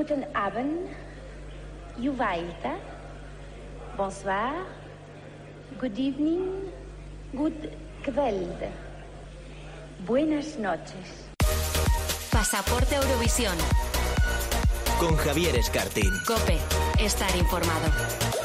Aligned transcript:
Guten 0.00 0.24
Abend. 0.32 0.88
Juvaita. 1.98 2.78
Bonsoir. 3.98 4.64
Good 5.78 5.98
evening. 5.98 6.72
Good 7.36 7.68
kveld. 8.02 8.64
Buenas 10.06 10.56
noches. 10.56 11.28
Pasaporte 12.32 12.94
Eurovisión. 12.94 13.58
Con 14.98 15.14
Javier 15.16 15.54
Escartín. 15.56 16.10
Cope. 16.26 16.56
Estar 16.98 17.36
informado. 17.36 18.39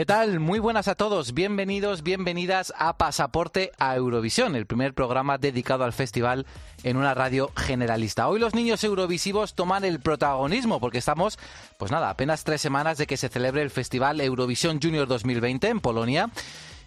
¿Qué 0.00 0.06
tal? 0.06 0.40
Muy 0.40 0.60
buenas 0.60 0.88
a 0.88 0.94
todos. 0.94 1.34
Bienvenidos, 1.34 2.02
bienvenidas 2.02 2.72
a 2.78 2.96
Pasaporte 2.96 3.70
a 3.78 3.94
Eurovisión, 3.96 4.56
el 4.56 4.64
primer 4.64 4.94
programa 4.94 5.36
dedicado 5.36 5.84
al 5.84 5.92
festival 5.92 6.46
en 6.84 6.96
una 6.96 7.12
radio 7.12 7.50
generalista. 7.54 8.26
Hoy 8.26 8.40
los 8.40 8.54
niños 8.54 8.82
eurovisivos 8.82 9.52
toman 9.52 9.84
el 9.84 10.00
protagonismo 10.00 10.80
porque 10.80 10.96
estamos, 10.96 11.38
pues 11.76 11.92
nada, 11.92 12.08
apenas 12.08 12.44
tres 12.44 12.62
semanas 12.62 12.96
de 12.96 13.06
que 13.06 13.18
se 13.18 13.28
celebre 13.28 13.60
el 13.60 13.68
Festival 13.68 14.22
Eurovisión 14.22 14.80
Junior 14.82 15.06
2020 15.06 15.68
en 15.68 15.80
Polonia. 15.80 16.30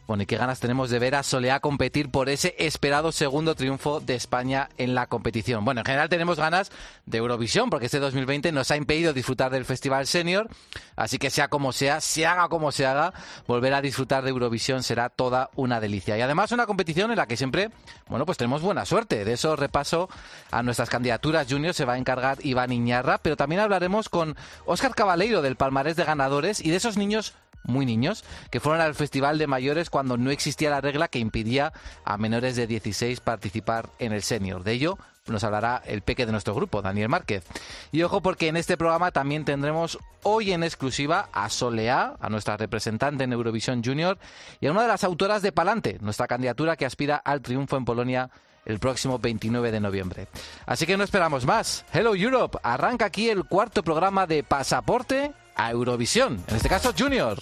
Bueno, 0.06 0.24
y 0.24 0.26
qué 0.26 0.36
ganas 0.36 0.60
tenemos 0.60 0.90
de 0.90 1.00
ver 1.00 1.16
a 1.16 1.24
Soleá 1.24 1.62
competir 1.62 2.12
por 2.12 2.28
ese 2.28 2.56
esperado 2.58 3.14
segundo 3.14 3.56
triunfo 3.56 4.02
de 4.02 4.16
España 4.16 4.68
en 4.78 4.96
la 4.96 5.08
competición. 5.08 5.64
Bueno, 5.64 5.80
en 5.80 5.86
general 5.86 6.10
tenemos 6.10 6.38
ganas 6.38 6.72
de 7.06 7.20
Eurovisión, 7.20 7.70
porque 7.70 7.86
este 7.86 8.00
2020 8.00 8.52
nos 8.52 8.70
ha 8.72 8.76
impedido 8.76 9.14
disfrutar 9.14 9.50
del 9.50 9.64
Festival 9.64 10.06
Senior, 10.06 10.50
así 10.98 11.20
que 11.20 11.30
sea 11.30 11.48
como 11.48 11.72
sea, 11.72 12.02
se 12.02 12.26
haga 12.26 12.50
como 12.50 12.74
se 12.74 12.86
haga, 12.86 13.14
volver 13.48 13.74
a 13.74 13.82
disfrutar 13.82 14.26
de 14.26 14.32
Eurovisión 14.32 14.84
será 14.84 15.08
toda 15.08 15.50
una 15.56 15.80
delicia. 15.80 16.18
Y 16.18 16.22
además 16.22 16.52
una 16.52 16.66
competición 16.66 17.12
en 17.12 17.18
la 17.18 17.26
que 17.26 17.38
siempre, 17.38 17.72
bueno, 18.08 18.26
pues 18.26 18.38
tenemos 18.38 18.62
buena 18.62 18.86
suerte. 18.86 19.24
De 19.24 19.32
eso 19.32 19.56
repaso 19.56 20.10
a 20.52 20.64
nuestras 20.64 20.90
candidaturas 20.90 21.48
junior 21.50 21.74
se 21.74 21.86
va 21.86 21.94
a 21.94 21.98
encargar 21.98 22.40
Iván 22.46 22.74
Iñarra, 22.74 23.20
pero 23.20 23.38
también 23.38 23.62
hablaremos 23.62 24.10
con 24.10 24.36
Óscar 24.66 24.96
Cabaleiro 24.96 25.42
del 25.42 25.56
Palmarés 25.56 25.96
de 25.96 26.04
Ganadores 26.04 26.60
y 26.60 26.72
de 26.72 26.76
esos 26.76 26.98
niños 26.98 27.36
muy 27.64 27.86
niños, 27.86 28.24
que 28.50 28.60
fueron 28.60 28.82
al 28.82 28.96
Festival 28.96 29.38
de 29.38 29.48
Mayores 29.48 29.90
cuando 29.90 30.18
no 30.18 30.32
existía 30.32 30.70
la 30.70 30.82
regla 30.82 31.08
que 31.08 31.20
impidía 31.20 31.74
a 32.06 32.18
menores 32.18 32.56
de 32.56 32.68
16 32.68 33.20
participar 33.20 33.90
en 34.00 34.14
el 34.14 34.24
senior. 34.24 34.64
De 34.64 34.74
ello 34.74 34.98
nos 35.28 35.44
hablará 35.44 35.82
el 35.86 36.02
peque 36.02 36.26
de 36.26 36.32
nuestro 36.32 36.54
grupo, 36.54 36.82
Daniel 36.82 37.10
Márquez. 37.10 37.46
Y 37.92 38.04
ojo 38.04 38.22
porque 38.22 38.50
en 38.50 38.58
este 38.58 38.78
programa 38.78 39.12
también 39.12 39.46
tendremos 39.46 39.98
hoy 40.24 40.52
en 40.52 40.64
exclusiva 40.64 41.30
a 41.32 41.50
Soleá, 41.50 42.16
a 42.20 42.30
nuestra 42.30 42.58
representante 42.58 43.24
en 43.24 43.32
Eurovisión 43.32 43.84
Junior, 43.84 44.18
y 44.60 44.68
a 44.68 44.72
una 44.72 44.82
de 44.82 44.90
las 44.90 45.04
autoras 45.04 45.42
de 45.42 45.52
Palante, 45.52 45.98
nuestra 46.02 46.28
candidatura 46.28 46.76
que 46.76 46.86
aspira 46.86 47.16
al 47.16 47.42
triunfo 47.42 47.78
en 47.78 47.86
Polonia 47.86 48.30
el 48.66 48.80
próximo 48.80 49.20
29 49.20 49.72
de 49.72 49.80
noviembre. 49.80 50.28
Así 50.66 50.86
que 50.86 50.98
no 50.98 51.04
esperamos 51.04 51.46
más. 51.46 51.86
Hello 51.94 52.16
Europe, 52.16 52.58
arranca 52.64 53.06
aquí 53.06 53.30
el 53.30 53.46
cuarto 53.46 53.84
programa 53.84 54.26
de 54.26 54.44
Pasaporte 54.44 55.34
a 55.56 55.72
Eurovisión, 55.72 56.44
en 56.48 56.56
este 56.56 56.70
caso 56.70 56.94
Junior. 56.98 57.38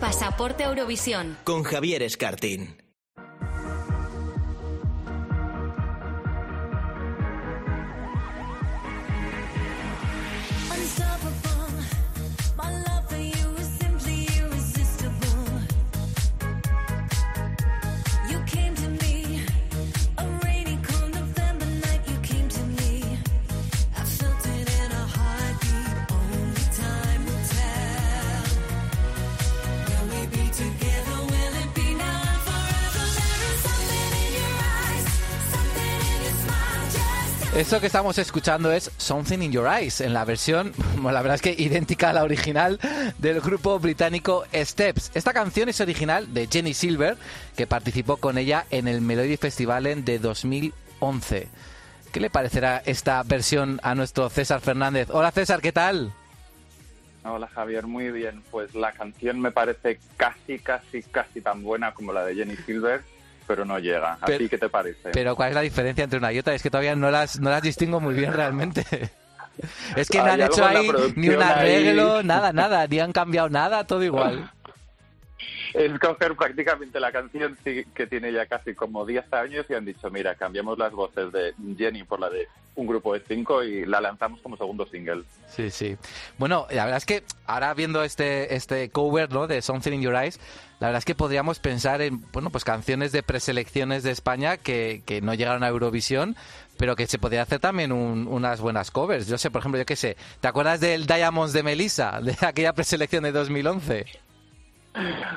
Pasaporte 0.00 0.64
Eurovisión. 0.64 1.38
Con 1.44 1.62
Javier 1.62 2.02
Escartín. 2.02 2.83
Eso 37.56 37.80
que 37.80 37.86
estamos 37.86 38.18
escuchando 38.18 38.72
es 38.72 38.90
Something 38.96 39.38
in 39.38 39.52
Your 39.52 39.68
Eyes, 39.68 40.00
en 40.00 40.12
la 40.12 40.24
versión, 40.24 40.72
la 41.04 41.22
verdad 41.22 41.36
es 41.36 41.40
que 41.40 41.54
idéntica 41.56 42.10
a 42.10 42.12
la 42.12 42.24
original 42.24 42.80
del 43.18 43.40
grupo 43.40 43.78
británico 43.78 44.44
Steps. 44.52 45.12
Esta 45.14 45.32
canción 45.32 45.68
es 45.68 45.80
original 45.80 46.34
de 46.34 46.48
Jenny 46.48 46.74
Silver, 46.74 47.16
que 47.56 47.68
participó 47.68 48.16
con 48.16 48.38
ella 48.38 48.66
en 48.70 48.88
el 48.88 49.00
Melody 49.00 49.36
Festival 49.36 50.04
de 50.04 50.18
2011. 50.18 51.46
¿Qué 52.10 52.18
le 52.18 52.28
parecerá 52.28 52.82
esta 52.86 53.22
versión 53.22 53.78
a 53.84 53.94
nuestro 53.94 54.28
César 54.30 54.60
Fernández? 54.60 55.08
Hola 55.12 55.30
César, 55.30 55.60
¿qué 55.60 55.70
tal? 55.70 56.12
Hola 57.22 57.46
Javier, 57.46 57.86
muy 57.86 58.10
bien. 58.10 58.42
Pues 58.50 58.74
la 58.74 58.90
canción 58.90 59.38
me 59.38 59.52
parece 59.52 60.00
casi, 60.16 60.58
casi, 60.58 61.04
casi 61.04 61.40
tan 61.40 61.62
buena 61.62 61.94
como 61.94 62.12
la 62.12 62.24
de 62.24 62.34
Jenny 62.34 62.56
Silver 62.56 63.13
pero 63.46 63.64
no 63.64 63.78
llega. 63.78 64.18
¿A 64.20 64.26
ti 64.26 64.48
qué 64.48 64.58
te 64.58 64.68
parece? 64.68 65.10
Pero 65.12 65.36
¿cuál 65.36 65.50
es 65.50 65.54
la 65.54 65.60
diferencia 65.60 66.04
entre 66.04 66.18
una 66.18 66.32
y 66.32 66.38
otra? 66.38 66.54
Es 66.54 66.62
que 66.62 66.70
todavía 66.70 66.96
no 66.96 67.10
las, 67.10 67.40
no 67.40 67.50
las 67.50 67.62
distingo 67.62 68.00
muy 68.00 68.14
bien 68.14 68.32
realmente. 68.32 68.84
Es 69.94 70.08
que 70.08 70.18
no 70.18 70.24
han 70.24 70.40
hecho 70.40 70.66
ahí 70.66 70.90
ni 71.14 71.28
un 71.28 71.40
arreglo, 71.40 72.24
nada, 72.24 72.52
nada, 72.52 72.88
ni 72.88 72.98
han 72.98 73.12
cambiado 73.12 73.48
nada, 73.48 73.86
todo 73.86 74.02
igual. 74.02 74.50
Es 75.74 75.98
coger 75.98 76.36
prácticamente 76.36 77.00
la 77.00 77.10
canción 77.10 77.58
que 77.62 78.06
tiene 78.06 78.32
ya 78.32 78.46
casi 78.46 78.74
como 78.74 79.04
10 79.04 79.32
años 79.32 79.66
y 79.68 79.74
han 79.74 79.84
dicho, 79.84 80.08
mira, 80.08 80.36
cambiamos 80.36 80.78
las 80.78 80.92
voces 80.92 81.32
de 81.32 81.52
Jenny 81.76 82.04
por 82.04 82.20
la 82.20 82.30
de 82.30 82.46
un 82.76 82.86
grupo 82.86 83.14
de 83.14 83.22
cinco 83.26 83.62
y 83.62 83.84
la 83.84 84.00
lanzamos 84.00 84.40
como 84.40 84.56
segundo 84.56 84.86
single. 84.86 85.24
Sí, 85.48 85.70
sí. 85.70 85.96
Bueno, 86.38 86.66
la 86.70 86.84
verdad 86.84 86.98
es 86.98 87.06
que 87.06 87.24
ahora 87.46 87.74
viendo 87.74 88.02
este, 88.02 88.54
este 88.54 88.90
cover 88.90 89.32
¿no? 89.32 89.46
de 89.46 89.62
Something 89.62 89.92
in 89.92 90.02
Your 90.02 90.14
Eyes, 90.14 90.40
la 90.80 90.88
verdad 90.88 90.98
es 90.98 91.04
que 91.04 91.14
podríamos 91.14 91.60
pensar 91.60 92.02
en 92.02 92.20
bueno 92.32 92.50
pues 92.50 92.64
canciones 92.64 93.12
de 93.12 93.22
preselecciones 93.22 94.02
de 94.02 94.10
España 94.10 94.56
que, 94.56 95.02
que 95.06 95.20
no 95.20 95.34
llegaron 95.34 95.62
a 95.62 95.68
Eurovisión, 95.68 96.36
pero 96.76 96.96
que 96.96 97.06
se 97.06 97.18
podría 97.18 97.42
hacer 97.42 97.60
también 97.60 97.92
unas 97.92 98.60
buenas 98.60 98.90
covers. 98.90 99.26
Yo 99.26 99.38
sé, 99.38 99.50
por 99.50 99.60
ejemplo, 99.60 99.78
yo 99.78 99.86
qué 99.86 99.96
sé, 99.96 100.16
¿te 100.40 100.48
acuerdas 100.48 100.80
del 100.80 101.06
Diamonds 101.06 101.52
de 101.52 101.62
Melissa, 101.62 102.20
de 102.20 102.36
aquella 102.46 102.72
preselección 102.72 103.24
de 103.24 103.32
2011? 103.32 104.06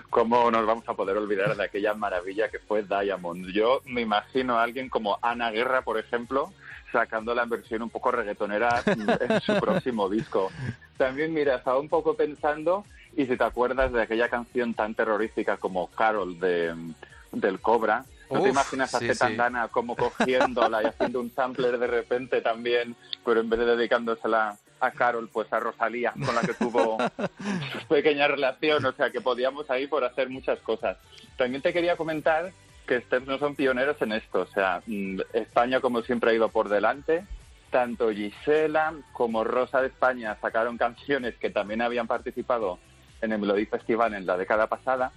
¿Cómo 0.09 0.51
nos 0.51 0.65
vamos 0.67 0.87
a 0.87 0.93
poder 0.93 1.17
olvidar 1.17 1.55
de 1.55 1.63
aquella 1.63 1.93
maravilla 1.95 2.49
que 2.49 2.59
fue 2.59 2.83
Diamond? 2.83 3.47
Yo 3.51 3.81
me 3.85 4.01
imagino 4.01 4.57
a 4.57 4.63
alguien 4.63 4.87
como 4.87 5.17
Ana 5.21 5.49
Guerra, 5.49 5.81
por 5.81 5.97
ejemplo, 5.97 6.53
sacando 6.91 7.33
la 7.33 7.45
versión 7.45 7.81
un 7.81 7.89
poco 7.89 8.11
reggaetonera 8.11 8.83
en 8.85 9.41
su 9.41 9.55
próximo 9.59 10.09
disco. 10.09 10.51
También, 10.97 11.33
mira, 11.33 11.55
estaba 11.55 11.79
un 11.79 11.89
poco 11.89 12.15
pensando, 12.15 12.85
y 13.17 13.25
si 13.25 13.35
te 13.35 13.43
acuerdas 13.43 13.91
de 13.91 14.03
aquella 14.03 14.29
canción 14.29 14.75
tan 14.75 14.93
terrorífica 14.93 15.57
como 15.57 15.87
Carol 15.87 16.39
de, 16.39 16.73
del 17.31 17.59
Cobra, 17.59 18.05
¿no 18.29 18.43
te 18.43 18.49
imaginas 18.49 18.93
a 18.93 18.99
Zetangana 18.99 19.69
como 19.69 19.95
cogiéndola 19.95 20.83
y 20.83 20.85
haciendo 20.85 21.19
un 21.19 21.31
sampler 21.31 21.79
de 21.79 21.87
repente 21.87 22.41
también, 22.41 22.95
pero 23.25 23.41
en 23.41 23.49
vez 23.49 23.59
de 23.59 23.75
dedicándosela 23.75 24.55
a 24.79 24.91
Carol, 24.91 25.27
pues 25.33 25.51
a 25.51 25.59
Rosalía, 25.59 26.13
con 26.13 26.35
la 26.35 26.41
que 26.41 26.53
tuvo 26.53 26.99
pequeña 27.89 28.27
relación, 28.27 28.85
o 28.85 28.91
sea 28.91 29.09
que 29.09 29.19
podíamos 29.19 29.67
ahí 29.71 29.87
por 29.87 30.03
hacer 30.03 30.29
muchas 30.29 30.59
cosas. 30.59 30.97
También 31.37 31.63
te 31.63 31.73
quería 31.73 31.97
comentar 31.97 32.51
que 32.85 33.01
Steps 33.01 33.25
no 33.25 33.39
son 33.39 33.55
pioneros 33.55 33.99
en 33.99 34.11
esto, 34.11 34.41
o 34.41 34.47
sea, 34.47 34.83
mm, 34.85 35.21
España 35.33 35.81
como 35.81 36.03
siempre 36.03 36.29
ha 36.29 36.35
ido 36.35 36.49
por 36.49 36.69
delante, 36.69 37.25
tanto 37.71 38.11
Gisela 38.11 38.93
como 39.11 39.43
Rosa 39.43 39.81
de 39.81 39.87
España 39.87 40.37
sacaron 40.39 40.77
canciones 40.77 41.33
que 41.35 41.49
también 41.49 41.81
habían 41.81 42.05
participado 42.05 42.77
en 43.21 43.31
el 43.31 43.39
Melody 43.39 43.65
Festival 43.65 44.13
en 44.13 44.25
la 44.25 44.37
década 44.37 44.67
pasada, 44.67 45.11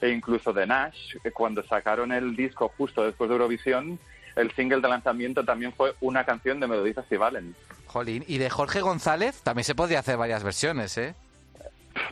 e 0.00 0.10
incluso 0.10 0.52
de 0.52 0.66
Nash, 0.66 1.16
cuando 1.32 1.62
sacaron 1.64 2.12
el 2.12 2.36
disco 2.36 2.72
justo 2.76 3.04
después 3.04 3.28
de 3.28 3.34
Eurovisión, 3.34 3.98
el 4.36 4.52
single 4.52 4.80
de 4.80 4.88
lanzamiento 4.88 5.44
también 5.44 5.72
fue 5.72 5.94
una 6.00 6.24
canción 6.24 6.60
de 6.60 6.68
Melody 6.68 6.94
Festival. 6.94 7.54
Jolín, 7.86 8.24
y 8.28 8.38
de 8.38 8.50
Jorge 8.50 8.80
González 8.80 9.40
también 9.42 9.64
se 9.64 9.74
podría 9.74 9.98
hacer 10.00 10.16
varias 10.16 10.44
versiones, 10.44 10.96
¿eh? 10.98 11.14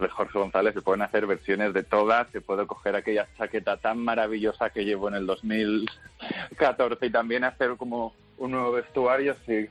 De 0.01 0.09
Jorge 0.09 0.39
González 0.39 0.75
se 0.75 0.83
pueden 0.83 1.03
hacer 1.03 1.27
versiones 1.27 1.73
de 1.73 1.85
todas, 1.85 2.27
se 2.33 2.41
puede 2.41 2.67
coger 2.67 2.97
aquella 2.97 3.29
chaqueta 3.39 3.77
tan 3.77 3.99
maravillosa 3.99 4.71
que 4.71 4.85
llevo 4.85 5.09
en 5.09 5.15
el 5.15 5.27
2014 5.27 7.07
y 7.07 7.11
también 7.11 7.45
hacer 7.45 7.77
como 7.77 8.13
un 8.39 8.51
nuevo 8.51 8.73
vestuario. 8.73 9.37
Sí. 9.47 9.69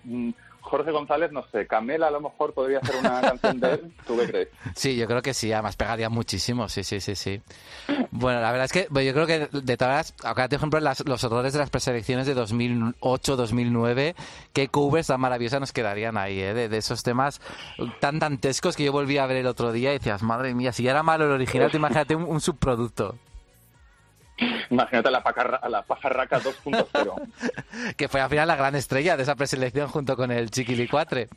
Jorge 0.65 0.91
González, 0.91 1.31
no 1.31 1.45
sé, 1.51 1.67
Camela 1.67 2.07
a 2.07 2.11
lo 2.11 2.21
mejor 2.21 2.53
podría 2.53 2.79
hacer 2.79 2.95
una 2.95 3.21
canción 3.21 3.59
de 3.59 3.73
él. 3.73 3.93
¿Tú 4.07 4.17
qué 4.17 4.25
crees? 4.27 4.47
Sí, 4.75 4.95
yo 4.95 5.05
creo 5.05 5.21
que 5.21 5.33
sí, 5.33 5.53
además 5.53 5.75
pegaría 5.75 6.09
muchísimo, 6.09 6.67
sí, 6.69 6.83
sí, 6.83 6.99
sí, 6.99 7.15
sí. 7.15 7.41
Bueno, 8.09 8.41
la 8.41 8.51
verdad 8.51 8.65
es 8.65 8.71
que 8.71 8.87
yo 9.05 9.13
creo 9.13 9.27
que 9.27 9.47
de 9.51 9.77
todas 9.77 10.13
acá 10.23 10.47
por 10.47 10.55
ejemplo, 10.55 10.79
los 10.79 11.23
horrores 11.23 11.53
de 11.53 11.59
las 11.59 11.69
preselecciones 11.69 12.25
de 12.25 12.35
2008-2009, 12.35 14.15
qué 14.53 14.67
covers 14.69 15.07
tan 15.07 15.21
maravillosas 15.21 15.59
nos 15.59 15.71
quedarían 15.71 16.17
ahí, 16.17 16.39
¿eh? 16.39 16.53
de, 16.53 16.77
esos 16.77 17.03
temas 17.03 17.41
tan 17.99 18.19
dantescos 18.19 18.75
que 18.75 18.83
yo 18.83 18.91
volví 18.91 19.17
a 19.17 19.27
ver 19.27 19.37
el 19.37 19.47
otro 19.47 19.71
día 19.71 19.91
y 19.91 19.99
decías, 19.99 20.23
madre 20.23 20.55
mía, 20.55 20.71
si 20.71 20.83
ya 20.83 20.91
era 20.91 21.03
malo 21.03 21.25
el 21.25 21.31
original, 21.31 21.69
te 21.69 21.77
imagínate 21.77 22.15
un 22.15 22.41
subproducto. 22.41 23.15
Imagínate 24.69 25.07
a 25.07 25.11
la, 25.11 25.23
pajarra, 25.23 25.61
la 25.69 25.83
pajarraca 25.83 26.41
2.0. 26.41 27.95
que 27.97 28.07
fue 28.07 28.21
al 28.21 28.29
final 28.29 28.47
la 28.47 28.55
gran 28.55 28.75
estrella 28.75 29.15
de 29.17 29.23
esa 29.23 29.35
preselección 29.35 29.87
junto 29.87 30.15
con 30.15 30.31
el 30.31 30.51
Chiquilicuatre. 30.51 31.29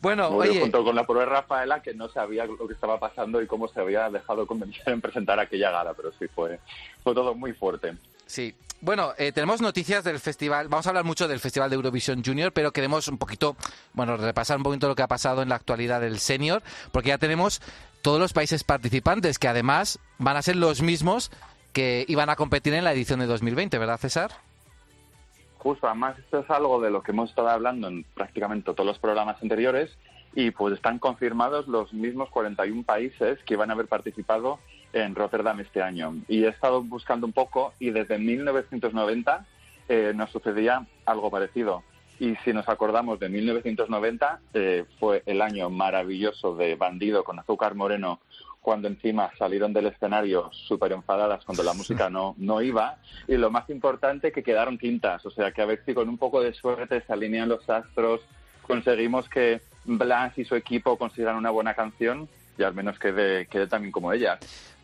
Bueno, 0.00 0.28
oye... 0.28 0.60
Junto 0.60 0.82
con 0.82 0.96
la 0.96 1.06
prueba 1.06 1.26
Rafaela, 1.26 1.82
que 1.82 1.94
no 1.94 2.08
sabía 2.08 2.46
lo 2.46 2.66
que 2.66 2.74
estaba 2.74 2.98
pasando 2.98 3.42
y 3.42 3.46
cómo 3.46 3.68
se 3.68 3.80
había 3.80 4.08
dejado 4.08 4.46
convencer 4.46 4.88
en 4.88 5.00
presentar 5.00 5.38
aquella 5.38 5.70
gala, 5.70 5.94
pero 5.94 6.10
sí 6.18 6.26
fue, 6.28 6.58
fue 7.02 7.14
todo 7.14 7.34
muy 7.34 7.52
fuerte. 7.52 7.94
Sí. 8.26 8.54
Bueno, 8.82 9.12
eh, 9.18 9.30
tenemos 9.32 9.60
noticias 9.60 10.04
del 10.04 10.20
festival. 10.20 10.68
Vamos 10.68 10.86
a 10.86 10.90
hablar 10.90 11.04
mucho 11.04 11.28
del 11.28 11.38
Festival 11.38 11.68
de 11.68 11.76
Eurovisión 11.76 12.24
Junior, 12.24 12.50
pero 12.50 12.72
queremos 12.72 13.08
un 13.08 13.18
poquito, 13.18 13.54
bueno, 13.92 14.16
repasar 14.16 14.56
un 14.56 14.62
poquito 14.62 14.88
lo 14.88 14.94
que 14.94 15.02
ha 15.02 15.08
pasado 15.08 15.42
en 15.42 15.50
la 15.50 15.56
actualidad 15.56 16.00
del 16.00 16.18
Senior, 16.18 16.62
porque 16.90 17.10
ya 17.10 17.18
tenemos 17.18 17.60
todos 18.00 18.18
los 18.18 18.32
países 18.32 18.64
participantes 18.64 19.38
que 19.38 19.48
además 19.48 19.98
van 20.16 20.38
a 20.38 20.42
ser 20.42 20.56
los 20.56 20.80
mismos 20.80 21.30
que 21.72 22.04
iban 22.08 22.30
a 22.30 22.36
competir 22.36 22.74
en 22.74 22.84
la 22.84 22.92
edición 22.92 23.20
de 23.20 23.26
2020, 23.26 23.78
¿verdad, 23.78 23.98
César? 23.98 24.32
Justo, 25.58 25.86
además 25.86 26.18
esto 26.18 26.40
es 26.40 26.50
algo 26.50 26.80
de 26.80 26.90
lo 26.90 27.02
que 27.02 27.12
hemos 27.12 27.30
estado 27.30 27.48
hablando 27.48 27.88
en 27.88 28.04
prácticamente 28.14 28.72
todos 28.72 28.86
los 28.86 28.98
programas 28.98 29.42
anteriores 29.42 29.96
y 30.34 30.50
pues 30.52 30.74
están 30.74 30.98
confirmados 30.98 31.68
los 31.68 31.92
mismos 31.92 32.30
41 32.30 32.82
países 32.84 33.38
que 33.44 33.56
van 33.56 33.70
a 33.70 33.74
haber 33.74 33.86
participado 33.86 34.58
en 34.92 35.14
Rotterdam 35.14 35.60
este 35.60 35.82
año. 35.82 36.14
Y 36.28 36.44
he 36.44 36.48
estado 36.48 36.82
buscando 36.82 37.26
un 37.26 37.32
poco 37.32 37.74
y 37.78 37.90
desde 37.90 38.18
1990 38.18 39.46
eh, 39.88 40.12
nos 40.14 40.30
sucedía 40.30 40.86
algo 41.04 41.30
parecido. 41.30 41.82
Y 42.18 42.36
si 42.44 42.52
nos 42.52 42.68
acordamos 42.68 43.18
de 43.18 43.28
1990, 43.28 44.40
eh, 44.52 44.84
fue 44.98 45.22
el 45.26 45.40
año 45.40 45.70
maravilloso 45.70 46.54
de 46.54 46.74
Bandido 46.74 47.24
con 47.24 47.38
Azúcar 47.38 47.74
Moreno, 47.74 48.20
cuando 48.60 48.88
encima 48.88 49.30
salieron 49.38 49.72
del 49.72 49.86
escenario 49.86 50.50
súper 50.52 50.92
enfadadas 50.92 51.44
cuando 51.44 51.62
la 51.62 51.72
música 51.72 52.10
no, 52.10 52.34
no 52.38 52.60
iba. 52.60 52.98
Y 53.26 53.36
lo 53.36 53.50
más 53.50 53.68
importante, 53.70 54.32
que 54.32 54.42
quedaron 54.42 54.78
quintas. 54.78 55.24
O 55.24 55.30
sea, 55.30 55.52
que 55.52 55.62
a 55.62 55.66
ver 55.66 55.82
si 55.86 55.94
con 55.94 56.08
un 56.08 56.18
poco 56.18 56.42
de 56.42 56.52
suerte 56.52 57.02
se 57.06 57.12
alinean 57.12 57.48
los 57.48 57.68
astros, 57.68 58.20
conseguimos 58.62 59.28
que 59.28 59.60
Blas 59.84 60.36
y 60.36 60.44
su 60.44 60.54
equipo 60.54 60.98
consigan 60.98 61.36
una 61.36 61.50
buena 61.50 61.74
canción 61.74 62.28
y 62.58 62.62
al 62.62 62.74
menos 62.74 62.98
quede, 62.98 63.46
quede 63.46 63.66
también 63.66 63.92
como 63.92 64.12
ella. 64.12 64.38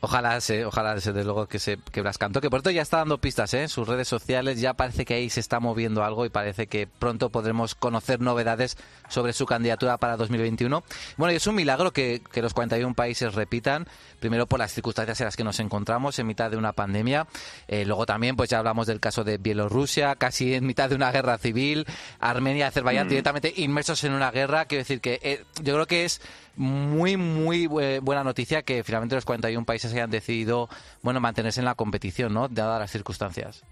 Ojalá, 0.06 0.40
se, 0.40 0.64
ojalá 0.64 0.94
desde 0.94 1.24
luego 1.24 1.48
que 1.48 1.58
se 1.58 1.78
que 1.90 2.00
Blas 2.00 2.16
cantó, 2.16 2.40
que 2.40 2.48
por 2.48 2.58
esto 2.58 2.70
ya 2.70 2.82
está 2.82 2.98
dando 2.98 3.18
pistas 3.18 3.52
¿eh? 3.54 3.62
en 3.62 3.68
sus 3.68 3.88
redes 3.88 4.06
sociales, 4.06 4.60
ya 4.60 4.74
parece 4.74 5.04
que 5.04 5.14
ahí 5.14 5.28
se 5.28 5.40
está 5.40 5.58
moviendo 5.58 6.04
algo 6.04 6.24
y 6.24 6.28
parece 6.28 6.68
que 6.68 6.86
pronto 6.86 7.30
podremos 7.30 7.74
conocer 7.74 8.20
novedades 8.20 8.76
sobre 9.08 9.32
su 9.32 9.46
candidatura 9.46 9.96
para 9.96 10.16
2021. 10.16 10.84
Bueno, 11.16 11.32
y 11.32 11.36
es 11.36 11.46
un 11.48 11.56
milagro 11.56 11.92
que, 11.92 12.22
que 12.30 12.40
los 12.40 12.54
41 12.54 12.94
países 12.94 13.34
repitan, 13.34 13.88
primero 14.20 14.46
por 14.46 14.60
las 14.60 14.72
circunstancias 14.72 15.20
en 15.20 15.24
las 15.24 15.36
que 15.36 15.42
nos 15.42 15.58
encontramos 15.58 16.16
en 16.20 16.28
mitad 16.28 16.52
de 16.52 16.56
una 16.56 16.72
pandemia, 16.72 17.26
eh, 17.66 17.84
luego 17.84 18.06
también 18.06 18.36
pues 18.36 18.48
ya 18.48 18.60
hablamos 18.60 18.86
del 18.86 19.00
caso 19.00 19.24
de 19.24 19.38
Bielorrusia, 19.38 20.14
casi 20.14 20.54
en 20.54 20.66
mitad 20.66 20.88
de 20.88 20.94
una 20.94 21.10
guerra 21.10 21.36
civil, 21.36 21.84
Armenia 22.20 22.66
y 22.66 22.68
Azerbaiyán 22.68 23.08
mm. 23.08 23.10
directamente 23.10 23.52
inmersos 23.56 24.04
en 24.04 24.12
una 24.12 24.30
guerra, 24.30 24.66
quiero 24.66 24.82
decir 24.82 25.00
que 25.00 25.18
eh, 25.20 25.44
yo 25.64 25.74
creo 25.74 25.86
que 25.86 26.04
es 26.04 26.20
muy, 26.56 27.16
muy 27.16 27.66
buena 27.66 28.24
noticia 28.24 28.62
que 28.62 28.82
finalmente 28.82 29.14
los 29.14 29.24
41 29.24 29.64
países 29.64 29.92
hayan 29.92 30.10
decidido 30.10 30.68
bueno, 31.02 31.20
mantenerse 31.20 31.60
en 31.60 31.66
la 31.66 31.74
competición, 31.74 32.34
¿no? 32.34 32.48
Dadas 32.48 32.80
las 32.80 32.90
circunstancias. 32.90 33.64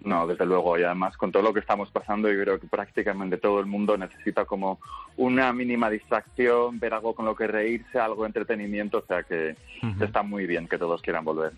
No, 0.00 0.26
desde 0.26 0.44
luego, 0.44 0.78
y 0.78 0.82
además 0.82 1.16
con 1.16 1.32
todo 1.32 1.42
lo 1.42 1.52
que 1.52 1.60
estamos 1.60 1.90
pasando, 1.90 2.30
yo 2.30 2.40
creo 2.42 2.60
que 2.60 2.66
prácticamente 2.66 3.38
todo 3.38 3.60
el 3.60 3.66
mundo 3.66 3.96
necesita 3.96 4.44
como 4.44 4.78
una 5.16 5.52
mínima 5.52 5.88
distracción, 5.88 6.78
ver 6.78 6.92
algo 6.92 7.14
con 7.14 7.24
lo 7.24 7.34
que 7.34 7.46
reírse, 7.46 7.98
algo 7.98 8.22
de 8.22 8.28
entretenimiento, 8.28 8.98
o 8.98 9.06
sea 9.06 9.22
que 9.22 9.56
está 10.00 10.22
muy 10.22 10.46
bien 10.46 10.68
que 10.68 10.78
todos 10.78 11.00
quieran 11.00 11.24
volver. 11.24 11.52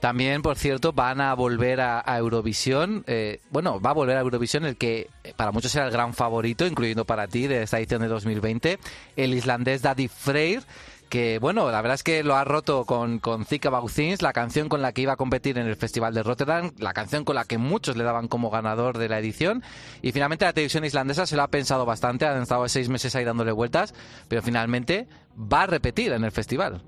También, 0.00 0.40
por 0.40 0.56
cierto, 0.56 0.92
van 0.92 1.20
a 1.20 1.34
volver 1.34 1.80
a, 1.80 2.02
Eurovisión. 2.16 3.04
Eh, 3.06 3.40
bueno, 3.50 3.80
va 3.80 3.90
a 3.90 3.94
volver 3.94 4.16
a 4.16 4.20
Eurovisión 4.20 4.64
el 4.64 4.76
que 4.76 5.08
eh, 5.24 5.34
para 5.36 5.52
muchos 5.52 5.74
era 5.74 5.86
el 5.86 5.92
gran 5.92 6.14
favorito, 6.14 6.66
incluyendo 6.66 7.04
para 7.04 7.28
ti, 7.28 7.46
de 7.46 7.62
esta 7.62 7.78
edición 7.78 8.00
de 8.02 8.08
2020, 8.08 8.78
el 9.16 9.34
islandés 9.34 9.82
Daddy 9.82 10.08
Freyr 10.08 10.62
que 11.10 11.40
bueno, 11.40 11.70
la 11.70 11.82
verdad 11.82 11.96
es 11.96 12.04
que 12.04 12.22
lo 12.22 12.36
ha 12.36 12.44
roto 12.44 12.86
con, 12.86 13.18
con 13.18 13.44
Things, 13.44 14.22
la 14.22 14.32
canción 14.32 14.68
con 14.68 14.80
la 14.80 14.92
que 14.92 15.02
iba 15.02 15.14
a 15.14 15.16
competir 15.16 15.58
en 15.58 15.66
el 15.66 15.74
Festival 15.74 16.14
de 16.14 16.22
Rotterdam, 16.22 16.70
la 16.78 16.94
canción 16.94 17.24
con 17.24 17.34
la 17.34 17.44
que 17.44 17.58
muchos 17.58 17.96
le 17.96 18.04
daban 18.04 18.28
como 18.28 18.48
ganador 18.48 18.96
de 18.96 19.08
la 19.08 19.18
edición, 19.18 19.62
y 20.02 20.12
finalmente 20.12 20.44
la 20.44 20.52
televisión 20.52 20.84
islandesa 20.84 21.26
se 21.26 21.34
lo 21.34 21.42
ha 21.42 21.48
pensado 21.48 21.84
bastante, 21.84 22.26
han 22.26 22.40
estado 22.40 22.66
seis 22.68 22.88
meses 22.88 23.16
ahí 23.16 23.24
dándole 23.24 23.50
vueltas, 23.50 23.92
pero 24.28 24.40
finalmente 24.40 25.08
va 25.36 25.62
a 25.62 25.66
repetir 25.66 26.12
en 26.12 26.22
el 26.22 26.30
festival. 26.30 26.80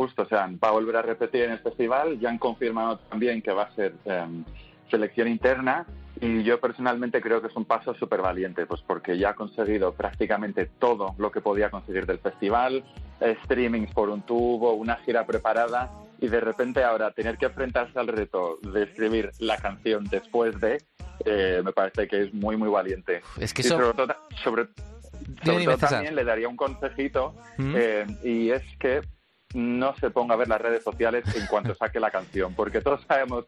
Justo, 0.00 0.22
o 0.22 0.26
sea, 0.26 0.48
va 0.64 0.68
a 0.68 0.70
volver 0.70 0.96
a 0.96 1.02
repetir 1.02 1.42
en 1.42 1.50
el 1.50 1.58
festival. 1.58 2.18
Ya 2.18 2.30
han 2.30 2.38
confirmado 2.38 3.00
también 3.10 3.42
que 3.42 3.52
va 3.52 3.64
a 3.64 3.74
ser 3.74 3.92
em, 4.06 4.46
selección 4.90 5.28
interna 5.28 5.84
y 6.22 6.42
yo 6.42 6.58
personalmente 6.58 7.20
creo 7.20 7.42
que 7.42 7.48
es 7.48 7.54
un 7.54 7.66
paso 7.66 7.92
súper 7.92 8.22
valiente, 8.22 8.64
pues 8.64 8.80
porque 8.86 9.18
ya 9.18 9.30
ha 9.30 9.34
conseguido 9.34 9.92
prácticamente 9.92 10.70
todo 10.78 11.14
lo 11.18 11.30
que 11.30 11.42
podía 11.42 11.70
conseguir 11.70 12.06
del 12.06 12.18
festival, 12.18 12.82
streamings 13.44 13.92
por 13.92 14.08
un 14.08 14.22
tubo, 14.22 14.72
una 14.72 14.96
gira 14.96 15.26
preparada 15.26 15.90
y 16.18 16.28
de 16.28 16.40
repente 16.40 16.82
ahora 16.82 17.10
tener 17.10 17.36
que 17.36 17.44
enfrentarse 17.44 17.98
al 17.98 18.08
reto 18.08 18.58
de 18.62 18.84
escribir 18.84 19.32
la 19.38 19.58
canción 19.58 20.04
después 20.04 20.58
de, 20.60 20.82
eh, 21.26 21.60
me 21.62 21.72
parece 21.72 22.08
que 22.08 22.22
es 22.22 22.32
muy, 22.32 22.56
muy 22.56 22.70
valiente. 22.70 23.20
Es 23.38 23.52
que 23.52 23.60
y 23.60 23.66
sobre 23.66 23.92
todo, 23.92 24.16
sobre, 24.42 24.64
todo 25.44 25.76
también 25.76 26.16
le 26.16 26.24
daría 26.24 26.48
un 26.48 26.56
consejito 26.56 27.34
¿Mm? 27.58 27.74
eh, 27.76 28.06
y 28.24 28.50
es 28.50 28.62
que 28.78 29.02
no 29.54 29.94
se 29.96 30.10
ponga 30.10 30.34
a 30.34 30.38
ver 30.38 30.48
las 30.48 30.60
redes 30.60 30.82
sociales 30.82 31.24
en 31.34 31.46
cuanto 31.46 31.74
saque 31.74 32.00
la 32.00 32.10
canción, 32.10 32.54
porque 32.54 32.80
todos 32.80 33.02
sabemos 33.08 33.46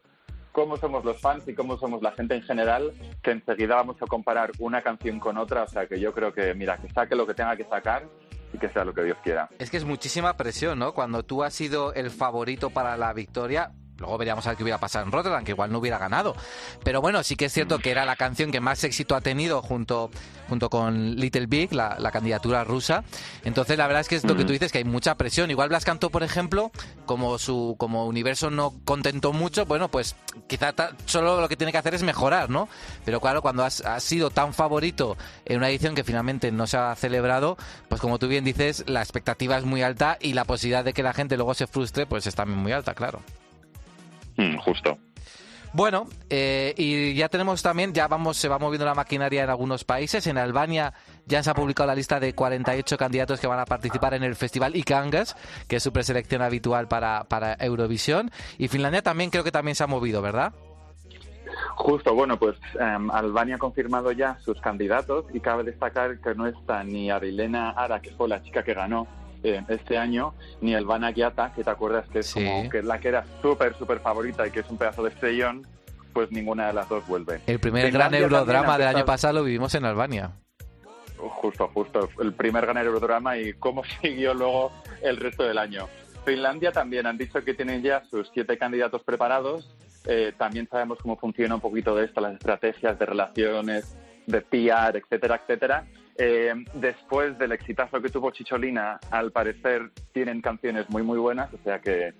cómo 0.51 0.77
somos 0.77 1.03
los 1.03 1.19
fans 1.19 1.47
y 1.47 1.53
cómo 1.55 1.77
somos 1.77 2.01
la 2.01 2.11
gente 2.11 2.35
en 2.35 2.43
general, 2.43 2.93
que 3.21 3.31
enseguida 3.31 3.75
vamos 3.75 4.01
a 4.01 4.05
comparar 4.05 4.51
una 4.59 4.81
canción 4.81 5.19
con 5.19 5.37
otra, 5.37 5.63
o 5.63 5.67
sea 5.67 5.87
que 5.87 5.99
yo 5.99 6.13
creo 6.13 6.33
que, 6.33 6.53
mira, 6.53 6.77
que 6.77 6.89
saque 6.89 7.15
lo 7.15 7.25
que 7.25 7.33
tenga 7.33 7.55
que 7.55 7.65
sacar 7.65 8.07
y 8.53 8.57
que 8.59 8.69
sea 8.69 8.85
lo 8.85 8.93
que 8.93 9.03
Dios 9.03 9.17
quiera. 9.23 9.49
Es 9.57 9.71
que 9.71 9.77
es 9.77 9.85
muchísima 9.85 10.37
presión, 10.37 10.77
¿no? 10.77 10.93
Cuando 10.93 11.23
tú 11.23 11.43
has 11.43 11.53
sido 11.53 11.93
el 11.93 12.11
favorito 12.11 12.69
para 12.69 12.95
la 12.97 13.11
victoria, 13.13 13.71
Luego 13.97 14.17
veríamos 14.17 14.45
a 14.45 14.49
ver 14.49 14.57
qué 14.57 14.63
hubiera 14.63 14.79
pasado 14.79 15.05
en 15.05 15.11
Rotterdam, 15.11 15.43
que 15.43 15.51
igual 15.51 15.71
no 15.71 15.79
hubiera 15.79 15.97
ganado. 15.97 16.35
Pero 16.83 17.01
bueno, 17.01 17.23
sí 17.23 17.35
que 17.35 17.45
es 17.45 17.53
cierto 17.53 17.79
que 17.79 17.91
era 17.91 18.05
la 18.05 18.15
canción 18.15 18.51
que 18.51 18.59
más 18.59 18.83
éxito 18.83 19.15
ha 19.15 19.21
tenido 19.21 19.61
junto, 19.61 20.09
junto 20.49 20.69
con 20.69 21.15
Little 21.15 21.45
Big, 21.45 21.73
la, 21.73 22.11
candidatura 22.11 22.63
rusa. 22.63 23.03
Entonces, 23.43 23.77
la 23.77 23.87
verdad 23.87 24.01
es 24.01 24.07
que 24.07 24.15
es 24.15 24.23
lo 24.23 24.35
que 24.35 24.45
tú 24.45 24.53
dices, 24.53 24.71
que 24.71 24.79
hay 24.79 24.83
mucha 24.83 25.15
presión. 25.15 25.49
Igual 25.51 25.69
Blas 25.69 25.85
cantó, 25.85 26.09
por 26.09 26.23
ejemplo, 26.23 26.71
como 27.05 27.37
su 27.37 27.75
como 27.77 28.05
universo 28.05 28.49
no 28.51 28.73
contentó 28.85 29.33
mucho, 29.33 29.65
bueno, 29.65 29.89
pues 29.89 30.15
quizá 30.47 30.73
solo 31.05 31.41
lo 31.41 31.49
que 31.49 31.57
tiene 31.57 31.71
que 31.71 31.77
hacer 31.77 31.95
es 31.95 32.03
mejorar, 32.03 32.49
¿no? 32.49 32.69
Pero 33.05 33.19
claro, 33.19 33.41
cuando 33.41 33.63
has, 33.63 33.81
has 33.81 34.03
sido 34.03 34.29
tan 34.29 34.53
favorito 34.53 35.17
en 35.45 35.57
una 35.57 35.69
edición 35.69 35.95
que 35.95 36.03
finalmente 36.03 36.51
no 36.51 36.67
se 36.67 36.77
ha 36.77 36.95
celebrado, 36.95 37.57
pues 37.89 37.99
como 37.99 38.19
tú 38.19 38.27
bien 38.27 38.43
dices, 38.43 38.83
la 38.87 39.01
expectativa 39.01 39.57
es 39.57 39.65
muy 39.65 39.81
alta 39.81 40.17
y 40.19 40.33
la 40.33 40.45
posibilidad 40.45 40.83
de 40.83 40.93
que 40.93 41.03
la 41.03 41.13
gente 41.13 41.35
luego 41.35 41.53
se 41.53 41.67
frustre, 41.67 42.05
pues 42.05 42.27
es 42.27 42.35
también 42.35 42.59
muy 42.59 42.71
alta, 42.71 42.93
claro. 42.93 43.21
Mm, 44.37 44.57
justo. 44.57 44.97
Bueno, 45.73 46.05
eh, 46.29 46.75
y 46.77 47.15
ya 47.15 47.29
tenemos 47.29 47.63
también, 47.63 47.93
ya 47.93 48.07
vamos, 48.07 48.37
se 48.37 48.47
va 48.47 48.59
moviendo 48.59 48.85
la 48.85 48.93
maquinaria 48.93 49.43
en 49.43 49.49
algunos 49.49 49.83
países. 49.83 50.27
En 50.27 50.37
Albania 50.37 50.93
ya 51.25 51.41
se 51.41 51.49
ha 51.49 51.55
publicado 51.55 51.87
la 51.87 51.95
lista 51.95 52.19
de 52.19 52.35
48 52.35 52.95
candidatos 52.95 53.39
que 53.39 53.47
van 53.47 53.59
a 53.59 53.65
participar 53.65 54.13
en 54.13 54.23
el 54.23 54.35
festival 54.35 54.75
Ikangas, 54.75 55.35
que 55.67 55.77
es 55.77 55.83
su 55.83 55.91
preselección 55.91 56.43
habitual 56.43 56.87
para, 56.87 57.23
para 57.23 57.55
Eurovisión. 57.59 58.29
Y 58.59 58.67
Finlandia 58.67 59.01
también 59.01 59.31
creo 59.31 59.43
que 59.43 59.51
también 59.51 59.73
se 59.73 59.83
ha 59.83 59.87
movido, 59.87 60.21
¿verdad? 60.21 60.53
Justo, 61.75 62.13
bueno, 62.13 62.37
pues 62.37 62.55
em, 62.79 63.09
Albania 63.09 63.55
ha 63.55 63.59
confirmado 63.59 64.11
ya 64.11 64.37
sus 64.41 64.61
candidatos 64.61 65.25
y 65.33 65.39
cabe 65.39 65.63
destacar 65.63 66.19
que 66.19 66.35
no 66.35 66.45
está 66.45 66.83
ni 66.83 67.09
Arilena 67.09 67.71
Ara, 67.71 67.99
que 67.99 68.11
fue 68.11 68.27
la 68.27 68.43
chica 68.43 68.63
que 68.63 68.75
ganó 68.75 69.07
eh, 69.43 69.61
este 69.67 69.97
año, 69.97 70.33
ni 70.61 70.73
el 70.73 70.85
Van 70.85 71.13
que 71.13 71.63
te 71.63 71.69
acuerdas 71.69 72.07
que 72.09 72.19
es 72.19 72.33
como 72.33 72.69
que 72.69 72.81
la 72.81 72.99
que 72.99 73.09
era 73.09 73.25
súper, 73.41 73.77
súper 73.77 73.99
favorita 73.99 74.47
y 74.47 74.51
que 74.51 74.61
es 74.61 74.69
un 74.69 74.77
pedazo 74.77 75.03
de 75.03 75.09
estrellón, 75.09 75.67
pues 76.13 76.31
ninguna 76.31 76.67
de 76.67 76.73
las 76.73 76.87
dos 76.87 77.05
vuelve. 77.07 77.41
El 77.47 77.59
primer 77.59 77.91
gran 77.91 78.13
eurodrama 78.13 78.77
del 78.77 78.87
año 78.87 79.05
pasado 79.05 79.39
lo 79.39 79.43
vivimos 79.43 79.73
en 79.75 79.85
Albania. 79.85 80.31
Justo, 81.17 81.69
justo. 81.73 82.09
El 82.21 82.33
primer 82.33 82.65
gran 82.65 82.77
eurodrama 82.77 83.37
y 83.37 83.53
cómo 83.53 83.83
siguió 84.01 84.33
luego 84.33 84.71
el 85.01 85.17
resto 85.17 85.43
del 85.43 85.57
año. 85.57 85.87
Finlandia 86.25 86.71
también 86.71 87.05
han 87.05 87.17
dicho 87.17 87.43
que 87.43 87.53
tienen 87.53 87.81
ya 87.81 88.03
sus 88.05 88.29
siete 88.33 88.57
candidatos 88.57 89.03
preparados. 89.03 89.75
Eh, 90.05 90.33
también 90.37 90.67
sabemos 90.69 90.99
cómo 91.01 91.17
funciona 91.17 91.55
un 91.55 91.61
poquito 91.61 91.95
de 91.95 92.05
esto, 92.05 92.21
las 92.21 92.33
estrategias 92.33 92.97
de 92.97 93.05
relaciones 93.05 93.97
de 94.25 94.41
PR, 94.41 94.97
etcétera, 94.97 95.41
etcétera. 95.41 95.85
Eh, 96.17 96.53
después 96.75 97.37
del 97.39 97.51
exitazo 97.53 98.01
que 98.01 98.09
tuvo 98.09 98.31
Chicholina, 98.31 98.99
al 99.09 99.31
parecer 99.31 99.91
tienen 100.11 100.41
canciones 100.41 100.89
muy, 100.89 101.01
muy 101.01 101.17
buenas, 101.17 101.51
o 101.53 101.57
sea 101.63 101.79
que, 101.79 102.13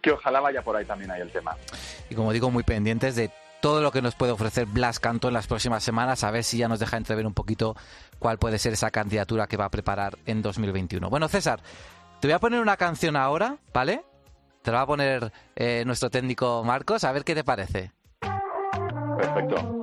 que 0.00 0.12
ojalá 0.12 0.40
vaya 0.40 0.62
por 0.62 0.76
ahí 0.76 0.84
también 0.84 1.10
ahí 1.10 1.20
el 1.20 1.30
tema. 1.30 1.56
Y 2.08 2.14
como 2.14 2.32
digo, 2.32 2.50
muy 2.50 2.62
pendientes 2.62 3.16
de 3.16 3.30
todo 3.60 3.80
lo 3.80 3.92
que 3.92 4.02
nos 4.02 4.16
puede 4.16 4.32
ofrecer 4.32 4.66
Blas 4.66 4.98
Canto 4.98 5.28
en 5.28 5.34
las 5.34 5.46
próximas 5.46 5.84
semanas, 5.84 6.24
a 6.24 6.30
ver 6.30 6.44
si 6.44 6.58
ya 6.58 6.68
nos 6.68 6.80
deja 6.80 6.96
entrever 6.96 7.26
un 7.26 7.32
poquito 7.34 7.76
cuál 8.18 8.38
puede 8.38 8.58
ser 8.58 8.72
esa 8.72 8.90
candidatura 8.90 9.46
que 9.46 9.56
va 9.56 9.66
a 9.66 9.70
preparar 9.70 10.18
en 10.26 10.42
2021. 10.42 11.08
Bueno, 11.08 11.28
César, 11.28 11.60
te 12.20 12.28
voy 12.28 12.34
a 12.34 12.40
poner 12.40 12.60
una 12.60 12.76
canción 12.76 13.16
ahora, 13.16 13.58
¿vale? 13.72 14.02
Te 14.62 14.70
la 14.70 14.78
va 14.78 14.82
a 14.82 14.86
poner 14.86 15.32
eh, 15.56 15.84
nuestro 15.86 16.10
técnico 16.10 16.62
Marcos, 16.64 17.04
a 17.04 17.12
ver 17.12 17.24
qué 17.24 17.34
te 17.34 17.44
parece. 17.44 17.92
Perfecto. 19.16 19.81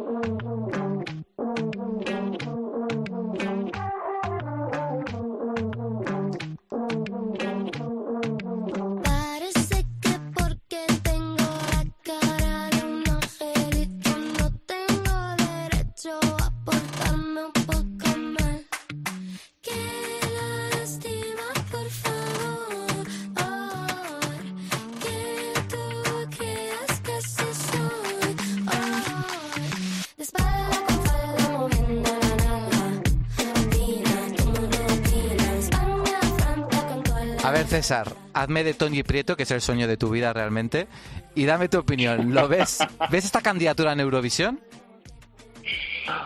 Hazme 38.34 38.63
de 38.63 38.74
Toñi 38.74 39.03
Prieto, 39.03 39.36
que 39.36 39.43
es 39.43 39.51
el 39.51 39.62
sueño 39.62 39.88
de 39.88 39.98
tu 39.98 40.10
vida 40.10 40.34
realmente, 40.34 40.88
y 41.36 41.46
dame 41.46 41.69
tu 41.69 41.79
opinión. 41.79 42.34
¿Lo 42.34 42.48
ves? 42.48 42.79
¿Ves 43.12 43.25
esta 43.25 43.41
candidatura 43.41 43.93
en 43.93 44.00
Eurovisión? 44.00 44.60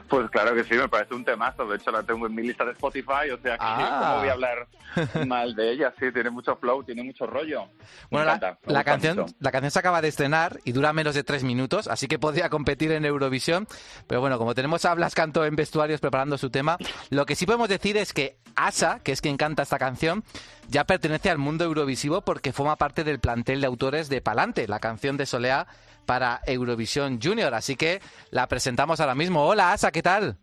Pues 0.09 0.29
claro 0.29 0.53
que 0.53 0.63
sí, 0.63 0.75
me 0.75 0.87
parece 0.89 1.13
un 1.15 1.23
temazo. 1.25 1.65
De 1.65 1.77
hecho, 1.77 1.91
la 1.91 2.03
tengo 2.03 2.27
en 2.27 2.35
mi 2.35 2.43
lista 2.43 2.65
de 2.65 2.71
Spotify, 2.73 3.29
o 3.33 3.37
sea 3.41 3.57
que 3.57 3.63
Ah. 3.63 3.99
¿cómo 4.07 4.19
voy 4.19 4.29
a 4.29 4.33
hablar 4.33 4.67
mal 5.27 5.55
de 5.55 5.71
ella? 5.71 5.93
Sí, 5.99 6.11
tiene 6.11 6.29
mucho 6.29 6.55
flow, 6.57 6.83
tiene 6.83 7.03
mucho 7.03 7.25
rollo. 7.25 7.65
Me 7.65 8.19
Bueno, 8.19 8.25
la, 8.39 8.57
me 8.67 8.83
canción, 8.83 9.17
mucho. 9.19 9.33
la 9.39 9.51
canción 9.51 9.71
se 9.71 9.79
acaba 9.79 10.01
de 10.01 10.07
estrenar 10.09 10.59
y 10.65 10.71
dura 10.71 10.93
menos 10.93 11.15
de 11.15 11.23
tres 11.23 11.43
minutos, 11.43 11.87
así 11.87 12.07
que 12.07 12.19
podría 12.19 12.49
competir 12.49 12.91
en 12.91 13.05
Eurovisión. 13.05 13.67
Pero 14.07 14.21
bueno, 14.21 14.37
como 14.37 14.53
tenemos 14.53 14.85
a 14.85 14.93
Blas 14.93 15.15
Canto 15.15 15.45
en 15.45 15.55
vestuarios 15.55 15.99
preparando 16.01 16.37
su 16.37 16.49
tema, 16.49 16.77
lo 17.09 17.25
que 17.25 17.35
sí 17.35 17.45
podemos 17.45 17.69
decir 17.69 17.97
es 17.97 18.13
que 18.13 18.37
Asa, 18.55 18.99
que 19.03 19.11
es 19.13 19.21
quien 19.21 19.37
canta 19.37 19.63
esta 19.63 19.79
canción, 19.79 20.23
ya 20.69 20.83
pertenece 20.83 21.29
al 21.31 21.39
mundo 21.39 21.63
eurovisivo 21.65 22.21
porque 22.21 22.53
forma 22.53 22.75
parte 22.75 23.03
del 23.03 23.19
plantel 23.19 23.61
de 23.61 23.67
autores 23.67 24.09
de 24.09 24.21
Palante, 24.21 24.67
la 24.67 24.79
canción 24.79 25.17
de 25.17 25.25
Soleá 25.25 25.65
para 26.05 26.41
Eurovisión 26.45 27.19
Junior. 27.21 27.53
Así 27.53 27.75
que 27.75 28.01
la 28.31 28.47
presentamos 28.47 28.99
ahora 28.99 29.15
mismo. 29.15 29.45
Hola 29.45 29.73
Asa, 29.73 29.91
¿qué 29.91 30.01
tal? 30.01 30.37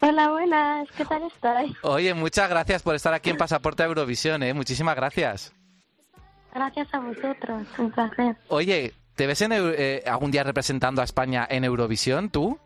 Hola, 0.00 0.28
buenas, 0.30 0.88
¿qué 0.96 1.04
tal 1.04 1.22
estáis? 1.22 1.72
Oye, 1.82 2.12
muchas 2.12 2.50
gracias 2.50 2.82
por 2.82 2.94
estar 2.94 3.14
aquí 3.14 3.30
en 3.30 3.38
Pasaporte 3.38 3.82
a 3.82 3.86
Eurovisión, 3.86 4.42
¿eh? 4.42 4.52
Muchísimas 4.52 4.96
gracias. 4.96 5.52
Gracias 6.54 6.88
a 6.92 6.98
vosotros, 6.98 7.66
un 7.78 7.90
placer. 7.90 8.36
Oye, 8.48 8.92
¿te 9.14 9.26
ves 9.26 9.40
en, 9.40 9.52
eh, 9.54 10.02
algún 10.06 10.30
día 10.30 10.42
representando 10.44 11.00
a 11.00 11.04
España 11.04 11.46
en 11.48 11.64
Eurovisión, 11.64 12.28
tú? 12.28 12.58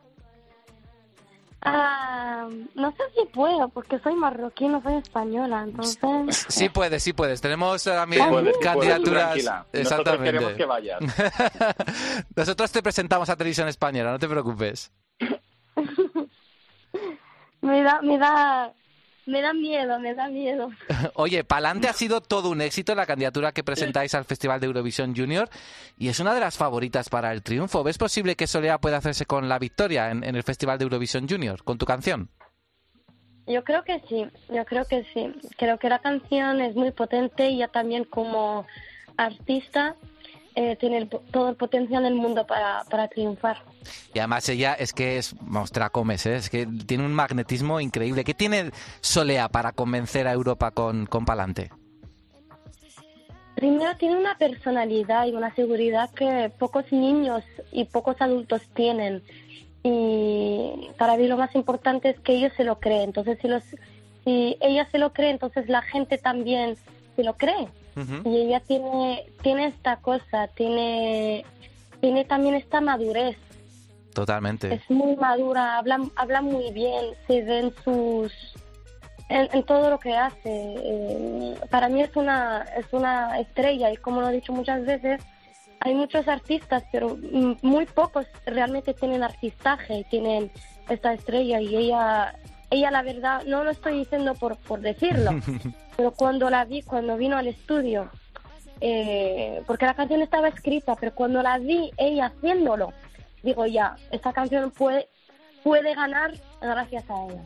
Ah, 1.61 2.49
no 2.77 2.93
sé 2.93 3.03
si 3.17 3.27
puedo, 3.33 3.69
porque 3.71 3.99
soy 3.99 4.15
marroquí, 4.15 4.69
no 4.69 4.81
soy 4.83 4.95
española, 4.97 5.65
entonces... 5.65 5.99
Sí 6.49 6.69
puedes, 6.69 7.03
sí 7.03 7.13
puedes. 7.13 7.41
Tenemos 7.41 7.83
también 7.83 8.29
Puedes, 8.31 8.57
puedes, 8.57 8.65
candidaturas. 8.65 9.23
tranquila. 9.25 9.67
Nosotros 9.73 9.83
Exactamente. 9.83 10.25
queremos 10.25 10.53
que 10.53 10.65
vayas. 10.65 11.01
Nosotros 12.37 12.71
te 12.73 12.83
presentamos 12.83 13.29
a 13.29 13.37
Televisión 13.37 13.67
Española, 13.69 14.13
no 14.13 14.19
te 14.19 14.29
preocupes. 14.29 14.93
Me 17.61 17.83
da, 17.83 18.01
me 18.03 18.19
da, 18.19 18.73
me 19.29 19.43
da 19.43 19.53
miedo, 19.53 20.01
me 20.01 20.15
da 20.15 20.29
miedo. 20.29 20.71
Oye, 21.15 21.45
Palante 21.45 21.89
ha 21.89 21.93
sido 21.93 22.21
todo 22.21 22.51
un 22.51 22.61
éxito 22.61 22.95
la 22.95 23.07
candidatura 23.07 23.53
que 23.53 23.63
presentáis 23.63 24.15
al 24.15 24.25
Festival 24.25 24.59
de 24.59 24.67
Eurovisión 24.67 25.15
Junior 25.15 25.49
y 25.97 26.09
es 26.09 26.19
una 26.19 26.35
de 26.35 26.41
las 26.41 26.57
favoritas 26.57 27.09
para 27.09 27.33
el 27.33 27.43
triunfo. 27.43 27.85
¿Ves 27.85 27.99
posible 27.99 28.37
que 28.37 28.47
Solea 28.47 28.79
pueda 28.79 28.97
hacerse 28.97 29.27
con 29.27 29.49
la 29.49 29.59
victoria 29.59 30.11
en, 30.11 30.25
en 30.25 30.35
el 30.35 30.43
Festival 30.43 30.79
de 30.79 30.85
Eurovisión 30.85 31.29
Junior 31.29 31.63
con 31.63 31.79
tu 31.79 31.85
canción? 31.85 32.31
Yo 33.47 33.65
creo 33.65 33.83
que 33.83 34.03
sí, 34.09 34.27
yo 34.49 34.65
creo 34.65 34.85
que 34.87 35.05
sí. 35.15 35.33
Creo 35.57 35.79
que 35.79 35.89
la 35.89 35.99
canción 36.01 36.61
es 36.61 36.75
muy 36.75 36.91
potente 36.93 37.49
y 37.49 37.57
ella 37.57 37.69
también 37.69 38.05
como 38.05 38.67
artista 39.17 39.97
eh, 40.59 40.75
tiene 40.75 40.99
el 40.99 41.09
todo 41.09 41.51
el 41.51 41.55
potencial 41.55 42.03
del 42.03 42.17
mundo 42.17 42.45
para, 42.45 42.83
para 42.91 43.07
triunfar. 43.07 43.59
Y 44.13 44.19
además 44.19 44.49
ella 44.49 44.75
es 44.75 44.93
que 44.93 45.17
es, 45.17 45.37
vamos, 45.41 45.71
comes, 45.93 46.27
¿eh? 46.27 46.35
es 46.35 46.51
que 46.51 46.67
tiene 46.67 47.07
un 47.07 47.15
magnetismo 47.15 47.79
increíble. 47.79 48.25
¿Qué 48.25 48.35
tiene 48.35 48.73
Solea 49.01 49.49
para 49.51 49.71
convencer 49.71 50.27
a 50.27 50.33
Europa 50.33 50.73
con, 50.73 51.07
con 51.07 51.25
Palante? 51.25 51.71
Primero 53.55 53.97
tiene 53.99 54.17
una 54.17 54.37
personalidad 54.37 55.27
y 55.27 55.33
una 55.33 55.55
seguridad 55.55 56.11
que 56.11 56.51
pocos 56.59 56.91
niños 56.91 57.45
y 57.71 57.85
pocos 57.85 58.17
adultos 58.19 58.63
tienen. 58.75 59.23
Y 59.85 60.91
para 60.99 61.17
mí 61.17 61.29
lo 61.29 61.37
más 61.37 61.55
importante 61.55 62.09
es 62.09 62.19
que 62.19 62.35
ellos 62.35 62.53
se 62.57 62.65
lo 62.65 62.81
creen. 62.81 63.11
Entonces, 63.11 63.39
si, 63.41 63.47
los, 63.47 63.63
si 64.25 64.57
ella 64.61 64.89
se 64.91 64.99
lo 64.99 65.13
cree, 65.13 65.31
entonces 65.31 65.69
la 65.69 65.83
gente 65.83 66.19
también 66.19 66.77
se 67.15 67.23
lo 67.23 67.37
cree. 67.37 67.69
Y 68.25 68.37
ella 68.37 68.61
tiene, 68.61 69.27
tiene 69.43 69.67
esta 69.67 69.97
cosa, 69.97 70.49
tiene, 70.49 71.45
tiene 72.01 72.25
también 72.25 72.55
esta 72.55 72.81
madurez. 72.81 73.37
Totalmente. 74.15 74.73
Es 74.75 74.91
muy 74.91 75.17
madura, 75.17 75.79
habla, 75.79 76.01
habla 76.17 76.43
muy 76.43 76.73
bien, 76.73 77.07
se 77.27 77.43
ve 77.43 77.61
en 77.61 77.75
sus... 77.85 78.33
En, 79.31 79.47
en 79.53 79.63
todo 79.65 79.91
lo 79.91 79.99
que 79.99 80.17
hace. 80.17 80.41
Eh, 80.47 81.55
para 81.71 81.91
mí 81.91 82.01
es 82.01 82.17
una, 82.17 82.65
es 82.77 82.87
una 82.93 83.39
estrella 83.39 83.93
y 83.93 83.97
como 83.99 84.23
lo 84.23 84.31
he 84.31 84.33
dicho 84.33 84.55
muchas 84.55 84.87
veces, 84.87 85.21
hay 85.81 85.95
muchos 85.95 86.27
artistas, 86.29 86.83
pero 86.91 87.17
mm, 87.17 87.57
muy 87.63 87.87
pocos 87.87 88.27
realmente 88.47 88.95
tienen 88.95 89.23
artistaje 89.23 89.99
y 89.99 90.05
tienen 90.05 90.51
esta 90.89 91.13
estrella 91.13 91.61
y 91.61 91.77
ella, 91.77 92.35
ella 92.71 92.91
la 92.91 93.03
verdad, 93.03 93.45
no 93.47 93.65
lo 93.65 93.71
estoy 93.71 93.99
diciendo 93.99 94.35
por, 94.35 94.57
por 94.57 94.81
decirlo, 94.81 95.31
pero 95.97 96.13
cuando 96.13 96.51
la 96.51 96.65
vi, 96.65 96.83
cuando 96.83 97.17
vino 97.17 97.37
al 97.37 97.47
estudio, 97.47 98.11
eh, 98.81 99.63
porque 99.67 99.87
la 99.87 99.95
canción 99.95 100.23
estaba 100.23 100.49
escrita, 100.49 100.95
pero 100.97 101.15
cuando 101.15 101.43
la 101.43 101.59
vi 101.59 101.91
ella 101.97 102.27
haciéndolo, 102.27 102.93
digo 103.43 103.67
ya, 103.67 103.97
esta 104.11 104.33
canción 104.33 104.71
puede, 104.71 105.09
puede 105.63 105.95
ganar 105.95 106.35
gracias 106.61 107.05
a 107.11 107.27
ella. 107.27 107.45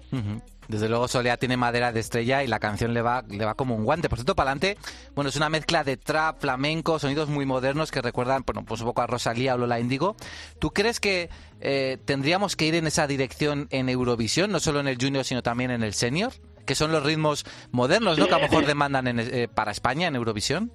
Desde 0.68 0.88
luego 0.88 1.08
Solea 1.08 1.36
tiene 1.36 1.56
madera 1.56 1.92
de 1.92 2.00
estrella 2.00 2.42
y 2.42 2.46
la 2.46 2.60
canción 2.60 2.94
le 2.94 3.02
va, 3.02 3.24
le 3.28 3.44
va 3.44 3.54
como 3.54 3.74
un 3.74 3.84
guante. 3.84 4.08
Por 4.08 4.18
cierto, 4.18 4.34
Palante, 4.34 4.78
bueno, 5.14 5.28
es 5.28 5.36
una 5.36 5.48
mezcla 5.48 5.84
de 5.84 5.96
trap, 5.96 6.40
flamenco, 6.40 6.98
sonidos 6.98 7.28
muy 7.28 7.44
modernos 7.46 7.90
que 7.90 8.00
recuerdan, 8.00 8.44
bueno, 8.46 8.64
pues 8.64 8.80
un 8.80 8.86
poco 8.86 9.02
a 9.02 9.06
Rosalía 9.06 9.54
o 9.54 9.58
Lola 9.58 9.80
Índigo. 9.80 10.16
¿Tú 10.58 10.70
crees 10.70 11.00
que 11.00 11.30
eh, 11.60 11.98
tendríamos 12.04 12.56
que 12.56 12.66
ir 12.66 12.74
en 12.74 12.86
esa 12.86 13.06
dirección 13.06 13.66
en 13.70 13.88
Eurovisión, 13.88 14.50
no 14.50 14.60
solo 14.60 14.80
en 14.80 14.88
el 14.88 14.96
junior, 15.00 15.24
sino 15.24 15.42
también 15.42 15.70
en 15.70 15.82
el 15.82 15.94
senior? 15.94 16.32
Que 16.64 16.74
son 16.74 16.92
los 16.92 17.02
ritmos 17.02 17.44
modernos, 17.72 18.18
¿no? 18.18 18.28
Que 18.28 18.34
a 18.34 18.38
lo 18.38 18.44
mejor 18.44 18.66
demandan 18.66 19.08
en, 19.08 19.18
eh, 19.18 19.48
para 19.52 19.72
España 19.72 20.06
en 20.06 20.14
Eurovisión. 20.14 20.72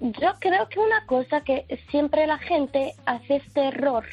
Yo 0.00 0.34
creo 0.40 0.68
que 0.68 0.80
una 0.80 1.06
cosa 1.06 1.42
que 1.42 1.64
siempre 1.90 2.26
la 2.26 2.38
gente 2.38 2.94
hace 3.06 3.36
este 3.36 3.68
error 3.68 4.04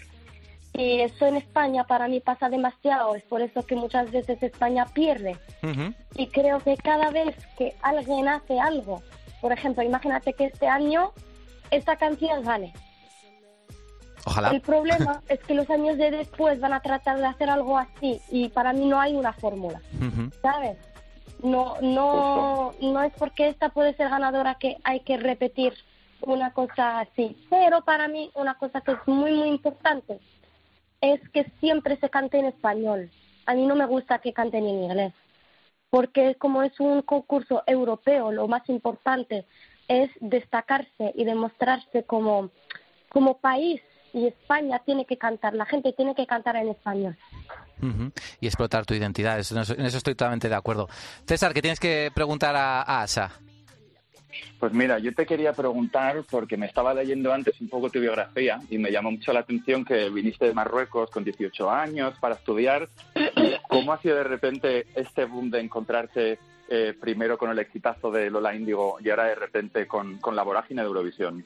y 0.73 1.01
eso 1.01 1.25
en 1.27 1.35
España 1.35 1.83
para 1.83 2.07
mí 2.07 2.19
pasa 2.21 2.49
demasiado, 2.49 3.15
es 3.15 3.23
por 3.23 3.41
eso 3.41 3.65
que 3.65 3.75
muchas 3.75 4.09
veces 4.11 4.41
España 4.41 4.85
pierde. 4.85 5.37
Ujú. 5.63 5.93
Y 6.15 6.27
creo 6.27 6.59
que 6.59 6.77
cada 6.77 7.09
vez 7.09 7.35
que 7.57 7.75
alguien 7.81 8.27
hace 8.29 8.59
algo, 8.59 9.01
por 9.41 9.51
ejemplo, 9.51 9.83
imagínate 9.83 10.33
que 10.33 10.45
este 10.45 10.67
año 10.67 11.11
esta 11.71 11.95
canción 11.97 12.43
gane. 12.43 12.73
Ojalá. 14.25 14.49
El 14.49 14.61
problema 14.61 15.21
es 15.29 15.39
que 15.41 15.55
los 15.55 15.69
años 15.69 15.97
de 15.97 16.11
después 16.11 16.59
van 16.59 16.73
a 16.73 16.81
tratar 16.81 17.17
de 17.17 17.25
hacer 17.25 17.49
algo 17.49 17.77
así 17.77 18.21
y 18.29 18.49
para 18.49 18.71
mí 18.71 18.85
no 18.85 18.99
hay 18.99 19.15
una 19.15 19.33
fórmula, 19.33 19.81
Ujú. 19.95 20.31
¿sabes? 20.41 20.77
No, 21.43 21.75
no, 21.81 22.73
no 22.79 23.03
es 23.03 23.11
porque 23.17 23.49
esta 23.49 23.69
puede 23.69 23.95
ser 23.95 24.09
ganadora 24.09 24.55
que 24.55 24.77
hay 24.83 24.99
que 24.99 25.17
repetir 25.17 25.73
una 26.21 26.53
cosa 26.53 26.99
así. 26.99 27.35
Pero 27.49 27.81
para 27.81 28.07
mí 28.07 28.29
una 28.35 28.53
cosa 28.53 28.81
que 28.81 28.91
es 28.91 28.99
muy, 29.07 29.33
muy 29.33 29.49
importante 29.49 30.19
es 31.01 31.19
que 31.29 31.51
siempre 31.59 31.97
se 31.97 32.09
cante 32.09 32.37
en 32.39 32.45
español. 32.45 33.11
A 33.45 33.53
mí 33.53 33.65
no 33.65 33.75
me 33.75 33.85
gusta 33.85 34.19
que 34.19 34.33
canten 34.33 34.65
en 34.65 34.83
inglés, 34.83 35.13
porque 35.89 36.35
como 36.35 36.63
es 36.63 36.79
un 36.79 37.01
concurso 37.01 37.63
europeo, 37.65 38.31
lo 38.31 38.47
más 38.47 38.67
importante 38.69 39.45
es 39.87 40.09
destacarse 40.21 41.11
y 41.15 41.25
demostrarse 41.25 42.03
como, 42.03 42.51
como 43.09 43.39
país 43.39 43.81
y 44.13 44.27
España 44.27 44.79
tiene 44.85 45.05
que 45.05 45.17
cantar, 45.17 45.53
la 45.53 45.65
gente 45.65 45.93
tiene 45.93 46.15
que 46.15 46.27
cantar 46.27 46.55
en 46.55 46.69
español. 46.69 47.17
Y 48.39 48.45
explotar 48.45 48.85
tu 48.85 48.93
identidad, 48.93 49.33
en 49.35 49.57
eso, 49.59 49.97
estoy 49.97 50.13
totalmente 50.13 50.47
de 50.47 50.55
acuerdo. 50.55 50.87
César, 51.25 51.51
¿qué 51.53 51.61
tienes 51.61 51.79
que 51.79 52.11
preguntar 52.13 52.55
a 52.55 53.01
Asa? 53.01 53.31
Pues 54.59 54.73
mira, 54.73 54.99
yo 54.99 55.13
te 55.13 55.25
quería 55.25 55.53
preguntar, 55.53 56.23
porque 56.29 56.57
me 56.57 56.65
estaba 56.65 56.93
leyendo 56.93 57.33
antes 57.33 57.59
un 57.61 57.69
poco 57.69 57.89
tu 57.89 57.99
biografía 57.99 58.59
y 58.69 58.77
me 58.77 58.91
llamó 58.91 59.11
mucho 59.11 59.33
la 59.33 59.41
atención 59.41 59.83
que 59.83 60.09
viniste 60.09 60.45
de 60.45 60.53
Marruecos 60.53 61.09
con 61.09 61.23
18 61.23 61.69
años 61.69 62.13
para 62.19 62.35
estudiar. 62.35 62.89
¿Cómo 63.67 63.93
ha 63.93 64.01
sido 64.01 64.17
de 64.17 64.23
repente 64.23 64.87
este 64.95 65.25
boom 65.25 65.49
de 65.49 65.61
encontrarte 65.61 66.39
eh, 66.69 66.93
primero 66.99 67.37
con 67.37 67.49
el 67.49 67.59
exitazo 67.59 68.11
de 68.11 68.29
Lola 68.29 68.55
Índigo 68.55 68.97
y 69.03 69.09
ahora 69.09 69.25
de 69.25 69.35
repente 69.35 69.87
con, 69.87 70.17
con 70.19 70.35
la 70.35 70.43
vorágine 70.43 70.81
de 70.81 70.87
Eurovisión? 70.87 71.45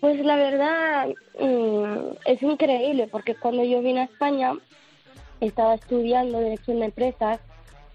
Pues 0.00 0.18
la 0.24 0.36
verdad 0.36 1.08
mm, 1.38 2.16
es 2.24 2.42
increíble 2.42 3.06
porque 3.08 3.34
cuando 3.34 3.64
yo 3.64 3.82
vine 3.82 4.00
a 4.00 4.04
España 4.04 4.54
estaba 5.40 5.74
estudiando 5.74 6.40
dirección 6.40 6.80
de 6.80 6.86
empresas, 6.86 7.40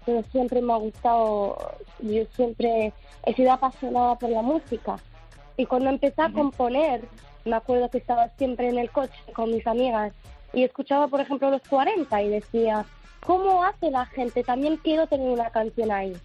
pero 0.06 0.22
siempre 0.30 0.62
me 0.62 0.72
ha 0.72 0.76
gustado, 0.76 1.58
yo 1.98 2.24
siempre 2.36 2.92
he 3.24 3.34
sido 3.34 3.52
apasionada 3.52 4.14
por 4.14 4.30
la 4.30 4.40
música. 4.40 4.96
Y 5.56 5.66
cuando 5.66 5.90
empecé 5.90 6.22
a 6.22 6.32
componer, 6.32 7.02
me 7.44 7.56
acuerdo 7.56 7.90
que 7.90 7.98
estaba 7.98 8.28
siempre 8.38 8.68
en 8.68 8.78
el 8.78 8.90
coche 8.90 9.18
con 9.34 9.50
mis 9.50 9.66
amigas 9.66 10.12
y 10.52 10.62
escuchaba, 10.62 11.08
por 11.08 11.20
ejemplo, 11.20 11.50
los 11.50 11.62
40 11.68 12.22
y 12.22 12.28
decía, 12.28 12.86
¿cómo 13.26 13.64
hace 13.64 13.90
la 13.90 14.06
gente? 14.06 14.44
También 14.44 14.76
quiero 14.76 15.08
tener 15.08 15.28
una 15.28 15.50
canción 15.50 15.90
ahí. 15.90 16.16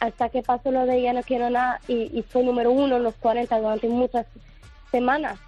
Hasta 0.00 0.30
que 0.30 0.42
pasó 0.42 0.70
lo 0.70 0.86
de 0.86 1.02
Ya 1.02 1.12
no 1.12 1.22
quiero 1.22 1.50
nada 1.50 1.80
y, 1.86 2.18
y 2.18 2.22
fue 2.22 2.42
número 2.44 2.70
uno 2.70 2.96
en 2.96 3.02
los 3.02 3.14
40 3.16 3.58
durante 3.58 3.88
muchas 3.88 4.26
semanas. 4.90 5.38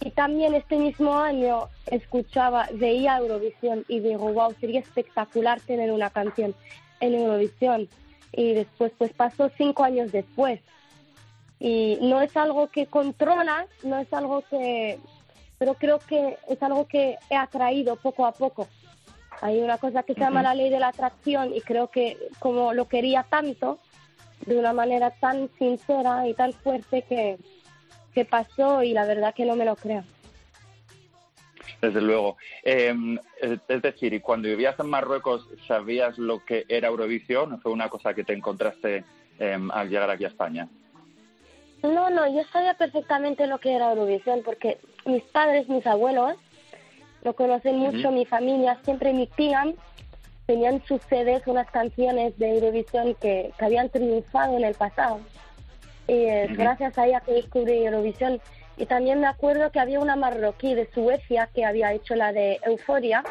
Y 0.00 0.10
también 0.10 0.54
este 0.54 0.76
mismo 0.76 1.18
año 1.18 1.68
escuchaba, 1.86 2.68
veía 2.72 3.16
Eurovisión 3.16 3.84
y 3.88 4.00
digo, 4.00 4.32
wow, 4.32 4.54
sería 4.60 4.80
espectacular 4.80 5.60
tener 5.60 5.90
una 5.90 6.10
canción 6.10 6.54
en 7.00 7.14
Eurovisión. 7.14 7.88
Y 8.32 8.52
después, 8.52 8.92
pues 8.98 9.12
pasó 9.12 9.50
cinco 9.56 9.84
años 9.84 10.12
después. 10.12 10.60
Y 11.58 11.98
no 12.02 12.20
es 12.20 12.36
algo 12.36 12.68
que 12.68 12.86
controlas, 12.86 13.66
no 13.82 13.98
es 13.98 14.12
algo 14.12 14.42
que... 14.42 14.98
Pero 15.58 15.74
creo 15.74 15.98
que 15.98 16.36
es 16.48 16.62
algo 16.62 16.86
que 16.86 17.16
he 17.30 17.36
atraído 17.36 17.96
poco 17.96 18.26
a 18.26 18.32
poco. 18.32 18.68
Hay 19.40 19.60
una 19.60 19.78
cosa 19.78 20.02
que 20.02 20.14
se 20.14 20.20
llama 20.20 20.42
la 20.42 20.54
ley 20.54 20.70
de 20.70 20.80
la 20.80 20.88
atracción 20.88 21.54
y 21.54 21.60
creo 21.60 21.88
que 21.88 22.18
como 22.38 22.72
lo 22.72 22.88
quería 22.88 23.22
tanto, 23.22 23.78
de 24.44 24.56
una 24.58 24.72
manera 24.72 25.10
tan 25.10 25.48
sincera 25.58 26.28
y 26.28 26.34
tan 26.34 26.52
fuerte 26.52 27.02
que, 27.02 27.38
que 28.14 28.24
pasó 28.24 28.82
y 28.82 28.92
la 28.92 29.06
verdad 29.06 29.34
que 29.34 29.46
no 29.46 29.56
me 29.56 29.64
lo 29.64 29.76
creo. 29.76 30.04
Desde 31.80 32.00
luego. 32.00 32.36
Eh, 32.62 32.94
es 33.68 33.82
decir, 33.82 34.14
¿y 34.14 34.20
cuando 34.20 34.48
vivías 34.48 34.78
en 34.80 34.88
Marruecos 34.88 35.46
sabías 35.68 36.16
lo 36.18 36.44
que 36.44 36.64
era 36.68 36.88
Eurovisión 36.88 37.52
o 37.52 37.58
fue 37.58 37.72
una 37.72 37.88
cosa 37.88 38.14
que 38.14 38.24
te 38.24 38.32
encontraste 38.32 39.04
eh, 39.38 39.58
al 39.70 39.88
llegar 39.88 40.10
aquí 40.10 40.24
a 40.24 40.28
España? 40.28 40.68
No, 41.82 42.10
no, 42.10 42.26
yo 42.26 42.42
sabía 42.52 42.74
perfectamente 42.74 43.46
lo 43.46 43.58
que 43.58 43.74
era 43.74 43.90
Eurovisión 43.90 44.42
porque 44.44 44.78
mis 45.04 45.22
padres, 45.24 45.68
mis 45.68 45.86
abuelos, 45.86 46.36
lo 47.22 47.34
conocen 47.34 47.76
mucho, 47.78 48.10
mi 48.10 48.24
familia, 48.24 48.78
siempre 48.84 49.12
mi 49.12 49.26
tía 49.26 49.64
tenían 50.46 50.80
sus 50.86 51.02
CDs, 51.02 51.46
unas 51.46 51.68
canciones 51.70 52.38
de 52.38 52.54
Eurovisión 52.54 53.14
que, 53.16 53.52
que 53.58 53.64
habían 53.64 53.88
triunfado 53.88 54.56
en 54.56 54.64
el 54.64 54.74
pasado. 54.74 55.20
Y 56.08 56.24
es 56.24 56.52
Ujú. 56.52 56.62
gracias 56.62 56.96
a 56.96 57.06
ella 57.06 57.20
que 57.20 57.32
descubrí 57.32 57.84
Eurovisión. 57.84 58.40
Y 58.76 58.86
también 58.86 59.20
me 59.20 59.26
acuerdo 59.26 59.70
que 59.70 59.80
había 59.80 60.00
una 60.00 60.16
marroquí 60.16 60.74
de 60.74 60.88
Suecia 60.92 61.48
que 61.54 61.64
había 61.64 61.92
hecho 61.92 62.14
la 62.14 62.32
de 62.32 62.60
Euforia. 62.64 63.24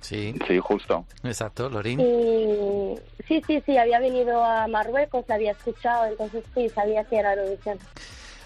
Sí, 0.00 0.34
Sí, 0.46 0.58
justo. 0.58 1.06
exacto, 1.22 1.70
Lorín. 1.70 1.98
Y 2.00 2.94
sí, 3.26 3.42
sí, 3.46 3.62
sí, 3.64 3.78
había 3.78 3.98
venido 4.00 4.44
a 4.44 4.66
Marruecos, 4.68 5.24
la 5.28 5.36
había 5.36 5.52
escuchado, 5.52 6.06
entonces 6.06 6.44
sí, 6.54 6.68
sabía 6.68 7.04
que 7.04 7.16
era 7.16 7.32
Eurovisión. 7.34 7.78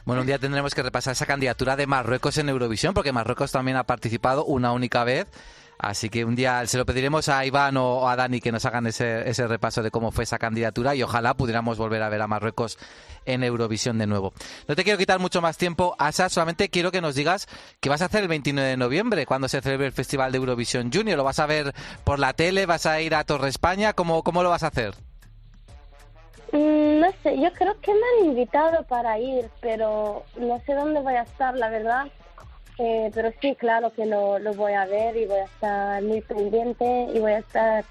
Bueno, 0.04 0.20
un 0.22 0.26
día 0.26 0.38
tendremos 0.38 0.74
que 0.74 0.82
repasar 0.82 1.12
esa 1.12 1.26
candidatura 1.26 1.74
de 1.76 1.86
Marruecos 1.86 2.38
en 2.38 2.48
Eurovisión, 2.48 2.94
porque 2.94 3.12
Marruecos 3.12 3.50
también 3.50 3.76
ha 3.76 3.84
participado 3.84 4.44
una 4.44 4.72
única 4.72 5.02
vez. 5.04 5.26
Así 5.78 6.10
que 6.10 6.24
un 6.24 6.34
día 6.34 6.66
se 6.66 6.76
lo 6.76 6.84
pediremos 6.84 7.28
a 7.28 7.44
Iván 7.46 7.76
o 7.76 8.08
a 8.08 8.16
Dani 8.16 8.40
que 8.40 8.50
nos 8.50 8.64
hagan 8.64 8.86
ese, 8.88 9.28
ese 9.30 9.46
repaso 9.46 9.82
de 9.82 9.90
cómo 9.92 10.10
fue 10.10 10.24
esa 10.24 10.38
candidatura 10.38 10.94
y 10.96 11.02
ojalá 11.04 11.34
pudiéramos 11.34 11.78
volver 11.78 12.02
a 12.02 12.08
ver 12.08 12.20
a 12.20 12.26
Marruecos 12.26 12.78
en 13.24 13.44
Eurovisión 13.44 13.96
de 13.98 14.06
nuevo. 14.08 14.32
No 14.66 14.74
te 14.74 14.82
quiero 14.82 14.98
quitar 14.98 15.20
mucho 15.20 15.40
más 15.40 15.56
tiempo, 15.56 15.94
Asa, 15.98 16.28
solamente 16.28 16.68
quiero 16.68 16.90
que 16.90 17.00
nos 17.00 17.14
digas 17.14 17.46
qué 17.80 17.88
vas 17.88 18.02
a 18.02 18.06
hacer 18.06 18.22
el 18.22 18.28
29 18.28 18.70
de 18.70 18.76
noviembre, 18.76 19.24
cuando 19.26 19.46
se 19.48 19.60
celebre 19.60 19.86
el 19.86 19.92
Festival 19.92 20.32
de 20.32 20.38
Eurovisión 20.38 20.90
Junior. 20.92 21.16
¿Lo 21.16 21.24
vas 21.24 21.38
a 21.38 21.46
ver 21.46 21.72
por 22.02 22.18
la 22.18 22.32
tele? 22.32 22.66
¿Vas 22.66 22.86
a 22.86 23.00
ir 23.00 23.14
a 23.14 23.22
Torre 23.24 23.48
España? 23.48 23.92
¿Cómo, 23.92 24.22
cómo 24.24 24.42
lo 24.42 24.50
vas 24.50 24.64
a 24.64 24.68
hacer? 24.68 24.94
Mm, 26.52 27.00
No 27.00 27.12
sé, 27.22 27.40
yo 27.40 27.52
creo 27.52 27.78
que 27.80 27.92
me 27.92 28.00
han 28.20 28.30
invitado 28.30 28.82
para 28.84 29.18
ir, 29.18 29.48
pero 29.60 30.24
no 30.36 30.60
sé 30.66 30.74
dónde 30.74 31.00
voy 31.00 31.14
a 31.14 31.22
estar, 31.22 31.54
la 31.56 31.68
verdad. 31.68 32.06
Eh, 32.78 33.10
pero 33.12 33.32
sí, 33.40 33.56
claro 33.56 33.92
que 33.92 34.06
lo, 34.06 34.38
lo 34.38 34.54
voy 34.54 34.72
a 34.72 34.86
ver 34.86 35.16
y 35.16 35.26
voy 35.26 35.38
a 35.38 35.44
estar 35.44 36.02
muy 36.02 36.20
pendiente 36.20 37.08
y 37.12 37.18
voy 37.18 37.32
a 37.32 37.38
estar 37.38 37.84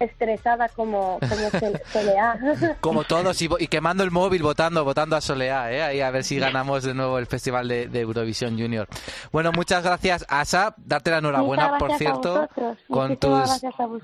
estresada 0.00 0.68
como, 0.68 1.18
como 1.20 1.50
Soleá. 1.92 2.38
Como 2.80 3.04
todos, 3.04 3.40
y, 3.42 3.48
y 3.58 3.68
quemando 3.68 4.02
el 4.04 4.10
móvil, 4.10 4.42
votando, 4.42 4.84
votando 4.84 5.16
a 5.16 5.20
Soleá, 5.20 5.72
¿eh? 5.72 5.82
Ahí 5.82 6.00
a 6.00 6.10
ver 6.10 6.24
si 6.24 6.38
ganamos 6.38 6.82
de 6.82 6.94
nuevo 6.94 7.18
el 7.18 7.26
Festival 7.26 7.68
de, 7.68 7.88
de 7.88 8.00
Eurovisión 8.00 8.58
Junior. 8.58 8.88
Bueno, 9.32 9.52
muchas 9.52 9.82
gracias, 9.82 10.24
Asa. 10.28 10.74
Darte 10.76 11.10
la 11.10 11.18
enhorabuena, 11.18 11.78
por 11.78 11.96
cierto, 11.96 12.48
con 12.88 13.16
tus, 13.16 13.50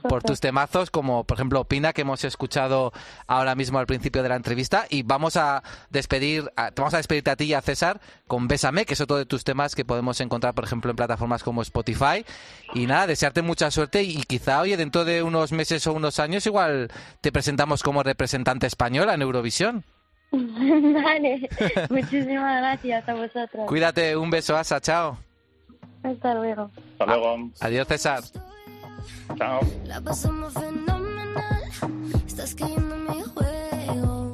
por 0.09 0.23
tus 0.23 0.41
temazos, 0.41 0.91
como 0.91 1.25
por 1.25 1.37
ejemplo 1.37 1.61
Opina, 1.61 1.93
que 1.93 2.03
hemos 2.03 2.25
escuchado 2.25 2.93
ahora 3.27 3.55
mismo 3.55 3.79
al 3.79 3.87
principio 3.87 4.23
de 4.23 4.29
la 4.29 4.37
entrevista. 4.37 4.87
Y 4.89 5.03
vamos 5.03 5.37
a 5.37 5.63
despedir, 5.91 6.51
a- 6.57 6.71
vamos 6.75 6.95
a 6.95 6.99
despedirte 6.99 7.31
a 7.31 7.37
ti 7.37 7.45
y 7.45 7.55
a 7.55 7.61
César 7.61 8.01
con 8.27 8.49
Bésame, 8.49 8.87
que 8.87 8.95
es 8.95 9.01
otro 9.01 9.17
de 9.17 9.27
tus 9.27 9.45
temas 9.45 9.75
que 9.75 9.85
podemos 9.85 10.21
encontrar, 10.21 10.55
por 10.55 10.65
ejemplo, 10.65 10.91
en 10.91 10.97
plataformas 10.97 11.43
como 11.43 11.63
Spotify. 11.63 12.25
Y 12.75 12.87
nada, 12.87 13.07
desearte 13.09 13.43
mucha 13.43 13.71
suerte 13.71 14.03
y 14.03 14.23
quizá, 14.23 14.61
oye, 14.61 14.77
dentro 14.77 15.05
de 15.05 15.23
unos 15.23 15.53
meses 15.53 15.80
o 15.87 15.93
unos 15.93 16.19
años, 16.19 16.47
igual 16.47 16.91
te 17.21 17.33
presentamos 17.33 17.83
como 17.83 18.03
representante 18.03 18.67
española 18.67 19.15
en 19.15 19.23
Eurovisión. 19.23 19.85
vale, 20.33 21.49
muchísimas 21.91 22.61
gracias 22.61 23.09
a 23.09 23.15
vosotros. 23.15 23.67
Cuídate, 23.67 24.17
un 24.17 24.31
beso, 24.31 24.57
Asa, 24.57 24.81
chao. 24.81 25.19
Hasta 26.03 26.35
luego. 26.35 26.71
Hasta 26.93 27.07
luego. 27.07 27.51
Adiós, 27.61 27.89
César. 27.89 28.23
Chao. 29.37 29.61
La 29.85 30.01
pasamos 30.01 30.53
fenomenal. 30.55 31.63
Estás 32.27 32.55
cayendo 32.55 32.95
en 32.95 33.05
mi 33.05 33.23
juego. 33.23 34.33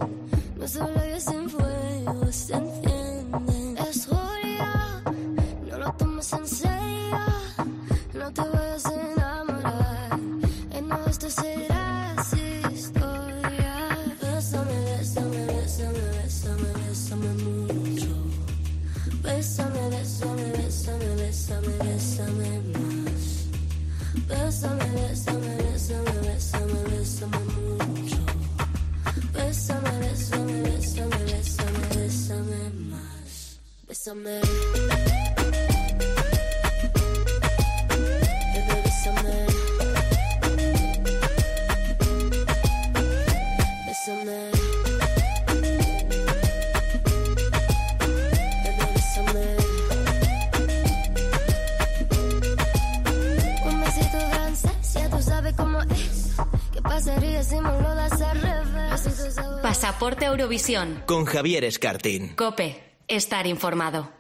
Nuestros 0.57 0.91
labios 0.95 1.27
en 1.29 1.51
fuego 1.51 2.33
se 2.33 2.55
encienden. 2.55 3.79
Es 3.89 4.07
Julia, 4.07 5.03
no 5.71 5.79
lo 5.79 5.93
tomes 5.95 6.33
en 6.33 6.47
serio. 6.47 6.66
Bésame, 21.47 21.63
bésame, 21.79 22.43
bésame. 24.29 24.79
Bésame, 24.79 24.79
bésame, 26.25 26.75
bésame. 26.91 27.39
Bésame, 29.33 29.91
bésame, 30.01 30.63
bésame, 30.63 31.11
bésame, 31.27 31.81
bésame 31.95 32.73
más. 32.91 33.59
Bésame. 33.89 35.16
Pasaporte 59.99 60.27
Eurovisión. 60.27 61.03
Con 61.07 61.25
Javier 61.25 61.65
Escartín. 61.65 62.35
Cope. 62.37 62.83
Estar 63.09 63.47
informado. 63.47 64.11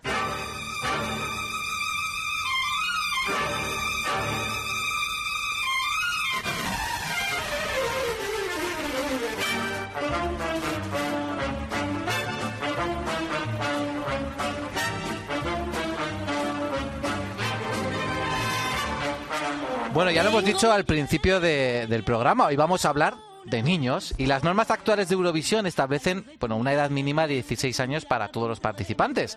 Bueno, 19.92 20.10
ya 20.10 20.22
lo 20.22 20.28
hemos 20.30 20.44
dicho 20.44 20.70
al 20.70 20.84
principio 20.84 21.40
de- 21.40 21.86
del 21.86 22.02
programa, 22.04 22.46
hoy 22.46 22.56
vamos 22.56 22.84
a 22.84 22.90
hablar 22.90 23.14
de 23.46 23.62
niños 23.62 24.14
y 24.18 24.26
las 24.26 24.44
normas 24.44 24.70
actuales 24.70 25.08
de 25.08 25.14
Eurovisión 25.14 25.66
establecen 25.66 26.24
bueno, 26.40 26.56
una 26.56 26.72
edad 26.72 26.90
mínima 26.90 27.26
de 27.26 27.34
16 27.34 27.80
años 27.80 28.04
para 28.04 28.28
todos 28.28 28.48
los 28.48 28.60
participantes. 28.60 29.36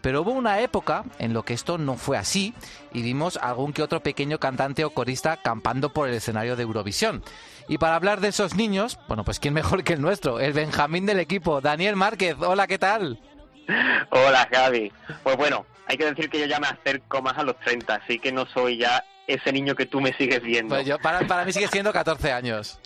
Pero 0.00 0.22
hubo 0.22 0.32
una 0.32 0.60
época 0.60 1.04
en 1.18 1.34
lo 1.34 1.42
que 1.42 1.52
esto 1.52 1.76
no 1.76 1.96
fue 1.96 2.16
así 2.16 2.54
y 2.92 3.02
vimos 3.02 3.36
algún 3.36 3.72
que 3.72 3.82
otro 3.82 4.02
pequeño 4.02 4.38
cantante 4.38 4.84
o 4.84 4.90
corista 4.90 5.36
campando 5.36 5.92
por 5.92 6.08
el 6.08 6.14
escenario 6.14 6.56
de 6.56 6.62
Eurovisión. 6.62 7.22
Y 7.68 7.78
para 7.78 7.96
hablar 7.96 8.20
de 8.20 8.28
esos 8.28 8.56
niños, 8.56 8.98
bueno, 9.08 9.24
pues 9.24 9.38
quién 9.38 9.54
mejor 9.54 9.84
que 9.84 9.92
el 9.92 10.00
nuestro, 10.00 10.40
el 10.40 10.54
Benjamín 10.54 11.06
del 11.06 11.20
equipo, 11.20 11.60
Daniel 11.60 11.96
Márquez. 11.96 12.36
Hola, 12.40 12.66
¿qué 12.66 12.78
tal? 12.78 13.20
Hola, 14.10 14.48
Gaby. 14.50 14.90
Pues 15.22 15.36
bueno, 15.36 15.66
hay 15.86 15.96
que 15.96 16.06
decir 16.06 16.30
que 16.30 16.40
yo 16.40 16.46
ya 16.46 16.58
me 16.58 16.66
acerco 16.66 17.20
más 17.20 17.36
a 17.36 17.42
los 17.42 17.58
30, 17.60 17.94
así 17.94 18.18
que 18.18 18.32
no 18.32 18.46
soy 18.46 18.78
ya 18.78 19.04
ese 19.26 19.52
niño 19.52 19.74
que 19.74 19.86
tú 19.86 20.00
me 20.00 20.12
sigues 20.14 20.42
viendo. 20.42 20.74
Pues 20.74 20.86
yo, 20.86 20.98
para, 20.98 21.26
para 21.26 21.44
mí 21.44 21.52
sigue 21.52 21.68
siendo 21.68 21.92
14 21.92 22.32
años. 22.32 22.80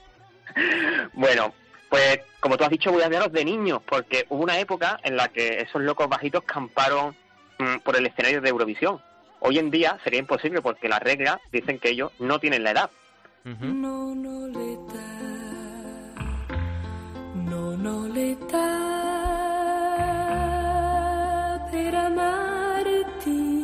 Bueno, 1.12 1.54
pues 1.88 2.20
como 2.40 2.56
tú 2.56 2.64
has 2.64 2.70
dicho, 2.70 2.90
voy 2.90 3.02
a 3.02 3.06
hablaros 3.06 3.32
de 3.32 3.44
niños, 3.44 3.80
porque 3.88 4.26
hubo 4.28 4.42
una 4.42 4.58
época 4.58 4.98
en 5.02 5.16
la 5.16 5.28
que 5.28 5.60
esos 5.60 5.80
locos 5.80 6.08
bajitos 6.08 6.44
camparon 6.44 7.16
mm, 7.58 7.78
por 7.84 7.96
el 7.96 8.06
escenario 8.06 8.40
de 8.40 8.50
Eurovisión. 8.50 9.00
Hoy 9.40 9.58
en 9.58 9.70
día 9.70 9.98
sería 10.02 10.20
imposible 10.20 10.60
porque 10.60 10.88
las 10.88 11.00
reglas 11.00 11.38
dicen 11.52 11.78
que 11.78 11.90
ellos 11.90 12.12
no 12.18 12.38
tienen 12.38 12.64
la 12.64 12.70
edad. 12.72 12.90
Per 21.70 21.96
amarti. 21.96 23.54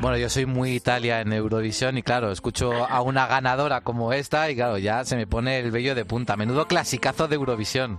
Bueno, 0.00 0.18
yo 0.18 0.28
soy 0.28 0.46
muy 0.46 0.70
Italia 0.70 1.20
en 1.20 1.32
Eurovisión 1.32 1.98
y 1.98 2.02
claro, 2.04 2.30
escucho 2.30 2.72
a 2.72 3.00
una 3.00 3.26
ganadora 3.26 3.80
como 3.80 4.12
esta 4.12 4.48
y 4.48 4.54
claro, 4.54 4.78
ya 4.78 5.04
se 5.04 5.16
me 5.16 5.26
pone 5.26 5.58
el 5.58 5.72
vello 5.72 5.96
de 5.96 6.04
punta. 6.04 6.36
Menudo 6.36 6.68
clasicazo 6.68 7.26
de 7.26 7.34
Eurovisión. 7.34 7.98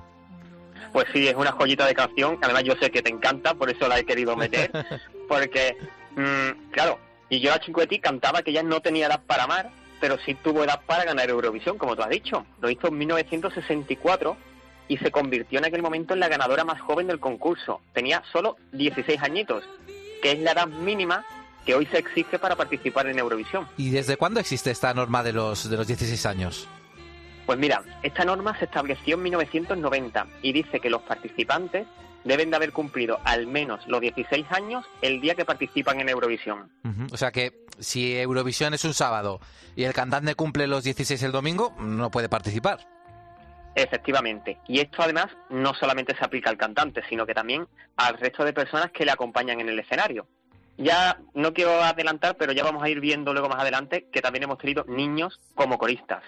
Pues 0.93 1.06
sí, 1.12 1.27
es 1.27 1.36
una 1.36 1.51
joyita 1.51 1.86
de 1.86 1.95
canción, 1.95 2.39
que 2.39 2.45
además 2.45 2.63
yo 2.63 2.75
sé 2.82 2.89
que 2.91 3.01
te 3.01 3.10
encanta, 3.10 3.56
por 3.56 3.69
eso 3.69 3.89
la 3.89 3.99
he 3.99 4.06
querido 4.06 4.38
meter, 4.38 4.71
porque, 5.27 5.75
mm, 6.15 6.71
claro, 6.71 6.97
y 7.30 7.41
yo 7.41 7.49
la 7.49 7.60
Cinquetti 7.60 7.99
cantaba 7.99 8.43
que 8.43 8.51
ella 8.51 8.63
no 8.63 8.80
tenía 8.80 9.08
edad 9.08 9.21
para 9.27 9.43
amar, 9.43 9.69
pero 9.99 10.17
sí 10.25 10.34
tuvo 10.36 10.63
edad 10.63 10.80
para 10.86 11.03
ganar 11.03 11.30
Eurovisión, 11.30 11.77
como 11.77 11.93
tú 11.93 12.03
has 12.03 12.10
dicho. 12.10 12.45
Lo 12.62 12.69
hizo 12.69 12.88
en 12.88 12.99
1964 12.99 14.38
y 14.88 14.97
se 14.97 15.12
convirtió 15.12 15.60
en 15.60 15.65
aquel 15.65 15.82
momento 15.82 16.13
en 16.13 16.19
la 16.19 16.28
ganadora 16.28 16.63
más 16.63 16.82
joven 16.82 17.08
del 17.08 17.19
concurso. 17.19 17.82
Tenía 17.93 18.23
solo 18.32 18.58
16 18.73 19.21
añitos, 19.21 19.63
que 20.21 20.32
es 20.32 20.39
la 20.39 20.52
edad 20.52 20.67
mínima 20.67 21.26
que 21.65 21.76
hoy 21.76 21.86
se 21.88 21.97
exige 21.97 22.39
para 22.39 22.56
participar 22.56 23.08
en 23.08 23.19
Eurovisión. 23.19 23.67
¿Y 23.78 23.89
desde 23.89 24.15
cuándo 24.15 24.39
existe 24.39 24.71
esta 24.71 24.93
norma 24.93 25.21
de 25.21 25.34
los, 25.34 25.69
de 25.69 25.76
los 25.76 25.86
16 25.86 26.26
años? 26.26 26.67
Pues 27.45 27.60
mira, 27.60 27.84
esta 28.04 28.26
norma 28.26 28.58
se 28.58 28.65
estableció 28.65 29.15
en 29.15 29.23
1990 29.23 30.28
y 30.41 30.54
dice 30.54 30.80
que 30.80 30.89
los 30.89 31.02
participantes 31.02 31.88
deben 32.23 32.50
de 32.50 32.56
haber 32.58 32.73
cumplido 32.73 33.19
al 33.23 33.47
menos 33.47 33.88
los 33.88 34.02
16 34.02 34.45
años 34.52 34.86
el 35.02 35.21
día 35.21 35.36
que 35.36 35.45
participan 35.45 36.00
en 36.02 36.10
Eurovisión. 36.10 36.69
O 37.12 37.17
sea 37.17 37.32
que 37.32 37.54
si 37.80 38.17
Eurovisión 38.17 38.73
es 38.73 38.84
un 38.86 38.93
sábado 38.93 39.39
y 39.76 39.84
el 39.84 39.93
cantante 39.93 40.36
cumple 40.36 40.67
los 40.67 40.84
16 40.84 41.21
el 41.23 41.32
domingo, 41.32 41.73
no 41.80 42.12
puede 42.12 42.28
participar. 42.30 42.96
Efectivamente. 43.77 44.57
Y 44.67 44.79
esto 44.79 45.03
además 45.03 45.27
no 45.51 45.73
solamente 45.75 46.15
se 46.17 46.25
aplica 46.25 46.49
al 46.49 46.57
cantante, 46.57 47.03
sino 47.07 47.27
que 47.27 47.35
también 47.35 47.67
al 47.95 48.17
resto 48.17 48.43
de 48.43 48.51
personas 48.51 48.91
que 48.91 49.05
le 49.05 49.11
acompañan 49.11 49.59
en 49.61 49.69
el 49.69 49.77
escenario. 49.79 50.27
Ya 50.79 51.19
no 51.35 51.53
quiero 51.53 51.81
adelantar, 51.83 52.37
pero 52.37 52.53
ya 52.53 52.63
vamos 52.63 52.83
a 52.83 52.89
ir 52.89 52.99
viendo 52.99 53.33
luego 53.33 53.49
más 53.49 53.59
adelante 53.59 54.07
que 54.11 54.21
también 54.21 54.43
hemos 54.43 54.57
tenido 54.57 54.83
niños 54.87 55.39
como 55.55 55.77
coristas. 55.77 56.23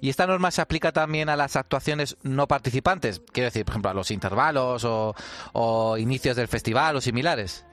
¿Y 0.00 0.08
esta 0.10 0.26
norma 0.26 0.50
se 0.50 0.60
aplica 0.62 0.90
también 0.92 1.28
a 1.28 1.36
las 1.36 1.56
actuaciones 1.56 2.16
no 2.22 2.46
participantes? 2.48 3.22
Quiero 3.32 3.46
decir, 3.48 3.64
por 3.66 3.72
ejemplo, 3.72 3.90
a 3.90 3.94
los 3.94 4.10
intervalos 4.10 4.84
o, 4.84 5.14
o 5.52 5.96
inicios 5.98 6.36
del 6.36 6.48
festival 6.48 6.96
o 6.96 7.00
similares. 7.02 7.66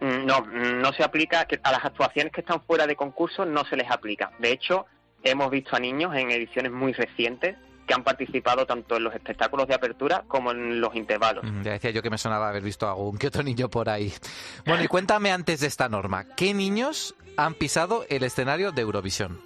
Mm, 0.00 0.26
No, 0.26 0.40
mm, 0.42 0.80
no 0.80 0.92
se 0.92 1.02
aplica, 1.04 1.46
a 1.62 1.72
las 1.72 1.84
actuaciones 1.84 2.32
que 2.32 2.40
están 2.40 2.60
fuera 2.62 2.86
de 2.86 2.94
concurso 2.96 3.44
no 3.44 3.64
se 3.64 3.76
les 3.76 3.88
aplica. 3.90 4.32
De 4.40 4.50
hecho, 4.50 4.86
hemos 5.22 5.50
visto 5.50 5.76
a 5.76 5.80
niños 5.80 6.14
en 6.16 6.30
ediciones 6.32 6.70
muy 6.72 6.92
recientes 6.92 7.56
que 7.86 7.94
han 7.94 8.02
participado 8.04 8.66
tanto 8.66 8.96
en 8.96 9.04
los 9.04 9.14
espectáculos 9.14 9.66
de 9.68 9.74
apertura 9.74 10.24
como 10.28 10.50
en 10.50 10.80
los 10.80 10.94
intervalos. 10.94 11.44
Mm, 11.44 11.62
Ya 11.62 11.72
decía 11.72 11.90
yo 11.90 12.02
que 12.02 12.10
me 12.10 12.18
sonaba 12.18 12.48
haber 12.48 12.62
visto 12.62 12.88
algún 12.88 13.18
que 13.18 13.26
otro 13.28 13.42
niño 13.42 13.68
por 13.68 13.88
ahí. 13.88 14.12
Bueno, 14.64 14.82
y 14.82 14.88
cuéntame 14.88 15.30
antes 15.32 15.60
de 15.60 15.66
esta 15.66 15.88
norma, 15.88 16.24
¿qué 16.36 16.54
niños 16.54 17.14
han 17.36 17.54
pisado 17.54 18.04
el 18.08 18.22
escenario 18.24 18.72
de 18.72 18.82
Eurovisión? 18.82 19.40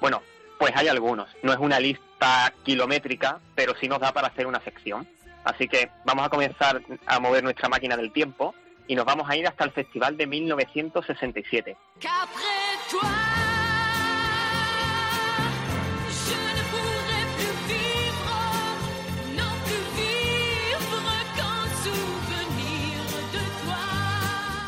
Bueno, 0.00 0.22
pues 0.58 0.72
hay 0.76 0.88
algunos. 0.88 1.28
No 1.42 1.52
es 1.52 1.58
una 1.58 1.78
lista 1.80 2.52
kilométrica, 2.64 3.38
pero 3.54 3.74
sí 3.80 3.88
nos 3.88 4.00
da 4.00 4.12
para 4.12 4.28
hacer 4.28 4.46
una 4.46 4.60
sección. 4.62 5.06
Así 5.44 5.68
que 5.68 5.90
vamos 6.04 6.26
a 6.26 6.28
comenzar 6.28 6.82
a 7.06 7.20
mover 7.20 7.42
nuestra 7.44 7.68
máquina 7.68 7.96
del 7.96 8.12
tiempo 8.12 8.54
y 8.86 8.94
nos 8.94 9.04
vamos 9.04 9.28
a 9.30 9.36
ir 9.36 9.46
hasta 9.46 9.64
el 9.64 9.70
festival 9.70 10.16
de 10.16 10.26
1967. 10.26 11.76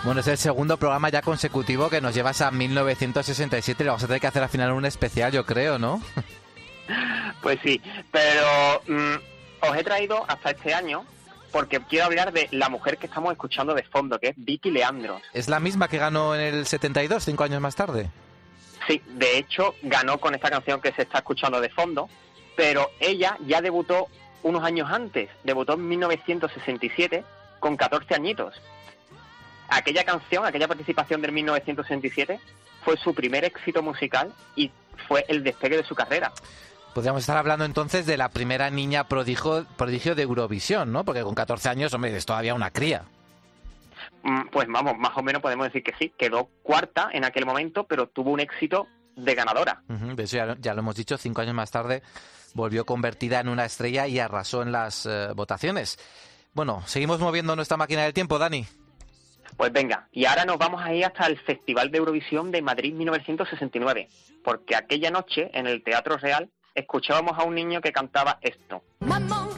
Bueno, 0.02 0.22
es 0.22 0.28
el 0.28 0.38
segundo 0.38 0.78
programa 0.78 1.10
ya 1.10 1.20
consecutivo 1.20 1.90
que 1.90 2.00
nos 2.00 2.14
llevas 2.14 2.40
a 2.40 2.50
1967 2.50 3.82
y 3.82 3.84
lo 3.84 3.92
vamos 3.92 4.04
a 4.04 4.06
tener 4.06 4.20
que 4.20 4.26
hacer 4.26 4.42
al 4.42 4.48
final 4.48 4.72
un 4.72 4.86
especial, 4.86 5.30
yo 5.30 5.44
creo, 5.44 5.78
¿no? 5.78 6.02
Pues 7.42 7.58
sí, 7.64 7.80
pero 8.10 8.82
mm, 8.86 9.14
os 9.62 9.76
he 9.76 9.84
traído 9.84 10.24
hasta 10.28 10.50
este 10.50 10.74
año 10.74 11.06
porque 11.52 11.80
quiero 11.80 12.06
hablar 12.06 12.32
de 12.32 12.48
la 12.50 12.68
mujer 12.68 12.98
que 12.98 13.06
estamos 13.06 13.32
escuchando 13.32 13.74
de 13.74 13.82
fondo, 13.84 14.18
que 14.18 14.28
es 14.28 14.34
Vicky 14.36 14.70
Leandros. 14.70 15.22
¿Es 15.32 15.48
la 15.48 15.60
misma 15.60 15.88
que 15.88 15.98
ganó 15.98 16.34
en 16.34 16.40
el 16.42 16.66
72, 16.66 17.24
cinco 17.24 17.44
años 17.44 17.60
más 17.60 17.76
tarde? 17.76 18.10
Sí, 18.86 19.00
de 19.06 19.38
hecho 19.38 19.74
ganó 19.82 20.18
con 20.18 20.34
esta 20.34 20.50
canción 20.50 20.80
que 20.80 20.92
se 20.92 21.02
está 21.02 21.18
escuchando 21.18 21.60
de 21.60 21.70
fondo, 21.70 22.10
pero 22.56 22.90
ella 22.98 23.38
ya 23.46 23.62
debutó 23.62 24.08
unos 24.42 24.62
años 24.62 24.90
antes, 24.90 25.30
debutó 25.44 25.74
en 25.74 25.88
1967 25.88 27.24
con 27.60 27.76
14 27.76 28.14
añitos. 28.14 28.60
Aquella 29.70 30.04
canción, 30.04 30.44
aquella 30.44 30.68
participación 30.68 31.22
del 31.22 31.32
1967 31.32 32.40
fue 32.84 32.96
su 32.96 33.14
primer 33.14 33.44
éxito 33.44 33.82
musical 33.82 34.32
y 34.56 34.70
fue 35.08 35.24
el 35.28 35.42
despegue 35.44 35.76
de 35.76 35.84
su 35.84 35.94
carrera. 35.94 36.32
Podríamos 36.94 37.20
estar 37.22 37.36
hablando 37.36 37.64
entonces 37.64 38.04
de 38.04 38.16
la 38.16 38.30
primera 38.30 38.68
niña 38.70 39.04
prodigio, 39.06 39.64
prodigio 39.76 40.14
de 40.16 40.22
Eurovisión, 40.22 40.90
¿no? 40.92 41.04
Porque 41.04 41.22
con 41.22 41.34
14 41.34 41.68
años, 41.68 41.94
hombre, 41.94 42.16
es 42.16 42.26
todavía 42.26 42.52
una 42.54 42.70
cría. 42.70 43.04
Mm, 44.22 44.48
Pues 44.50 44.66
vamos, 44.68 44.98
más 44.98 45.12
o 45.16 45.22
menos 45.22 45.40
podemos 45.40 45.66
decir 45.66 45.82
que 45.84 45.92
sí, 45.98 46.12
quedó 46.18 46.48
cuarta 46.62 47.08
en 47.12 47.24
aquel 47.24 47.46
momento, 47.46 47.84
pero 47.84 48.08
tuvo 48.08 48.30
un 48.32 48.40
éxito 48.40 48.88
de 49.16 49.34
ganadora. 49.34 49.82
De 49.86 50.22
eso 50.24 50.36
ya, 50.36 50.46
lo- 50.46 50.56
ya 50.56 50.74
lo 50.74 50.80
hemos 50.80 50.96
dicho, 50.96 51.16
cinco 51.16 51.42
años 51.42 51.54
más 51.54 51.70
tarde 51.70 52.02
volvió 52.54 52.84
convertida 52.84 53.38
en 53.40 53.48
una 53.48 53.64
estrella 53.64 54.08
y 54.08 54.18
arrasó 54.18 54.62
en 54.62 54.72
las 54.72 55.06
eh, 55.06 55.28
votaciones. 55.36 55.96
Bueno, 56.54 56.82
seguimos 56.86 57.20
moviendo 57.20 57.54
nuestra 57.54 57.76
máquina 57.76 58.02
del 58.02 58.12
tiempo, 58.12 58.38
Dani. 58.38 58.66
Pues 59.60 59.74
venga, 59.74 60.08
y 60.10 60.24
ahora 60.24 60.46
nos 60.46 60.56
vamos 60.56 60.80
a 60.82 60.94
ir 60.94 61.04
hasta 61.04 61.26
el 61.26 61.38
Festival 61.38 61.90
de 61.90 61.98
Eurovisión 61.98 62.50
de 62.50 62.62
Madrid 62.62 62.94
1969, 62.94 64.08
porque 64.42 64.74
aquella 64.74 65.10
noche 65.10 65.50
en 65.52 65.66
el 65.66 65.82
Teatro 65.84 66.16
Real 66.16 66.48
escuchábamos 66.74 67.38
a 67.38 67.44
un 67.44 67.56
niño 67.56 67.82
que 67.82 67.92
cantaba 67.92 68.38
esto. 68.40 68.82
Maman, 69.00 69.50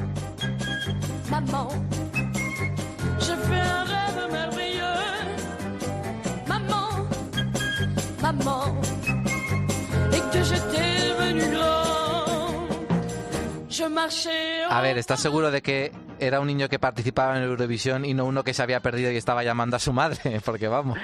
maman, 1.30 1.68
je 3.20 3.32
fais 3.46 3.62
un 3.62 3.84
rêve 3.86 4.32
merveilleux. 4.32 4.82
Maman, 6.48 7.08
maman, 8.20 8.80
et 10.12 10.22
que 10.32 10.42
j'étais 10.42 11.10
devenu 11.10 11.48
grand. 11.54 12.66
Je 13.70 13.84
marchais. 13.84 14.64
A 14.68 14.80
ver, 14.80 14.98
¿estás 14.98 15.20
seguro 15.20 15.52
de 15.52 15.62
que 15.62 15.92
era 16.26 16.40
un 16.40 16.46
niño 16.46 16.68
que 16.68 16.78
participaba 16.78 17.36
en 17.36 17.42
Eurovisión 17.44 18.04
y 18.04 18.14
no 18.14 18.24
uno 18.24 18.44
que 18.44 18.54
se 18.54 18.62
había 18.62 18.80
perdido 18.80 19.10
y 19.10 19.16
estaba 19.16 19.42
llamando 19.42 19.76
a 19.76 19.80
su 19.80 19.92
madre? 19.92 20.40
Porque 20.44 20.68
vamos. 20.68 20.98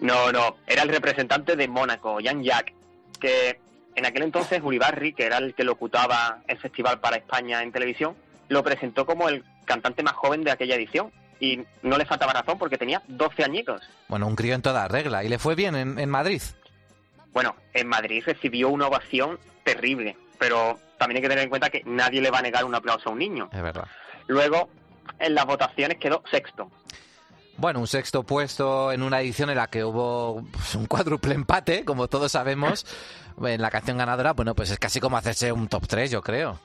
No, 0.00 0.30
no, 0.32 0.56
era 0.66 0.82
el 0.82 0.88
representante 0.88 1.56
de 1.56 1.68
Mónaco, 1.68 2.18
Jan 2.22 2.42
Jack, 2.42 2.72
que 3.20 3.58
en 3.96 4.06
aquel 4.06 4.22
entonces 4.22 4.60
Uribarri, 4.62 5.12
que 5.12 5.24
era 5.24 5.38
el 5.38 5.54
que 5.54 5.64
locutaba 5.64 6.38
el 6.46 6.58
festival 6.58 7.00
para 7.00 7.16
España 7.16 7.62
en 7.62 7.72
televisión, 7.72 8.14
lo 8.48 8.62
presentó 8.62 9.04
como 9.04 9.28
el 9.28 9.44
cantante 9.64 10.02
más 10.02 10.14
joven 10.14 10.44
de 10.44 10.52
aquella 10.52 10.76
edición. 10.76 11.10
Y 11.40 11.60
no 11.82 11.98
le 11.98 12.04
faltaba 12.04 12.32
razón 12.32 12.58
porque 12.58 12.78
tenía 12.78 13.00
12 13.06 13.44
añitos. 13.44 13.82
Bueno, 14.08 14.26
un 14.26 14.34
crío 14.34 14.54
en 14.54 14.62
toda 14.62 14.88
regla. 14.88 15.22
¿Y 15.22 15.28
le 15.28 15.38
fue 15.38 15.54
bien 15.54 15.76
en, 15.76 15.98
en 15.98 16.10
Madrid? 16.10 16.42
Bueno, 17.32 17.54
en 17.74 17.86
Madrid 17.86 18.24
recibió 18.26 18.68
una 18.70 18.88
ovación 18.88 19.38
terrible, 19.62 20.16
pero 20.38 20.78
también 20.98 21.16
hay 21.16 21.22
que 21.22 21.28
tener 21.28 21.44
en 21.44 21.50
cuenta 21.50 21.70
que 21.70 21.82
nadie 21.86 22.20
le 22.20 22.30
va 22.30 22.38
a 22.38 22.42
negar 22.42 22.64
un 22.64 22.74
aplauso 22.74 23.08
a 23.08 23.12
un 23.12 23.18
niño. 23.18 23.48
Es 23.52 23.62
verdad. 23.62 23.86
Luego, 24.26 24.68
en 25.18 25.34
las 25.34 25.46
votaciones 25.46 25.98
quedó 25.98 26.22
sexto. 26.30 26.70
Bueno, 27.56 27.80
un 27.80 27.88
sexto 27.88 28.22
puesto 28.22 28.92
en 28.92 29.02
una 29.02 29.20
edición 29.20 29.50
en 29.50 29.56
la 29.56 29.66
que 29.66 29.82
hubo 29.82 30.44
pues, 30.52 30.76
un 30.76 30.86
cuádruple 30.86 31.34
empate, 31.34 31.84
como 31.84 32.08
todos 32.08 32.32
sabemos. 32.32 32.86
En 33.40 33.62
la 33.62 33.70
canción 33.70 33.98
ganadora, 33.98 34.32
bueno, 34.32 34.52
pues 34.56 34.68
es 34.72 34.80
casi 34.80 34.98
como 34.98 35.16
hacerse 35.16 35.52
un 35.52 35.68
top 35.68 35.86
3, 35.86 36.10
yo 36.10 36.22
creo. 36.22 36.58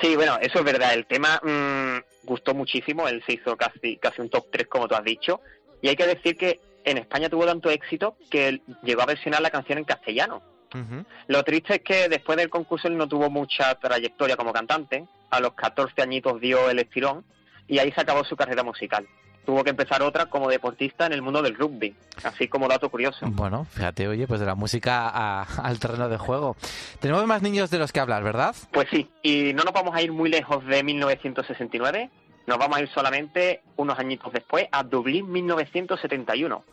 Sí, 0.00 0.14
bueno, 0.14 0.38
eso 0.40 0.60
es 0.60 0.64
verdad. 0.64 0.94
El 0.94 1.06
tema 1.06 1.40
mm, 1.42 2.24
gustó 2.24 2.54
muchísimo. 2.54 3.08
Él 3.08 3.20
se 3.26 3.32
hizo 3.32 3.56
casi, 3.56 3.96
casi 3.96 4.20
un 4.20 4.30
top 4.30 4.46
3, 4.52 4.68
como 4.68 4.86
tú 4.86 4.94
has 4.94 5.02
dicho. 5.02 5.40
Y 5.82 5.88
hay 5.88 5.96
que 5.96 6.06
decir 6.06 6.36
que 6.36 6.60
en 6.84 6.98
España 6.98 7.28
tuvo 7.28 7.46
tanto 7.46 7.68
éxito 7.68 8.16
que 8.30 8.60
llegó 8.84 9.02
a 9.02 9.06
versionar 9.06 9.42
la 9.42 9.50
canción 9.50 9.78
en 9.78 9.84
castellano. 9.84 10.40
Ujú. 10.74 11.04
Lo 11.28 11.42
triste 11.44 11.76
es 11.76 11.82
que 11.82 12.08
después 12.08 12.36
del 12.36 12.50
concurso 12.50 12.88
él 12.88 12.96
no 12.96 13.08
tuvo 13.08 13.30
mucha 13.30 13.74
trayectoria 13.76 14.36
como 14.36 14.52
cantante. 14.52 15.06
A 15.30 15.40
los 15.40 15.54
14 15.54 16.02
añitos 16.02 16.40
dio 16.40 16.68
el 16.70 16.78
estirón 16.78 17.24
y 17.66 17.78
ahí 17.78 17.90
se 17.92 18.00
acabó 18.00 18.24
su 18.24 18.36
carrera 18.36 18.62
musical. 18.62 19.06
Tuvo 19.46 19.62
que 19.62 19.70
empezar 19.70 20.00
otra 20.02 20.26
como 20.26 20.48
deportista 20.48 21.04
en 21.04 21.12
el 21.12 21.20
mundo 21.20 21.42
del 21.42 21.54
rugby, 21.54 21.94
así 22.22 22.48
como 22.48 22.66
dato 22.66 22.88
curioso. 22.88 23.26
Bueno, 23.30 23.66
fíjate, 23.66 24.08
oye, 24.08 24.26
pues 24.26 24.40
de 24.40 24.46
la 24.46 24.54
música 24.54 25.08
a- 25.08 25.42
al 25.62 25.78
terreno 25.78 26.08
de 26.08 26.16
juego. 26.16 26.56
Tenemos 27.00 27.26
más 27.26 27.42
niños 27.42 27.70
de 27.70 27.78
los 27.78 27.92
que 27.92 28.00
hablar, 28.00 28.22
¿verdad? 28.22 28.54
Pues 28.72 28.88
sí, 28.90 29.10
y 29.22 29.52
no 29.52 29.62
nos 29.64 29.74
vamos 29.74 29.94
a 29.94 30.00
ir 30.00 30.12
muy 30.12 30.30
lejos 30.30 30.64
de 30.64 30.82
1969, 30.82 32.08
nos 32.46 32.58
vamos 32.58 32.78
a 32.78 32.80
ir 32.82 32.88
solamente 32.88 33.60
unos 33.76 33.98
añitos 33.98 34.32
después 34.32 34.66
a 34.72 34.82
Dublín 34.82 35.30
1971. 35.30 36.64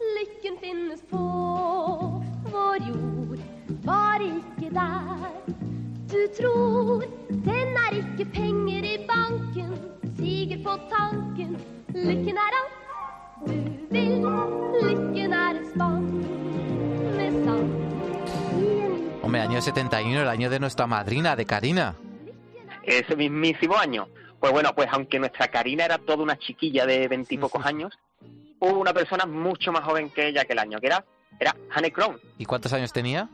Var 3.85 4.19
ikke 4.21 4.73
der. 4.73 5.31
Du 6.11 6.21
tror 6.41 7.03
den 7.29 7.77
er 7.85 7.91
ikke 7.95 8.25
penger 8.33 8.83
i 8.83 8.97
banken, 9.07 9.73
siger 10.17 10.57
på 10.63 10.73
tanken. 10.91 11.57
Lykken 11.95 12.37
er 12.37 12.51
alt 12.59 12.77
du 13.47 13.53
vil, 13.89 14.25
lykken 14.83 15.33
er 15.33 15.49
en 15.49 15.65
spann 15.73 16.05
med 17.17 17.45
sand. 17.45 17.69
I 18.59 18.63
en 18.85 19.21
Hombre, 19.23 19.41
año 19.41 19.61
71, 19.61 20.21
el 20.21 20.27
año 20.27 20.49
de 20.49 20.59
nuestra 20.59 20.87
madrina, 20.87 21.35
de 21.35 21.45
Karina. 21.45 21.95
ese 22.83 23.15
mismísimo 23.15 23.75
año. 23.77 24.07
Pues 24.39 24.51
bueno, 24.53 24.73
pues 24.75 24.89
aunque 24.91 25.19
nuestra 25.19 25.47
Karina 25.47 25.85
era 25.85 25.97
toda 25.99 26.23
una 26.23 26.35
chiquilla 26.37 26.85
de 26.85 27.07
veintipocos 27.07 27.63
años, 27.65 27.93
hubo 28.59 28.79
una 28.79 28.91
persona 28.93 29.25
mucho 29.25 29.71
más 29.71 29.83
joven 29.83 30.09
que 30.09 30.27
ella 30.27 30.45
que 30.45 30.53
el 30.53 30.59
año, 30.59 30.79
que 30.79 30.87
era, 30.87 31.05
era 31.39 31.55
Hanne 31.69 31.91
Kron. 31.91 32.19
¿Y 32.39 32.45
cuántos 32.45 32.73
años 32.73 32.91
tenía? 32.91 33.29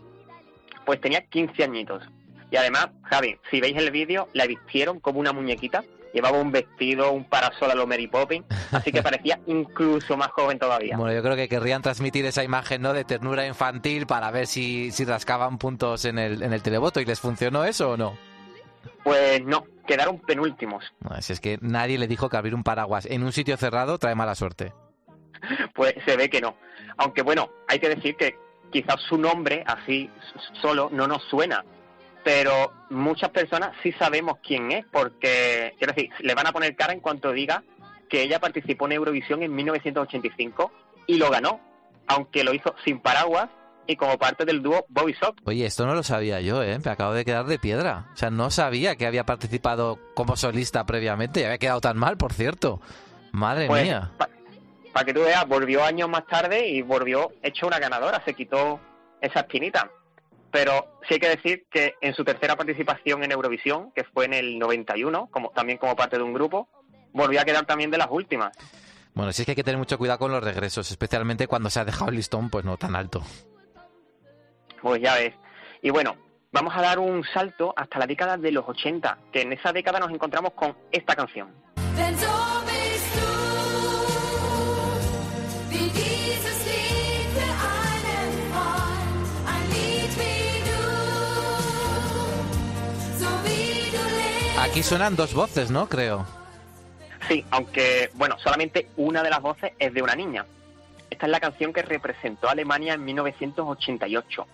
Pues 0.88 1.02
tenía 1.02 1.19
15 1.19 1.65
añitos. 1.65 2.02
Y 2.50 2.56
además, 2.56 2.88
Javi, 3.04 3.38
si 3.52 3.60
veis 3.60 3.76
el 3.76 3.91
vídeo, 3.91 4.30
la 4.32 4.47
vistieron 4.47 5.02
como 5.02 5.19
una 5.19 5.34
muñequita. 5.34 5.84
Llevaba 6.13 6.39
un 6.39 6.54
vestido, 6.54 7.12
un 7.12 7.26
parasol 7.26 7.71
a 7.71 7.76
lo 7.76 7.86
Mary 7.86 8.08
Poppins, 8.08 8.45
así 8.71 8.93
que 8.93 9.04
parecía 9.04 9.38
incluso 9.47 10.15
más 10.15 10.30
joven 10.30 10.58
todavía. 10.58 10.95
Bueno, 10.95 11.13
yo 11.13 11.21
creo 11.21 11.36
que 11.36 11.50
querrían 11.50 11.82
transmitir 11.82 12.26
esa 12.26 12.41
imagen 12.41 12.82
¿no? 12.82 12.93
de 12.93 13.04
ternura 13.04 13.45
infantil 13.45 14.08
para 14.08 14.32
ver 14.32 14.47
si, 14.47 14.91
si 14.91 15.04
rascaban 15.04 15.58
puntos 15.58 16.06
en 16.06 16.17
el, 16.19 16.41
en 16.41 16.54
el 16.54 16.63
televoto. 16.63 17.02
¿Y 17.02 17.06
les 17.06 17.19
funcionó 17.19 17.65
eso 17.65 17.91
o 17.91 17.97
no? 17.97 18.17
Pues 19.04 19.43
no, 19.43 19.65
quedaron 19.86 20.19
penúltimos. 20.19 20.86
Bueno, 21.02 21.21
si 21.21 21.34
es 21.34 21.41
que 21.41 21.60
nadie 21.60 21.97
le 21.97 22.08
dijo 22.08 22.30
que 22.30 22.38
abrir 22.38 22.56
un 22.56 22.63
paraguas 22.63 23.06
en 23.08 23.23
un 23.23 23.34
sitio 23.34 23.58
cerrado 23.58 23.97
trae 23.97 24.15
mala 24.15 24.36
suerte. 24.36 24.71
Pues 25.76 25.93
se 26.06 26.15
ve 26.15 26.30
que 26.30 26.39
no. 26.39 26.56
Aunque 26.97 27.21
bueno, 27.21 27.50
hay 27.67 27.78
que 27.78 27.89
decir 27.89 28.15
que 28.15 28.36
quizás 28.71 29.01
su 29.08 29.17
nombre 29.17 29.63
así 29.65 30.10
solo 30.62 30.89
no 30.91 31.08
nos 31.08 31.23
suena, 31.23 31.63
pero 32.23 32.73
muchas 32.89 33.30
personas 33.30 33.71
sí 33.84 33.91
sabemos 33.93 34.38
quién 34.45 34.71
es, 34.71 34.86
porque, 34.91 35.73
quiero 35.77 35.93
decir, 35.93 36.10
le 36.19 36.36
van 36.36 36.47
a 36.47 36.51
poner 36.51 36.75
cara 36.75 36.93
en 36.93 36.99
cuanto 36.99 37.32
diga 37.32 37.63
que 38.10 38.21
ella 38.21 38.39
participó 38.39 38.86
en 38.86 38.93
Eurovisión 38.93 39.43
en 39.43 39.53
1985 39.56 40.71
y 41.08 41.17
lo 41.17 41.30
ganó, 41.30 41.60
aunque 42.08 42.43
lo 42.43 42.53
hizo 42.53 42.73
sin 42.86 42.99
paraguas 42.99 43.49
y 43.86 43.95
como 43.95 44.17
parte 44.17 44.43
del 44.43 44.62
dúo 44.62 44.86
Bobby 44.89 45.13
Sock. 45.13 45.38
Oye, 45.45 45.65
esto 45.65 45.86
no 45.86 45.95
lo 45.95 46.03
sabía 46.03 46.41
yo, 46.41 46.62
¿eh? 46.62 46.77
Me 46.84 46.91
acabo 46.91 47.13
de 47.13 47.23
quedar 47.23 47.45
de 47.45 47.58
piedra. 47.60 48.08
O 48.13 48.17
sea, 48.17 48.30
no 48.30 48.51
sabía 48.51 48.97
que 48.97 49.08
había 49.08 49.25
participado 49.25 49.97
como 50.13 50.36
solista 50.36 50.86
previamente 50.86 51.39
y 51.39 51.43
había 51.43 51.58
quedado 51.58 51.80
tan 51.80 51.97
mal, 51.97 52.17
por 52.17 52.34
cierto. 52.34 52.82
Madre 53.32 53.67
Pues, 53.67 53.84
mía. 53.84 54.12
Para 54.97 55.05
que 55.05 55.13
tú 55.13 55.21
veas, 55.21 55.47
volvió 55.47 55.83
años 55.83 56.10
más 56.10 56.25
tarde 56.25 56.67
y 56.67 56.81
volvió 56.81 57.31
hecho 57.43 57.67
una 57.67 57.77
ganadora, 57.77 58.19
se 58.25 58.33
quitó 58.33 58.79
esa 59.21 59.41
espinita. 59.41 59.91
Pero 60.49 60.97
sí 61.07 61.13
hay 61.13 61.19
que 61.19 61.29
decir 61.29 61.65
que 61.69 61.93
en 62.01 62.15
su 62.15 62.25
tercera 62.25 62.55
participación 62.55 63.23
en 63.23 63.31
Eurovisión, 63.31 63.91
que 63.91 64.05
fue 64.05 64.25
en 64.25 64.33
el 64.33 64.57
91, 64.57 65.29
como, 65.29 65.51
también 65.51 65.77
como 65.77 65.95
parte 65.95 66.17
de 66.17 66.23
un 66.23 66.33
grupo, 66.33 66.67
volvió 67.13 67.39
a 67.39 67.45
quedar 67.45 67.67
también 67.67 67.91
de 67.91 67.99
las 67.99 68.07
últimas. 68.10 68.57
Bueno, 69.13 69.31
sí 69.33 69.43
es 69.43 69.45
que 69.45 69.51
hay 69.51 69.55
que 69.55 69.63
tener 69.63 69.77
mucho 69.77 69.99
cuidado 69.99 70.17
con 70.17 70.31
los 70.31 70.43
regresos, 70.43 70.89
especialmente 70.89 71.45
cuando 71.45 71.69
se 71.69 71.79
ha 71.79 71.86
dejado 71.86 72.10
el 72.10 72.15
listón 72.15 72.49
pues 72.49 72.65
no 72.65 72.77
tan 72.77 72.95
alto. 72.95 73.21
Pues 74.81 74.99
ya 74.99 75.13
ves. 75.13 75.36
Y 75.83 75.91
bueno, 75.91 76.15
vamos 76.51 76.73
a 76.75 76.81
dar 76.81 76.97
un 76.97 77.23
salto 77.23 77.71
hasta 77.77 77.99
la 77.99 78.07
década 78.07 78.36
de 78.36 78.51
los 78.51 78.67
80, 78.67 79.15
que 79.31 79.43
en 79.43 79.53
esa 79.53 79.71
década 79.71 79.99
nos 79.99 80.10
encontramos 80.10 80.53
con 80.53 80.75
esta 80.91 81.15
canción. 81.15 81.53
Aquí 94.78 94.84
suenan 94.84 95.16
dos 95.16 95.34
voces, 95.34 95.72
¿no? 95.72 95.90
Creo. 95.90 96.24
Sí, 97.28 97.44
aunque, 97.50 98.12
bueno, 98.13 98.38
solamente 98.38 98.90
una 98.96 99.24
de 99.24 99.32
las 99.32 99.42
voces 99.42 99.72
es 99.80 99.92
de 99.92 100.04
una 100.04 100.13
niña. 100.13 100.46
Esta 101.10 101.26
es 101.26 101.32
la 101.32 101.40
canción 101.40 101.74
que 101.74 101.82
representó 101.82 102.48
a 102.48 102.52
Alemania 102.52 102.94
en 102.94 103.04
1988. 103.04 104.46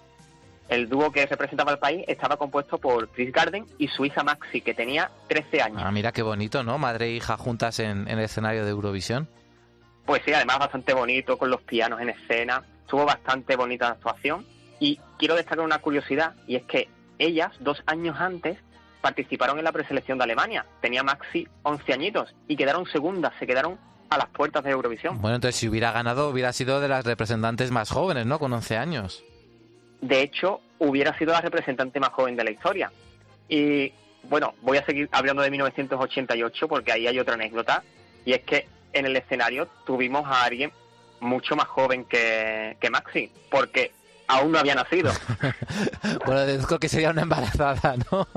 El 0.70 0.88
dúo 0.88 1.12
que 1.12 1.26
representaba 1.26 1.74
al 1.74 1.80
país 1.80 2.06
estaba 2.08 2.38
compuesto 2.38 2.78
por 2.78 3.10
Chris 3.10 3.34
Garden 3.34 3.66
y 3.78 3.90
su 3.90 4.06
hija 4.06 4.24
Maxi, 4.24 4.62
que 4.62 4.74
tenía 4.74 5.12
13 5.28 5.62
años. 5.62 5.82
Ah, 5.84 5.92
mira 5.92 6.14
qué 6.14 6.22
bonito, 6.22 6.64
¿no? 6.64 6.78
Madre 6.78 7.08
e 7.08 7.12
hija 7.16 7.36
juntas 7.36 7.80
en, 7.80 8.08
en 8.08 8.18
el 8.18 8.24
escenario 8.24 8.64
de 8.64 8.72
Eurovisión. 8.72 9.28
Pues 10.06 10.22
sí, 10.24 10.32
además 10.32 10.58
bastante 10.58 10.94
bonito, 10.94 11.38
con 11.38 11.50
los 11.50 11.62
pianos 11.64 12.00
en 12.00 12.12
escena. 12.12 12.64
Tuvo 12.88 13.04
bastante 13.04 13.58
bonita 13.58 13.88
la 13.88 13.96
actuación. 13.96 14.46
Y 14.80 15.02
quiero 15.20 15.36
destacar 15.36 15.66
una 15.66 15.80
curiosidad, 15.80 16.34
y 16.48 16.56
es 16.56 16.64
que 16.64 16.88
ellas, 17.20 17.52
dos 17.60 17.84
años 17.88 18.16
antes, 18.18 18.58
participaron 19.04 19.58
en 19.60 19.66
la 19.66 19.74
preselección 19.74 20.18
de 20.18 20.24
Alemania. 20.24 20.66
Tenía 20.82 21.04
Maxi 21.04 21.46
11 21.64 21.94
añitos 21.94 22.34
y 22.48 22.56
quedaron 22.56 22.86
segundas, 22.86 23.34
se 23.38 23.46
quedaron 23.46 23.78
a 24.10 24.18
las 24.18 24.30
puertas 24.30 24.64
de 24.64 24.72
Eurovisión. 24.72 25.20
Bueno, 25.22 25.36
entonces 25.36 25.60
si 25.60 25.68
hubiera 25.68 25.92
ganado 25.92 26.30
hubiera 26.30 26.54
sido 26.54 26.80
de 26.80 26.88
las 26.88 27.04
representantes 27.04 27.70
más 27.70 27.90
jóvenes, 27.90 28.26
¿no? 28.26 28.40
Con 28.40 28.54
11 28.54 28.78
años. 28.78 29.22
De 30.00 30.22
hecho, 30.22 30.62
hubiera 30.80 31.18
sido 31.18 31.34
la 31.34 31.42
representante 31.42 32.00
más 32.00 32.12
joven 32.12 32.38
de 32.38 32.46
la 32.46 32.52
historia. 32.52 32.94
Y 33.50 33.92
bueno, 34.30 34.56
voy 34.62 34.78
a 34.78 34.86
seguir 34.86 35.10
hablando 35.12 35.42
de 35.42 35.52
1988 35.52 36.68
porque 36.70 36.94
ahí 36.94 37.06
hay 37.06 37.20
otra 37.20 37.34
anécdota. 37.34 37.84
Y 38.24 38.32
es 38.32 38.44
que 38.44 38.70
en 38.94 39.06
el 39.06 39.18
escenario 39.18 39.68
tuvimos 39.86 40.26
a 40.26 40.46
alguien 40.46 40.72
mucho 41.20 41.58
más 41.58 41.68
joven 41.68 42.06
que, 42.06 42.78
que 42.80 42.90
Maxi, 42.90 43.30
porque 43.52 43.92
aún 44.28 44.54
no 44.54 44.60
había 44.60 44.76
nacido. 44.76 45.12
bueno, 46.26 46.42
deduzco 46.46 46.80
que 46.80 46.88
sería 46.88 47.10
una 47.10 47.24
embarazada, 47.24 47.96
¿no? 48.10 48.28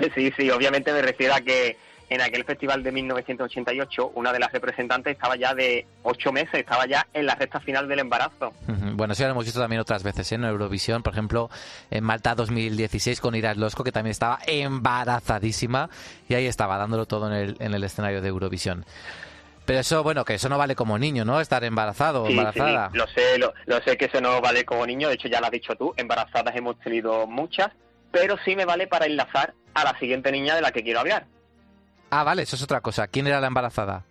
Pues 0.00 0.12
sí, 0.14 0.32
sí, 0.36 0.50
obviamente 0.50 0.92
me 0.92 1.02
refiero 1.02 1.34
a 1.34 1.40
que 1.40 1.76
en 2.08 2.20
aquel 2.20 2.44
festival 2.44 2.82
de 2.82 2.90
1988 2.90 4.12
una 4.16 4.32
de 4.32 4.40
las 4.40 4.50
representantes 4.50 5.12
estaba 5.12 5.36
ya 5.36 5.54
de 5.54 5.86
ocho 6.02 6.32
meses, 6.32 6.54
estaba 6.54 6.84
ya 6.86 7.06
en 7.12 7.24
la 7.26 7.36
recta 7.36 7.60
final 7.60 7.86
del 7.86 8.00
embarazo. 8.00 8.52
Bueno, 8.94 9.12
eso 9.12 9.20
ya 9.22 9.28
lo 9.28 9.32
hemos 9.32 9.44
visto 9.44 9.60
también 9.60 9.80
otras 9.80 10.02
veces 10.02 10.32
¿eh? 10.32 10.34
en 10.34 10.44
Eurovisión, 10.44 11.02
por 11.04 11.12
ejemplo, 11.12 11.50
en 11.90 12.02
Malta 12.02 12.34
2016 12.34 13.20
con 13.20 13.36
Iras 13.36 13.56
Losco, 13.58 13.84
que 13.84 13.92
también 13.92 14.10
estaba 14.10 14.40
embarazadísima 14.46 15.88
y 16.28 16.34
ahí 16.34 16.46
estaba 16.46 16.78
dándolo 16.78 17.06
todo 17.06 17.28
en 17.28 17.32
el, 17.34 17.56
en 17.60 17.74
el 17.74 17.84
escenario 17.84 18.20
de 18.20 18.28
Eurovisión. 18.28 18.84
Pero 19.64 19.80
eso, 19.80 20.02
bueno, 20.02 20.24
que 20.24 20.34
eso 20.34 20.48
no 20.48 20.58
vale 20.58 20.74
como 20.74 20.98
niño, 20.98 21.24
¿no? 21.24 21.40
Estar 21.40 21.62
embarazado 21.62 22.24
o 22.24 22.26
Sí, 22.26 22.32
embarazada. 22.32 22.90
sí, 22.90 22.98
lo 22.98 23.06
sé, 23.06 23.38
lo, 23.38 23.54
lo 23.66 23.80
sé 23.82 23.96
que 23.96 24.06
eso 24.06 24.20
no 24.20 24.40
vale 24.40 24.64
como 24.64 24.84
niño, 24.84 25.08
de 25.08 25.14
hecho 25.14 25.28
ya 25.28 25.38
lo 25.38 25.46
has 25.46 25.52
dicho 25.52 25.76
tú, 25.76 25.94
embarazadas 25.96 26.56
hemos 26.56 26.76
tenido 26.80 27.26
muchas, 27.28 27.68
pero 28.10 28.36
sí 28.44 28.56
me 28.56 28.64
vale 28.64 28.86
para 28.86 29.06
enlazar 29.06 29.54
a 29.74 29.84
la 29.84 29.98
siguiente 29.98 30.32
niña 30.32 30.54
de 30.54 30.62
la 30.62 30.72
que 30.72 30.82
quiero 30.82 31.00
hablar. 31.00 31.26
Ah, 32.10 32.24
vale, 32.24 32.42
eso 32.42 32.56
es 32.56 32.62
otra 32.62 32.80
cosa. 32.80 33.06
¿Quién 33.06 33.26
era 33.26 33.40
la 33.40 33.46
embarazada? 33.46 34.04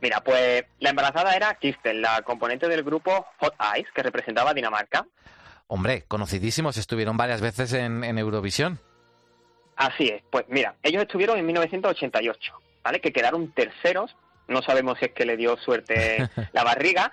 Mira, 0.00 0.20
pues 0.22 0.64
la 0.80 0.90
embarazada 0.90 1.34
era 1.34 1.54
Kirsten, 1.54 2.02
la 2.02 2.22
componente 2.22 2.68
del 2.68 2.82
grupo 2.82 3.26
Hot 3.38 3.54
Eyes, 3.74 3.88
que 3.94 4.02
representaba 4.02 4.50
a 4.50 4.54
Dinamarca. 4.54 5.06
Hombre, 5.66 6.04
conocidísimos, 6.06 6.76
estuvieron 6.76 7.16
varias 7.16 7.40
veces 7.40 7.72
en, 7.72 8.04
en 8.04 8.18
Eurovisión. 8.18 8.80
Así 9.76 10.08
es, 10.08 10.22
pues 10.30 10.44
mira, 10.48 10.74
ellos 10.82 11.02
estuvieron 11.02 11.38
en 11.38 11.46
1988, 11.46 12.52
¿vale? 12.82 13.00
Que 13.00 13.12
quedaron 13.12 13.50
terceros, 13.52 14.14
no 14.46 14.62
sabemos 14.62 14.98
si 14.98 15.06
es 15.06 15.12
que 15.12 15.24
le 15.24 15.36
dio 15.36 15.56
suerte 15.56 16.28
la 16.52 16.64
barriga. 16.64 17.10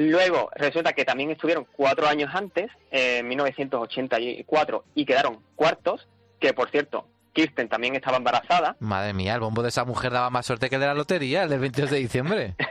Luego 0.00 0.48
resulta 0.56 0.94
que 0.94 1.04
también 1.04 1.30
estuvieron 1.30 1.66
cuatro 1.76 2.08
años 2.08 2.30
antes, 2.32 2.70
en 2.90 3.28
1984, 3.28 4.84
y 4.94 5.04
quedaron 5.04 5.40
cuartos, 5.56 6.08
que 6.40 6.54
por 6.54 6.70
cierto, 6.70 7.06
Kirsten 7.34 7.68
también 7.68 7.94
estaba 7.94 8.16
embarazada. 8.16 8.76
Madre 8.80 9.12
mía, 9.12 9.34
el 9.34 9.40
bombo 9.40 9.62
de 9.62 9.68
esa 9.68 9.84
mujer 9.84 10.12
daba 10.12 10.30
más 10.30 10.46
suerte 10.46 10.70
que 10.70 10.76
el 10.76 10.80
de 10.80 10.86
la 10.86 10.94
lotería, 10.94 11.42
el 11.42 11.50
del 11.50 11.60
22 11.60 11.90
de 11.90 11.98
diciembre. 11.98 12.54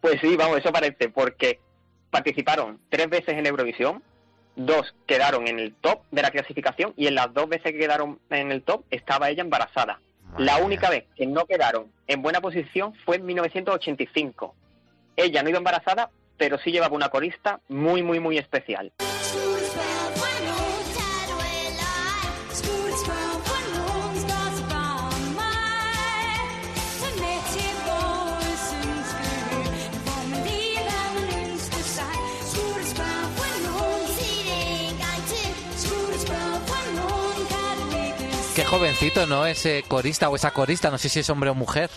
Pues 0.00 0.20
sí, 0.20 0.36
vamos, 0.36 0.58
eso 0.58 0.72
parece, 0.72 1.10
porque 1.10 1.60
participaron 2.10 2.80
tres 2.88 3.10
veces 3.10 3.36
en 3.36 3.44
Eurovisión, 3.44 4.02
dos 4.56 4.94
quedaron 5.06 5.48
en 5.48 5.58
el 5.58 5.74
top 5.74 6.04
de 6.12 6.22
la 6.22 6.30
clasificación 6.30 6.94
y 6.96 7.08
en 7.08 7.16
las 7.16 7.34
dos 7.34 7.48
veces 7.48 7.72
que 7.72 7.78
quedaron 7.78 8.20
en 8.30 8.52
el 8.52 8.62
top 8.62 8.84
estaba 8.90 9.28
ella 9.28 9.42
embarazada. 9.42 10.00
Madre 10.30 10.44
la 10.44 10.54
mía. 10.54 10.64
única 10.64 10.90
vez 10.90 11.04
que 11.16 11.26
no 11.26 11.44
quedaron 11.44 11.92
en 12.06 12.22
buena 12.22 12.40
posición 12.40 12.94
fue 13.04 13.16
en 13.16 13.26
1985. 13.26 14.54
Ella 15.16 15.42
no 15.42 15.50
iba 15.50 15.58
embarazada, 15.58 16.10
pero 16.42 16.58
sí 16.58 16.72
llevaba 16.72 16.96
una 16.96 17.08
corista 17.08 17.60
muy, 17.68 18.02
muy, 18.02 18.18
muy 18.18 18.36
especial. 18.36 18.90
Qué 38.56 38.64
jovencito, 38.64 39.28
¿no? 39.28 39.46
Ese 39.46 39.84
corista 39.86 40.28
o 40.28 40.34
esa 40.34 40.50
corista, 40.50 40.90
no 40.90 40.98
sé 40.98 41.08
si 41.08 41.20
es 41.20 41.30
hombre 41.30 41.50
o 41.50 41.54
mujer. 41.54 41.88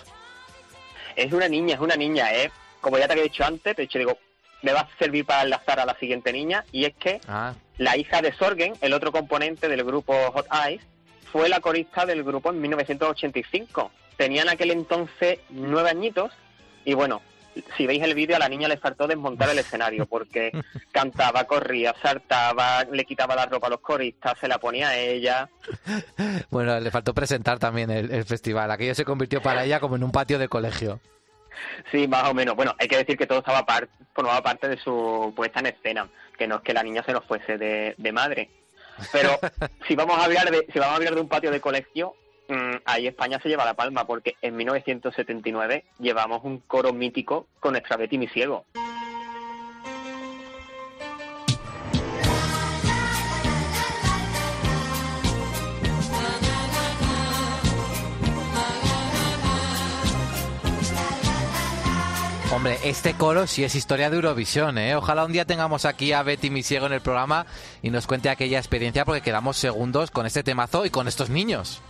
Es 1.16 1.34
una 1.34 1.48
niña, 1.48 1.74
es 1.74 1.82
una 1.82 1.96
niña, 1.96 2.32
¿eh? 2.32 2.52
Como 2.80 3.00
ya 3.00 3.08
te 3.08 3.14
había 3.14 3.24
dicho 3.24 3.44
antes, 3.44 3.76
de 3.76 3.82
hecho 3.82 3.98
digo, 3.98 4.20
me 4.66 4.74
va 4.74 4.82
a 4.82 4.90
servir 4.98 5.26
para 5.26 5.44
enlazar 5.44 5.80
a 5.80 5.86
la 5.86 5.96
siguiente 6.00 6.34
niña, 6.34 6.66
y 6.72 6.86
es 6.86 6.96
que 6.96 7.22
Ah, 7.28 7.54
La 7.78 7.96
hija 7.98 8.22
de 8.22 8.34
Sorgen, 8.34 8.74
el 8.82 8.94
otro 8.94 9.12
componente 9.12 9.68
del 9.70 9.84
grupo 9.84 10.14
Hot 10.34 10.48
Eyes, 10.66 10.82
fue 11.32 11.48
la 11.50 11.60
corista 11.60 12.06
del 12.06 12.24
grupo 12.24 12.50
en 12.50 12.60
1985. 12.62 13.92
Tenía 14.18 14.42
en 14.42 14.50
aquel 14.50 14.72
entonces 14.72 15.40
nueve 15.50 15.90
añitos 15.90 16.32
y 16.84 16.94
bueno, 16.94 17.22
si 17.78 17.86
veis 17.86 18.02
el 18.04 18.16
vídeo 18.16 18.36
a 18.36 18.40
la 18.40 18.50
niña 18.50 18.68
le 18.68 18.78
faltó 18.78 19.08
desmontar 19.08 19.50
el 19.50 19.60
escenario 19.60 20.06
porque 20.06 20.52
cantaba, 20.92 21.44
corría, 21.44 21.94
saltaba, 22.02 22.86
le 22.86 23.06
quitaba 23.06 23.36
la 23.36 23.46
ropa 23.46 23.68
a 23.68 23.72
los 23.72 23.82
coristas, 23.82 24.38
se 24.40 24.48
la 24.48 24.58
ponía 24.58 24.90
a 24.90 24.98
ella. 24.98 25.50
bueno, 26.50 26.80
le 26.80 26.92
faltó 26.92 27.14
presentar 27.14 27.60
también 27.60 27.92
el, 27.92 28.12
el 28.12 28.26
festival. 28.26 28.72
Aquello 28.72 28.96
se 28.96 29.06
convirtió 29.06 29.42
para 29.42 29.64
ella 29.64 29.80
como 29.80 29.96
en 29.96 30.04
un 30.04 30.12
patio 30.12 30.40
de 30.40 30.48
colegio. 30.48 31.00
Sí, 31.92 32.08
más 32.08 32.30
o 32.30 32.34
menos. 32.34 32.56
Bueno, 32.56 32.74
hay 32.80 32.88
que 32.88 32.98
decir 32.98 33.18
que 33.18 33.28
todo 33.28 33.40
estaba 33.40 33.66
par- 33.66 33.90
formaba 34.14 34.42
parte 34.42 34.68
de 34.68 34.78
su 34.78 35.34
puesta 35.36 35.60
en 35.60 35.68
escena, 35.68 36.08
que 36.38 36.48
no 36.48 36.56
es 36.58 36.62
que 36.62 36.74
la 36.74 36.84
niña 36.84 37.04
se 37.06 37.14
nos 37.14 37.26
fuese 37.26 37.58
de, 37.58 37.96
de 37.98 38.12
madre. 38.12 38.50
Pero 39.12 39.30
si 39.88 39.96
vamos 39.96 40.18
a 40.18 40.26
hablar 40.26 40.50
de 40.52 40.66
si 40.72 40.80
vamos 40.80 40.94
a 40.94 40.98
hablar 40.98 41.16
de 41.16 41.22
un 41.22 41.28
patio 41.30 41.52
de 41.52 41.60
colegio, 41.62 42.16
mm, 42.48 42.76
ahí 42.86 43.08
España 43.08 43.40
se 43.42 43.50
lleva 43.50 43.66
la 43.66 43.74
palma 43.74 44.06
porque 44.08 44.36
en 44.42 44.56
1979 44.56 45.86
llevamos 46.00 46.42
un 46.44 46.60
coro 46.60 46.94
mítico 46.94 47.48
con 47.60 47.74
nuestra 47.74 47.98
Betty 47.98 48.18
mi 48.18 48.28
ciego. 48.28 48.66
Hombre, 62.66 62.80
este 62.84 63.14
coro 63.14 63.46
sí 63.46 63.64
es 63.64 63.76
historia 63.76 64.10
de 64.10 64.16
Eurovisión, 64.16 64.80
¿eh? 64.80 64.96
Ojalá 64.96 65.24
un 65.24 65.32
día 65.32 65.46
tengamos 65.46 65.86
aquí 65.86 66.14
a 66.14 66.24
Betty 66.24 66.50
Misiego 66.50 66.88
en 66.88 66.94
el 66.94 67.02
programa 67.02 67.46
y 67.84 67.92
nos 67.92 68.08
cuente 68.08 68.28
aquella 68.28 68.58
experiencia 68.58 69.06
porque 69.06 69.22
quedamos 69.22 69.58
segundos 69.58 70.10
con 70.10 70.26
este 70.26 70.42
temazo 70.42 70.84
y 70.84 70.90
con 70.90 71.08
estos 71.08 71.30
niños. 71.30 71.84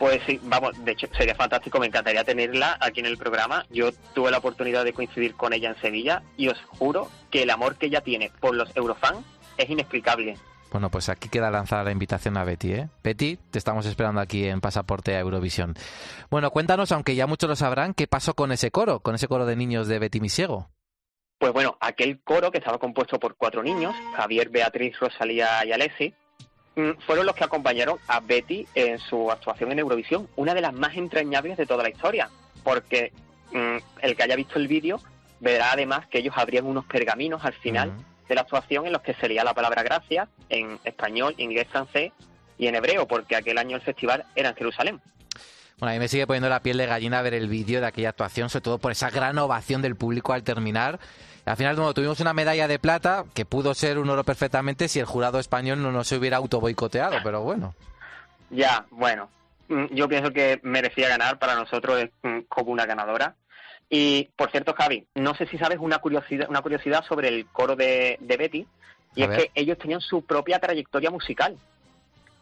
Pues 0.00 0.20
sí, 0.26 0.40
vamos, 0.42 0.84
de 0.84 0.90
hecho 0.90 1.06
sería 1.16 1.36
fantástico, 1.36 1.78
me 1.78 1.86
encantaría 1.86 2.24
tenerla 2.24 2.76
aquí 2.80 2.98
en 2.98 3.06
el 3.06 3.18
programa. 3.18 3.64
Yo 3.70 3.92
tuve 4.12 4.32
la 4.32 4.38
oportunidad 4.38 4.84
de 4.84 4.92
coincidir 4.92 5.36
con 5.36 5.52
ella 5.52 5.68
en 5.68 5.80
Sevilla 5.80 6.24
y 6.36 6.48
os 6.48 6.60
juro 6.66 7.08
que 7.30 7.44
el 7.44 7.50
amor 7.50 7.76
que 7.76 7.86
ella 7.86 8.00
tiene 8.00 8.32
por 8.40 8.56
los 8.56 8.76
eurofans 8.76 9.24
es 9.58 9.70
inexplicable. 9.70 10.36
Bueno, 10.70 10.90
pues 10.90 11.08
aquí 11.08 11.28
queda 11.28 11.50
lanzada 11.50 11.84
la 11.84 11.90
invitación 11.90 12.36
a 12.36 12.44
Betty, 12.44 12.72
¿eh? 12.72 12.88
Betty, 13.02 13.38
te 13.50 13.58
estamos 13.58 13.86
esperando 13.86 14.20
aquí 14.20 14.46
en 14.46 14.60
Pasaporte 14.60 15.16
a 15.16 15.20
Eurovisión. 15.20 15.74
Bueno, 16.30 16.50
cuéntanos, 16.50 16.92
aunque 16.92 17.16
ya 17.16 17.26
muchos 17.26 17.48
lo 17.48 17.56
sabrán, 17.56 17.92
¿qué 17.92 18.06
pasó 18.06 18.34
con 18.34 18.52
ese 18.52 18.70
coro, 18.70 19.00
con 19.00 19.14
ese 19.16 19.26
coro 19.26 19.46
de 19.46 19.56
niños 19.56 19.88
de 19.88 19.98
Betty 19.98 20.20
Misiego? 20.20 20.70
Pues 21.38 21.52
bueno, 21.52 21.76
aquel 21.80 22.20
coro 22.22 22.50
que 22.52 22.58
estaba 22.58 22.78
compuesto 22.78 23.18
por 23.18 23.34
cuatro 23.34 23.62
niños, 23.62 23.94
Javier, 24.14 24.50
Beatriz, 24.50 24.98
Rosalía 25.00 25.64
y 25.64 25.72
Alessi, 25.72 26.14
mm, 26.76 27.00
fueron 27.04 27.26
los 27.26 27.34
que 27.34 27.44
acompañaron 27.44 27.98
a 28.06 28.20
Betty 28.20 28.66
en 28.74 28.98
su 28.98 29.30
actuación 29.30 29.72
en 29.72 29.80
Eurovisión, 29.80 30.28
una 30.36 30.54
de 30.54 30.60
las 30.60 30.74
más 30.74 30.96
entrañables 30.96 31.56
de 31.56 31.66
toda 31.66 31.82
la 31.82 31.88
historia, 31.88 32.28
porque 32.62 33.12
mm, 33.52 33.76
el 34.02 34.14
que 34.14 34.22
haya 34.22 34.36
visto 34.36 34.58
el 34.58 34.68
vídeo 34.68 35.00
verá 35.40 35.72
además 35.72 36.06
que 36.06 36.18
ellos 36.18 36.34
abrían 36.36 36.66
unos 36.66 36.84
pergaminos 36.84 37.44
al 37.44 37.54
final. 37.54 37.92
De 38.30 38.36
la 38.36 38.42
actuación 38.42 38.86
en 38.86 38.92
los 38.92 39.02
que 39.02 39.12
sería 39.14 39.42
la 39.42 39.52
palabra 39.54 39.82
gracias 39.82 40.28
en 40.48 40.78
español, 40.84 41.34
inglés, 41.36 41.66
francés 41.68 42.12
y 42.56 42.68
en 42.68 42.76
hebreo, 42.76 43.06
porque 43.08 43.34
aquel 43.34 43.58
año 43.58 43.76
el 43.76 43.82
festival 43.82 44.24
era 44.36 44.50
en 44.50 44.54
Jerusalén. 44.54 45.00
Bueno, 45.78 45.90
a 45.90 45.94
mí 45.94 45.98
me 45.98 46.06
sigue 46.06 46.28
poniendo 46.28 46.48
la 46.48 46.62
piel 46.62 46.76
de 46.76 46.86
gallina 46.86 47.22
ver 47.22 47.34
el 47.34 47.48
vídeo 47.48 47.80
de 47.80 47.88
aquella 47.88 48.10
actuación, 48.10 48.48
sobre 48.48 48.62
todo 48.62 48.78
por 48.78 48.92
esa 48.92 49.10
gran 49.10 49.36
ovación 49.38 49.82
del 49.82 49.96
público 49.96 50.32
al 50.32 50.44
terminar. 50.44 51.00
Al 51.44 51.56
final, 51.56 51.74
bueno, 51.74 51.92
tuvimos 51.92 52.20
una 52.20 52.32
medalla 52.32 52.68
de 52.68 52.78
plata 52.78 53.24
que 53.34 53.44
pudo 53.44 53.74
ser 53.74 53.98
un 53.98 54.08
oro 54.08 54.22
perfectamente 54.22 54.86
si 54.86 55.00
el 55.00 55.06
jurado 55.06 55.40
español 55.40 55.82
no 55.82 55.90
nos 55.90 56.06
se 56.06 56.16
hubiera 56.16 56.36
auto 56.36 56.60
boicoteado, 56.60 57.16
pero 57.24 57.42
bueno. 57.42 57.74
Ya, 58.50 58.86
bueno, 58.90 59.28
mm, 59.68 59.86
yo 59.90 60.08
pienso 60.08 60.32
que 60.32 60.60
merecía 60.62 61.08
ganar, 61.08 61.40
para 61.40 61.56
nosotros 61.56 61.98
es 61.98 62.10
mm, 62.22 62.42
como 62.48 62.70
una 62.70 62.86
ganadora. 62.86 63.34
Y, 63.92 64.30
por 64.36 64.50
cierto, 64.52 64.72
Javi, 64.72 65.04
no 65.16 65.34
sé 65.34 65.46
si 65.48 65.58
sabes 65.58 65.78
una 65.80 65.98
curiosidad, 65.98 66.48
una 66.48 66.62
curiosidad 66.62 67.04
sobre 67.04 67.26
el 67.28 67.46
coro 67.46 67.74
de, 67.74 68.16
de 68.20 68.36
Betty, 68.36 68.66
y 69.16 69.22
A 69.22 69.24
es 69.24 69.30
ver. 69.30 69.38
que 69.38 69.50
ellos 69.60 69.76
tenían 69.78 70.00
su 70.00 70.24
propia 70.24 70.60
trayectoria 70.60 71.10
musical. 71.10 71.58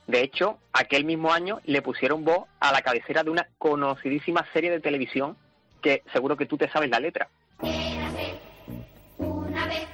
De 0.06 0.20
hecho, 0.22 0.58
aquel 0.72 1.04
mismo 1.06 1.32
año 1.32 1.60
le 1.64 1.80
pusieron 1.82 2.24
voz 2.24 2.46
a 2.60 2.70
la 2.72 2.82
cabecera 2.82 3.22
de 3.24 3.30
una 3.30 3.48
conocidísima 3.58 4.46
serie 4.52 4.70
de 4.70 4.80
televisión 4.80 5.36
que 5.82 6.02
seguro 6.12 6.36
que 6.36 6.46
tú 6.46 6.58
te 6.58 6.68
sabes 6.70 6.90
la 6.90 7.00
letra. 7.00 7.28
Érase 7.62 8.34
una 9.18 9.66
vez 9.66 9.86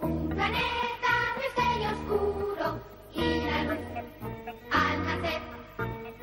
un 0.00 0.28
planeta 0.30 1.12
triste 1.36 1.62
y 1.80 1.86
oscuro 1.86 2.80
y 3.14 3.44
la 3.44 3.62
luz 3.64 3.78
al 4.70 5.04
nacer 5.04 5.42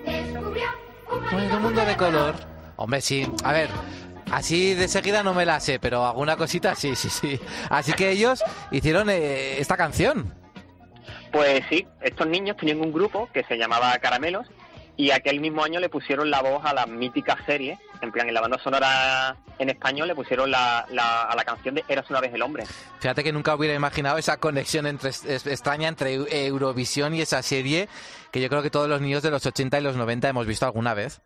descubrió 0.05 0.69
un 1.11 1.31
Bueno, 1.31 1.57
un 1.57 1.63
mundo 1.63 1.85
de 1.85 1.97
color. 1.97 2.35
Hombre, 2.77 3.01
sí. 3.01 3.27
A 3.43 3.51
ver, 3.53 3.69
así 4.31 4.73
de 4.73 4.87
seguida 4.87 5.23
no 5.23 5.33
me 5.33 5.45
la 5.45 5.59
sé, 5.59 5.79
pero 5.79 6.05
alguna 6.05 6.35
cosita 6.37 6.75
sí, 6.75 6.95
sí, 6.95 7.09
sí. 7.09 7.39
Así 7.69 7.93
que 7.93 8.09
ellos 8.11 8.43
hicieron 8.71 9.09
eh, 9.09 9.59
esta 9.59 9.77
canción. 9.77 10.33
Pues 11.31 11.63
sí, 11.69 11.87
estos 12.01 12.27
niños 12.27 12.57
tenían 12.57 12.81
un 12.81 12.91
grupo 12.91 13.29
que 13.33 13.43
se 13.43 13.57
llamaba 13.57 13.97
Caramelos 13.99 14.47
y 14.97 15.11
aquel 15.11 15.39
mismo 15.39 15.63
año 15.63 15.79
le 15.79 15.87
pusieron 15.87 16.29
la 16.29 16.41
voz 16.41 16.65
a 16.65 16.73
la 16.73 16.85
mítica 16.85 17.37
serie, 17.45 17.77
en 18.01 18.11
plan 18.11 18.27
en 18.27 18.33
la 18.33 18.41
banda 18.41 18.57
sonora 18.61 19.37
en 19.59 19.69
español 19.69 20.07
le 20.07 20.15
pusieron 20.15 20.49
la, 20.51 20.85
la- 20.91 21.23
a 21.23 21.35
la 21.35 21.43
canción 21.45 21.75
de 21.75 21.83
Eras 21.87 22.09
una 22.09 22.19
vez 22.19 22.33
el 22.33 22.41
hombre. 22.41 22.63
Fíjate 22.99 23.23
que 23.23 23.31
nunca 23.31 23.55
hubiera 23.55 23.73
imaginado 23.75 24.17
esa 24.17 24.37
conexión 24.37 24.87
entre, 24.87 25.09
extraña 25.11 25.87
entre 25.87 26.17
Eu- 26.19 26.27
Eurovisión 26.31 27.13
y 27.15 27.21
esa 27.21 27.41
serie 27.43 27.87
que 28.31 28.41
yo 28.41 28.49
creo 28.49 28.61
que 28.61 28.69
todos 28.71 28.89
los 28.89 28.99
niños 28.99 29.21
de 29.23 29.31
los 29.31 29.45
80 29.45 29.79
y 29.79 29.83
los 29.83 29.95
90 29.95 30.27
hemos 30.29 30.45
visto 30.47 30.65
alguna 30.65 30.93
vez. 30.93 31.21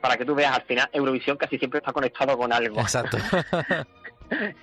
Para 0.00 0.16
que 0.16 0.24
tú 0.24 0.34
veas, 0.34 0.54
al 0.54 0.62
final 0.62 0.88
Eurovisión 0.92 1.36
casi 1.36 1.58
siempre 1.58 1.78
está 1.78 1.92
conectado 1.92 2.36
con 2.36 2.52
algo. 2.52 2.80
Exacto. 2.80 3.18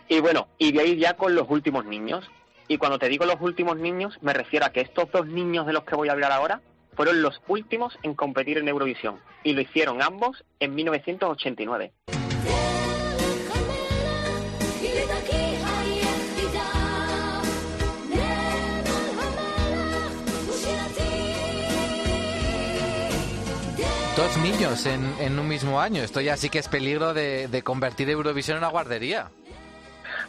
Y 0.10 0.20
bueno, 0.20 0.48
y 0.58 0.72
de 0.72 0.82
ahí 0.82 0.98
ya 0.98 1.16
con 1.16 1.36
los 1.36 1.50
últimos 1.50 1.86
niños. 1.86 2.30
Y 2.68 2.78
cuando 2.78 3.00
te 3.00 3.10
digo 3.10 3.26
los 3.26 3.42
últimos 3.42 3.78
niños, 3.78 4.18
me 4.22 4.34
refiero 4.34 4.66
a 4.66 4.70
que 4.72 4.82
estos 4.82 5.12
dos 5.12 5.28
niños 5.28 5.66
de 5.66 5.74
los 5.74 5.84
que 5.84 5.96
voy 5.96 6.10
a 6.10 6.14
hablar 6.14 6.32
ahora 6.32 6.62
fueron 6.96 7.22
los 7.22 7.42
últimos 7.48 7.98
en 8.04 8.14
competir 8.14 8.58
en 8.58 8.68
Eurovisión. 8.68 9.20
Y 9.44 9.54
lo 9.54 9.62
hicieron 9.62 10.02
ambos 10.02 10.44
en 10.60 10.76
1989. 10.76 11.92
Dos 24.16 24.38
niños 24.38 24.86
en, 24.86 25.12
en 25.20 25.40
un 25.40 25.48
mismo 25.48 25.82
año. 25.82 26.04
Esto 26.04 26.22
ya 26.22 26.38
sí 26.38 26.50
que 26.50 26.60
es 26.60 26.68
peligro 26.68 27.16
de, 27.16 27.48
de 27.48 27.64
convertir 27.64 28.10
Eurovisión 28.10 28.58
en 28.58 28.64
una 28.64 28.70
guardería. 28.70 29.32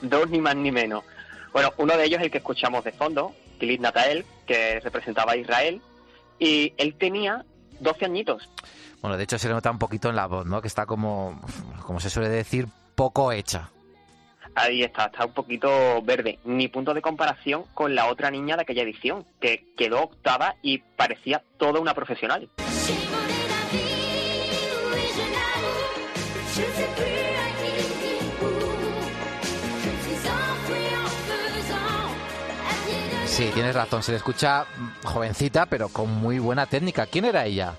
Dos 0.01 0.31
ni 0.31 0.41
más 0.41 0.57
ni 0.57 0.73
menos. 0.73 1.05
Bueno, 1.53 1.71
uno 1.77 1.97
de 1.97 2.05
ellos 2.05 2.21
es 2.21 2.27
el 2.27 2.31
que 2.31 2.39
escuchamos 2.39 2.83
de 2.85 2.93
fondo, 2.93 3.35
Kilit 3.61 3.81
Natael, 3.81 4.25
que 4.47 4.81
representaba 4.81 5.33
a 5.33 5.37
Israel, 5.37 5.83
y 6.39 6.73
él 6.79 6.95
tenía 6.99 7.45
12 7.81 8.07
añitos. 8.07 8.49
Bueno, 9.03 9.19
de 9.19 9.25
hecho 9.25 9.39
se 9.39 9.49
le 9.49 9.55
nota 9.55 9.71
un 9.71 9.79
poquito 9.79 10.09
en 10.09 10.17
la 10.17 10.27
voz, 10.27 10.47
¿no? 10.47 10.63
Que 10.63 10.69
está 10.69 10.87
como, 10.87 11.39
como 11.83 12.01
se 12.01 12.09
suele 12.09 12.31
decir, 12.31 12.67
poco 12.95 13.33
hecha. 13.33 13.71
Ahí 14.55 14.83
está, 14.83 15.07
está 15.07 15.27
un 15.27 15.33
poquito 15.33 16.01
verde. 16.03 16.39
Ni 16.45 16.69
punto 16.69 16.95
de 16.95 17.03
comparación 17.03 17.65
con 17.75 17.95
la 17.95 18.07
otra 18.07 18.31
niña 18.31 18.57
de 18.57 18.63
aquella 18.63 18.83
edición, 18.83 19.27
que 19.41 19.67
quedó 19.77 20.05
octava 20.05 20.57
y 20.63 20.79
parecía 20.79 21.43
toda 21.59 21.81
una 21.81 21.93
profesional. 21.93 22.49
Sí, 33.35 33.51
tienes 33.53 33.75
razón, 33.75 34.01
se 34.05 34.13
le 34.13 34.19
escucha 34.19 34.65
jovencita, 35.03 35.67
pero 35.67 35.89
con 35.89 36.09
muy 36.09 36.39
buena 36.39 36.67
técnica. 36.67 37.07
¿Quién 37.07 37.25
era 37.25 37.45
ella? 37.45 37.75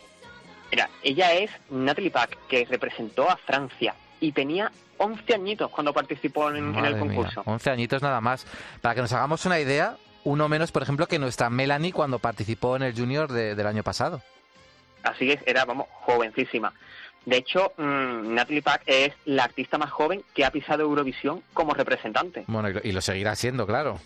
Mira, 0.70 0.90
ella 1.02 1.32
es 1.34 1.50
Natalie 1.70 2.12
Pack, 2.12 2.38
que 2.50 2.66
representó 2.66 3.30
a 3.30 3.38
Francia 3.38 3.96
y 4.20 4.34
tenía 4.34 4.70
11 4.98 5.34
añitos 5.34 5.72
cuando 5.72 5.94
participó 5.94 6.50
en, 6.50 6.58
el 6.58 6.64
mía, 6.64 7.00
concurso. 7.00 7.42
11 7.46 7.70
añitos 7.70 8.02
nada 8.02 8.20
más. 8.20 8.46
Para 8.82 8.96
que 8.96 9.02
nos 9.02 9.14
hagamos 9.14 9.46
una 9.46 9.58
idea, 9.58 9.96
uno 10.26 10.50
menos, 10.50 10.74
por 10.74 10.84
ejemplo, 10.84 11.08
que 11.08 11.20
nuestra 11.20 11.50
Melanie 11.50 11.94
cuando 11.94 12.20
participó 12.20 12.76
en 12.76 12.84
el 12.84 12.94
Junior 12.94 13.32
de- 13.32 13.56
del 13.56 13.68
año 13.68 13.84
pasado. 13.84 14.22
Así 15.04 15.32
es, 15.32 15.40
era, 15.46 15.64
vamos, 15.64 15.88
jovencísima. 16.02 16.74
De 17.26 17.38
hecho, 17.38 17.72
mm, 17.78 18.34
Natalie 18.34 18.62
Pack 18.62 18.82
es 18.88 19.14
la 19.24 19.46
artista 19.46 19.78
más 19.78 19.90
joven 19.92 20.22
que 20.34 20.44
ha 20.44 20.52
pisado 20.52 20.84
Eurovisión 20.84 21.42
como 21.54 21.74
representante. 21.74 22.44
Bueno, 22.48 22.70
y 22.70 22.74
lo, 22.74 22.82
y 22.84 22.92
lo 22.92 23.00
seguirá 23.00 23.36
siendo, 23.36 23.66
claro. 23.66 24.00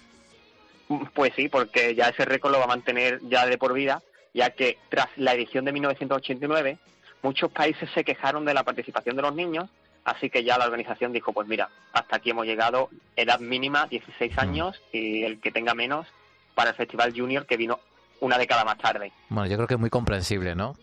Pues 1.13 1.33
sí, 1.35 1.49
porque 1.49 1.93
ya 1.95 2.09
ese 2.09 2.25
récord 2.25 2.51
lo 2.51 2.57
va 2.59 2.63
a 2.65 2.67
mantener 2.67 3.19
ya 3.23 3.45
de 3.45 3.57
por 3.57 3.73
vida, 3.73 4.01
ya 4.33 4.49
que 4.51 4.77
tras 4.89 5.07
la 5.17 5.33
edición 5.33 5.65
de 5.65 5.71
1989, 5.71 6.77
muchos 7.21 7.51
países 7.51 7.89
se 7.93 8.03
quejaron 8.03 8.43
de 8.45 8.53
la 8.53 8.63
participación 8.63 9.15
de 9.15 9.21
los 9.21 9.35
niños, 9.35 9.69
así 10.03 10.29
que 10.29 10.43
ya 10.43 10.57
la 10.57 10.65
organización 10.65 11.13
dijo, 11.13 11.31
pues 11.31 11.47
mira, 11.47 11.69
hasta 11.93 12.15
aquí 12.17 12.31
hemos 12.31 12.45
llegado, 12.47 12.89
edad 13.15 13.39
mínima, 13.39 13.85
16 13.85 14.37
años, 14.39 14.81
y 14.91 15.23
el 15.23 15.39
que 15.39 15.51
tenga 15.51 15.75
menos 15.75 16.07
para 16.55 16.71
el 16.71 16.75
Festival 16.75 17.13
Junior, 17.15 17.45
que 17.45 17.57
vino 17.57 17.79
una 18.21 18.37
década 18.37 18.65
más 18.65 18.77
tarde. 18.79 19.11
Bueno, 19.29 19.47
yo 19.49 19.57
creo 19.57 19.67
que 19.67 19.75
es 19.75 19.79
muy 19.79 19.89
comprensible, 19.91 20.55
¿no? 20.55 20.75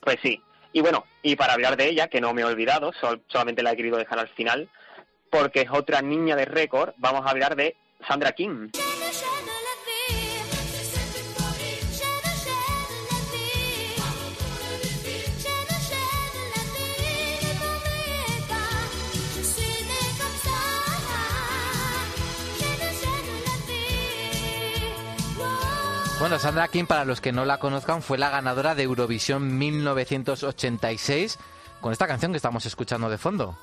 Pues 0.00 0.16
sí. 0.22 0.40
Y 0.72 0.80
bueno, 0.80 1.04
y 1.22 1.36
para 1.36 1.52
hablar 1.54 1.76
de 1.76 1.88
ella, 1.88 2.08
que 2.08 2.20
no 2.20 2.32
me 2.34 2.42
he 2.42 2.44
olvidado, 2.44 2.92
sol- 2.94 3.22
solamente 3.28 3.62
la 3.62 3.72
he 3.72 3.76
querido 3.76 3.96
dejar 3.98 4.18
al 4.18 4.28
final, 4.28 4.68
porque 5.30 5.62
es 5.62 5.70
otra 5.70 6.00
niña 6.02 6.36
de 6.36 6.44
récord, 6.46 6.94
vamos 6.98 7.26
a 7.26 7.30
hablar 7.30 7.56
de 7.56 7.76
Sandra 8.06 8.30
King. 8.32 8.68
Bueno, 26.20 26.38
Sandra 26.38 26.68
King, 26.68 26.86
para 26.86 27.04
los 27.04 27.20
que 27.20 27.32
no 27.32 27.44
la 27.44 27.58
conozcan, 27.58 28.02
fue 28.02 28.18
la 28.18 28.30
ganadora 28.30 28.74
de 28.74 28.84
Eurovisión 28.84 29.58
1986 29.58 31.38
con 31.80 31.92
esta 31.92 32.06
canción 32.06 32.32
que 32.32 32.36
estamos 32.36 32.66
escuchando 32.66 33.10
de 33.10 33.18
fondo. 33.18 33.56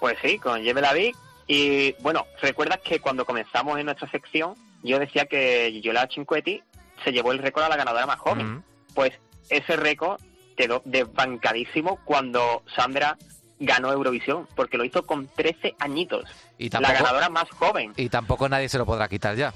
Pues 0.00 0.16
sí, 0.22 0.38
con 0.38 0.62
Jebe 0.62 0.80
David. 0.80 1.14
Y 1.46 1.92
bueno, 2.00 2.26
recuerdas 2.40 2.80
que 2.80 3.00
cuando 3.00 3.24
comenzamos 3.24 3.78
en 3.78 3.86
nuestra 3.86 4.10
sección, 4.10 4.54
yo 4.82 4.98
decía 4.98 5.26
que 5.26 5.80
Yola 5.80 6.08
Cinquetti 6.12 6.62
se 7.04 7.12
llevó 7.12 7.32
el 7.32 7.38
récord 7.38 7.64
a 7.64 7.68
la 7.68 7.76
ganadora 7.76 8.06
más 8.06 8.18
joven. 8.18 8.54
Mm. 8.54 8.62
Pues 8.94 9.12
ese 9.48 9.76
récord 9.76 10.20
quedó 10.56 10.82
desbancadísimo 10.84 11.98
cuando 12.04 12.62
Sandra 12.74 13.16
ganó 13.58 13.92
Eurovisión, 13.92 14.46
porque 14.54 14.76
lo 14.76 14.84
hizo 14.84 15.04
con 15.04 15.28
13 15.28 15.76
añitos. 15.78 16.24
Y 16.58 16.68
La 16.70 16.92
ganadora 16.92 17.28
más 17.28 17.48
joven. 17.50 17.92
y 17.96 18.08
tampoco 18.08 18.48
nadie 18.48 18.68
se 18.68 18.78
lo 18.78 18.86
podrá 18.86 19.08
quitar 19.08 19.36
ya. 19.36 19.52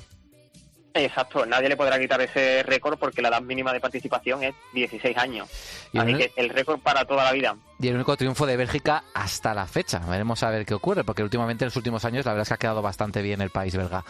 Exacto, 0.92 1.46
nadie 1.46 1.68
le 1.68 1.76
podrá 1.76 1.98
quitar 2.00 2.20
ese 2.20 2.64
récord 2.64 2.98
porque 2.98 3.22
la 3.22 3.28
edad 3.28 3.40
mínima 3.40 3.72
de 3.72 3.78
participación 3.80 4.42
es 4.42 4.54
16 4.74 5.16
años. 5.16 5.48
Y 5.92 5.98
Así 5.98 6.10
el- 6.10 6.18
que 6.18 6.32
el 6.36 6.48
récord 6.48 6.80
para 6.80 7.04
toda 7.04 7.22
la 7.24 7.32
vida. 7.32 7.54
Y 7.78 7.88
el 7.88 7.94
único 7.94 8.16
triunfo 8.16 8.44
de 8.44 8.56
Bélgica 8.56 9.04
hasta 9.14 9.54
la 9.54 9.66
fecha. 9.66 10.00
Veremos 10.00 10.42
a 10.42 10.50
ver 10.50 10.66
qué 10.66 10.74
ocurre, 10.74 11.04
porque 11.04 11.22
últimamente 11.22 11.64
en 11.64 11.68
los 11.68 11.76
últimos 11.76 12.04
años 12.04 12.24
la 12.26 12.32
verdad 12.32 12.42
es 12.42 12.48
que 12.48 12.54
ha 12.54 12.58
quedado 12.58 12.82
bastante 12.82 13.22
bien 13.22 13.40
el 13.40 13.50
país 13.50 13.76
belga. 13.76 14.04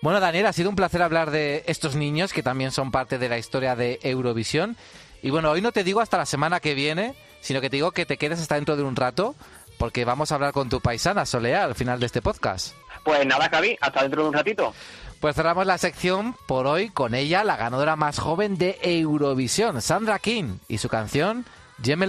Bueno, 0.00 0.20
Daniel, 0.20 0.46
ha 0.46 0.52
sido 0.54 0.70
un 0.70 0.76
placer 0.76 1.02
hablar 1.02 1.30
de 1.30 1.64
estos 1.66 1.96
niños 1.96 2.32
que 2.32 2.42
también 2.42 2.70
son 2.72 2.90
parte 2.90 3.18
de 3.18 3.28
la 3.28 3.36
historia 3.38 3.76
de 3.76 3.98
Eurovisión. 4.02 4.76
Y 5.22 5.28
bueno, 5.30 5.50
hoy 5.50 5.60
no 5.60 5.70
te 5.70 5.84
digo 5.84 6.00
hasta 6.00 6.16
la 6.16 6.26
semana 6.26 6.60
que 6.60 6.74
viene, 6.74 7.14
sino 7.42 7.60
que 7.60 7.68
te 7.68 7.76
digo 7.76 7.92
que 7.92 8.06
te 8.06 8.16
quedes 8.16 8.40
hasta 8.40 8.54
dentro 8.56 8.76
de 8.76 8.82
un 8.82 8.96
rato, 8.96 9.34
porque 9.78 10.04
vamos 10.04 10.32
a 10.32 10.36
hablar 10.36 10.52
con 10.52 10.68
tu 10.70 10.80
paisana, 10.80 11.26
Soleá, 11.26 11.64
al 11.64 11.74
final 11.74 12.00
de 12.00 12.06
este 12.06 12.22
podcast. 12.22 12.74
Pues 13.04 13.24
nada, 13.26 13.48
Javi, 13.50 13.76
hasta 13.80 14.02
dentro 14.02 14.22
de 14.22 14.28
un 14.28 14.34
ratito. 14.34 14.74
Pues 15.22 15.36
cerramos 15.36 15.66
la 15.66 15.78
sección 15.78 16.34
por 16.46 16.66
hoy 16.66 16.88
con 16.88 17.14
ella, 17.14 17.44
la 17.44 17.56
ganadora 17.56 17.94
más 17.94 18.18
joven 18.18 18.58
de 18.58 18.80
Eurovisión, 18.82 19.80
Sandra 19.80 20.18
King, 20.18 20.56
y 20.66 20.78
su 20.78 20.88
canción, 20.88 21.46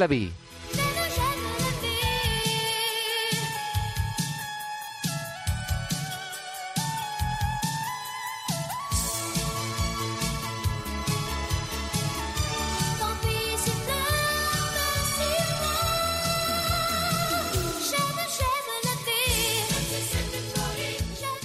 Vi. 0.09 0.33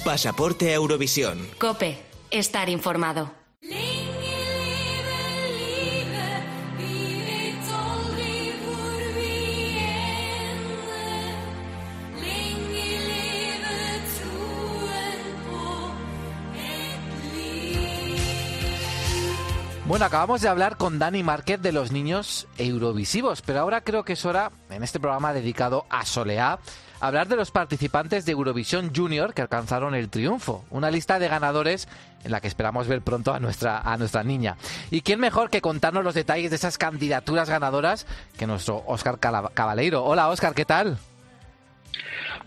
Pasaporte 0.09 0.71
a 0.71 0.75
Eurovisión. 0.77 1.47
Cope, 1.59 1.99
estar 2.31 2.71
informado. 2.71 3.31
Bueno, 19.85 20.07
acabamos 20.07 20.41
de 20.41 20.49
hablar 20.49 20.79
con 20.79 20.99
Dani 20.99 21.23
Márquez 21.23 21.61
de 21.61 21.73
los 21.73 21.93
niños 21.93 22.47
eurovisivos, 22.57 23.43
pero 23.43 23.61
ahora 23.61 23.83
creo 23.83 24.05
que 24.05 24.15
es 24.15 24.25
hora, 24.25 24.53
en 24.71 24.83
este 24.83 25.01
programa 25.01 25.35
dedicado 25.35 25.85
a 25.91 26.07
Soleá, 26.07 26.61
hablar 27.01 27.29
de 27.29 27.37
los 27.37 27.51
participantes 27.51 28.25
de 28.27 28.33
Eurovisión 28.33 28.93
Junior 28.95 29.35
que 29.35 29.43
alcanzaron 29.43 29.95
el 29.95 30.09
triunfo. 30.09 30.65
Una 30.71 30.91
lista 30.91 31.19
de 31.19 31.29
ganadores 31.29 31.89
en 32.25 32.33
la 32.33 32.41
que 32.41 32.49
esperamos 32.49 32.89
ver 32.89 33.03
pronto 33.03 33.33
a 33.33 33.41
nuestra, 33.41 33.79
a 33.81 33.97
nuestra 33.97 34.25
niña. 34.25 34.57
¿Y 34.91 35.03
quién 35.03 35.21
mejor 35.21 35.51
que 35.51 35.61
contarnos 35.61 36.05
los 36.05 36.15
detalles 36.15 36.51
de 36.51 36.57
esas 36.57 36.79
candidaturas 36.79 37.49
ganadoras 37.49 38.07
que 38.37 38.47
nuestro 38.47 38.83
Óscar 38.87 39.19
Cabaleiro? 39.21 40.05
Hola 40.05 40.29
Óscar, 40.29 40.55
¿qué 40.55 40.65
tal? 40.65 40.99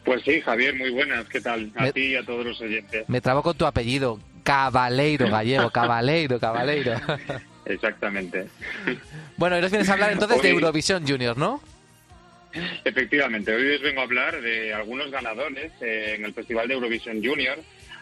Pues 0.04 0.22
sí, 0.24 0.42
Javier, 0.42 0.76
muy 0.76 0.90
buenas. 0.92 1.26
¿Qué 1.28 1.42
tal? 1.42 1.72
A 1.76 1.84
Me- 1.84 1.94
ti 1.94 2.08
y 2.08 2.16
a 2.16 2.26
todos 2.26 2.46
los 2.46 2.60
oyentes. 2.62 3.08
Me 3.08 3.22
trabo 3.22 3.44
con 3.44 3.56
tu 3.56 3.66
apellido. 3.66 4.20
Cabaleiro, 4.44 5.30
gallego, 5.30 5.70
Cabaleiro, 5.70 6.40
Cabaleiro. 6.40 6.94
Exactamente. 7.66 8.48
bueno, 9.38 9.56
hoy 9.56 9.62
nos 9.62 9.70
vienes 9.70 9.88
a 9.90 9.94
hablar 9.94 10.12
entonces 10.12 10.42
de 10.42 10.50
Eurovisión 10.50 11.08
Junior, 11.08 11.38
¿no? 11.38 11.62
Efectivamente, 12.84 13.54
hoy 13.54 13.76
os 13.76 13.82
vengo 13.82 14.02
a 14.02 14.04
hablar 14.04 14.42
de 14.42 14.74
algunos 14.74 15.10
ganadores 15.12 15.72
eh, 15.82 16.16
en 16.18 16.26
el 16.26 16.34
Festival 16.34 16.68
de 16.68 16.74
Eurovisión 16.74 17.24
Junior, 17.24 17.58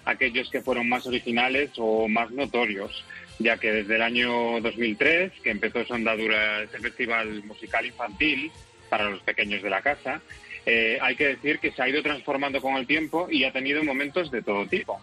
aquellos 0.05 0.49
que 0.49 0.61
fueron 0.61 0.89
más 0.89 1.05
originales 1.05 1.71
o 1.77 2.07
más 2.07 2.31
notorios, 2.31 3.03
ya 3.37 3.57
que 3.57 3.71
desde 3.71 3.95
el 3.95 4.01
año 4.01 4.59
2003, 4.61 5.33
que 5.43 5.51
empezó 5.51 5.85
su 5.85 5.93
andadura 5.93 6.63
este 6.63 6.79
festival 6.79 7.43
musical 7.43 7.85
infantil 7.85 8.51
para 8.89 9.09
los 9.09 9.21
pequeños 9.21 9.61
de 9.61 9.69
la 9.69 9.81
casa, 9.81 10.21
eh, 10.65 10.97
hay 11.01 11.15
que 11.15 11.27
decir 11.27 11.59
que 11.59 11.71
se 11.71 11.81
ha 11.81 11.89
ido 11.89 12.01
transformando 12.01 12.61
con 12.61 12.75
el 12.75 12.85
tiempo 12.85 13.27
y 13.29 13.43
ha 13.43 13.51
tenido 13.51 13.83
momentos 13.83 14.29
de 14.31 14.41
todo 14.41 14.65
tipo. 14.67 14.99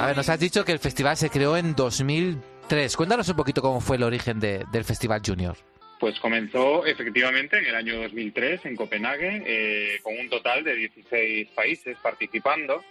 A 0.00 0.06
ver, 0.06 0.16
nos 0.16 0.28
has 0.28 0.40
dicho 0.40 0.64
que 0.64 0.72
el 0.72 0.78
festival 0.78 1.16
se 1.16 1.30
creó 1.30 1.56
en 1.56 1.74
2003. 1.74 2.96
Cuéntanos 2.96 3.28
un 3.28 3.36
poquito 3.36 3.62
cómo 3.62 3.80
fue 3.80 3.96
el 3.96 4.02
origen 4.02 4.40
de- 4.40 4.64
del 4.72 4.84
Festival 4.84 5.22
Junior. 5.24 5.56
Pues 6.00 6.18
comenzó 6.18 6.84
efectivamente 6.84 7.58
en 7.58 7.66
el 7.66 7.74
año 7.76 8.00
2003 8.02 8.64
en 8.64 8.74
Copenhague, 8.76 9.42
eh, 9.46 10.00
con 10.02 10.18
un 10.18 10.28
total 10.28 10.64
de 10.64 10.74
16 10.74 11.48
países 11.54 11.96
participando. 12.02 12.82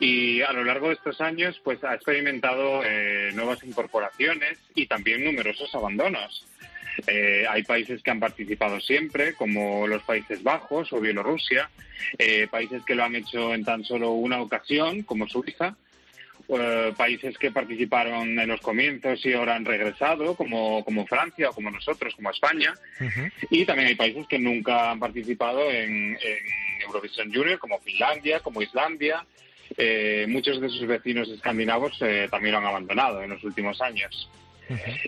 Y 0.00 0.40
a 0.42 0.52
lo 0.52 0.64
largo 0.64 0.88
de 0.88 0.94
estos 0.94 1.20
años, 1.20 1.60
pues 1.62 1.82
ha 1.84 1.94
experimentado 1.94 2.82
eh, 2.84 3.30
nuevas 3.34 3.62
incorporaciones 3.64 4.58
y 4.74 4.86
también 4.86 5.24
numerosos 5.24 5.74
abandonos. 5.74 6.46
Eh, 7.06 7.44
hay 7.48 7.62
países 7.62 8.02
que 8.02 8.10
han 8.10 8.20
participado 8.20 8.80
siempre, 8.80 9.34
como 9.34 9.86
los 9.86 10.02
Países 10.02 10.42
Bajos 10.42 10.92
o 10.92 11.00
Bielorrusia, 11.00 11.70
eh, 12.18 12.46
países 12.50 12.82
que 12.84 12.94
lo 12.94 13.04
han 13.04 13.14
hecho 13.14 13.54
en 13.54 13.64
tan 13.64 13.84
solo 13.84 14.12
una 14.12 14.40
ocasión, 14.40 15.02
como 15.02 15.28
Suiza, 15.28 15.76
eh, 16.48 16.92
países 16.96 17.36
que 17.36 17.50
participaron 17.50 18.38
en 18.38 18.48
los 18.48 18.60
comienzos 18.60 19.24
y 19.26 19.34
ahora 19.34 19.54
han 19.54 19.64
regresado, 19.64 20.34
como, 20.34 20.84
como 20.84 21.06
Francia 21.06 21.50
o 21.50 21.52
como 21.52 21.70
nosotros, 21.70 22.14
como 22.14 22.30
España. 22.30 22.74
Y 23.50 23.64
también 23.64 23.88
hay 23.88 23.94
países 23.94 24.26
que 24.26 24.38
nunca 24.38 24.90
han 24.90 24.98
participado 24.98 25.70
en, 25.70 26.16
en 26.20 26.82
Eurovisión 26.86 27.32
Junior, 27.32 27.58
como 27.58 27.78
Finlandia, 27.80 28.40
como 28.40 28.62
Islandia. 28.62 29.24
eh, 29.76 30.26
muchos 30.28 30.60
de 30.60 30.68
sus 30.68 30.86
vecinos 30.86 31.28
escandinavos 31.28 31.96
eh, 32.00 32.28
también 32.30 32.52
lo 32.52 32.58
han 32.58 32.66
abandonado 32.66 33.22
en 33.22 33.30
los 33.30 33.44
últimos 33.44 33.80
años. 33.80 34.30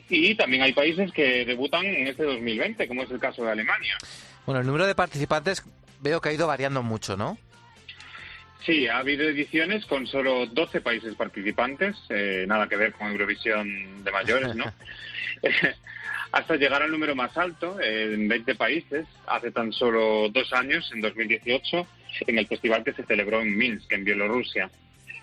Y 0.09 0.35
también 0.35 0.63
hay 0.63 0.73
países 0.73 1.13
que 1.13 1.45
debutan 1.45 1.85
en 1.85 2.07
este 2.07 2.25
2020, 2.25 2.89
como 2.89 3.03
es 3.03 3.11
el 3.11 3.21
caso 3.21 3.45
de 3.45 3.53
Alemania. 3.53 3.97
Bueno, 4.47 4.61
el 4.61 4.67
número 4.67 4.87
de 4.87 4.95
participantes 4.95 5.63
veo 6.01 6.21
que 6.21 6.31
ha 6.31 6.33
ido 6.33 6.47
variando 6.47 6.83
mucho, 6.83 7.17
¿no? 7.17 7.39
Sí, 8.65 8.89
ha 8.89 8.99
habido 8.99 9.29
ediciones 9.29 9.87
con 9.87 10.07
solo 10.07 10.47
12 10.47 10.81
países 10.81 11.15
participantes, 11.15 11.97
eh, 12.11 12.45
nada 12.47 12.69
que 12.69 12.77
ver 12.77 12.93
con 12.93 13.11
Eurovisión 13.11 14.05
de 14.05 14.11
mayores, 14.11 14.55
¿no? 14.55 14.65
Hasta 16.33 16.57
llegar 16.57 16.83
al 16.83 16.91
número 16.91 17.17
más 17.17 17.37
alto, 17.37 17.81
eh, 17.81 18.15
en 18.15 18.29
20 18.29 18.55
países, 18.55 19.07
hace 19.27 19.51
tan 19.51 19.73
solo 19.73 20.29
dos 20.29 20.53
años, 20.53 20.91
en 20.95 21.01
2018, 21.01 21.87
en 22.27 22.39
el 22.39 22.47
festival 22.47 22.85
que 22.85 22.93
se 22.93 23.05
celebró 23.05 23.41
en 23.41 23.57
Minsk, 23.57 23.91
en 23.93 24.05
Bielorrusia. 24.05 24.71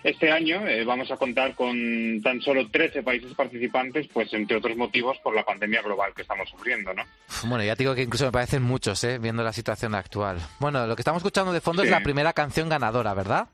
Este 0.04 0.30
año 0.30 0.66
eh, 0.66 0.84
vamos 0.84 1.10
a 1.10 1.16
contar 1.16 1.54
con 1.54 2.20
tan 2.22 2.40
solo 2.40 2.68
13 2.68 3.02
países 3.02 3.34
participantes, 3.34 4.06
pues 4.12 4.32
entre 4.32 4.56
otros 4.56 4.76
motivos 4.76 5.18
por 5.18 5.34
la 5.34 5.44
pandemia 5.44 5.82
global 5.82 6.12
que 6.14 6.22
estamos 6.22 6.48
sufriendo, 6.48 6.94
¿no? 6.94 7.02
Bueno, 7.44 7.64
ya 7.64 7.74
te 7.74 7.82
digo 7.82 7.94
que 7.94 8.02
incluso 8.02 8.24
me 8.26 8.32
parecen 8.32 8.62
muchos, 8.62 9.02
¿eh? 9.04 9.18
viendo 9.18 9.42
la 9.42 9.52
situación 9.52 9.94
actual. 9.94 10.38
Bueno, 10.60 10.86
lo 10.86 10.94
que 10.94 11.02
estamos 11.02 11.20
escuchando 11.20 11.52
de 11.52 11.60
fondo 11.60 11.82
es 11.82 11.90
la 11.90 12.00
primera 12.00 12.32
canción 12.32 12.68
ganadora, 12.68 13.12
¿verdad? 13.12 13.48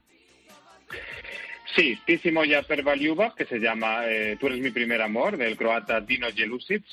Sí, 1.75 1.99
Tissimo 2.05 2.45
ya 2.45 2.63
Pervaliuba, 2.63 3.35
que 3.35 3.47
se 3.47 3.59
llama 3.59 4.07
eh, 4.07 4.37
Tú 4.39 4.47
eres 4.47 4.61
mi 4.61 4.71
primer 4.71 5.03
amor, 5.03 5.37
del 5.37 5.57
croata 5.57 6.01
Dino 6.01 6.29
Jelusic, 6.33 6.85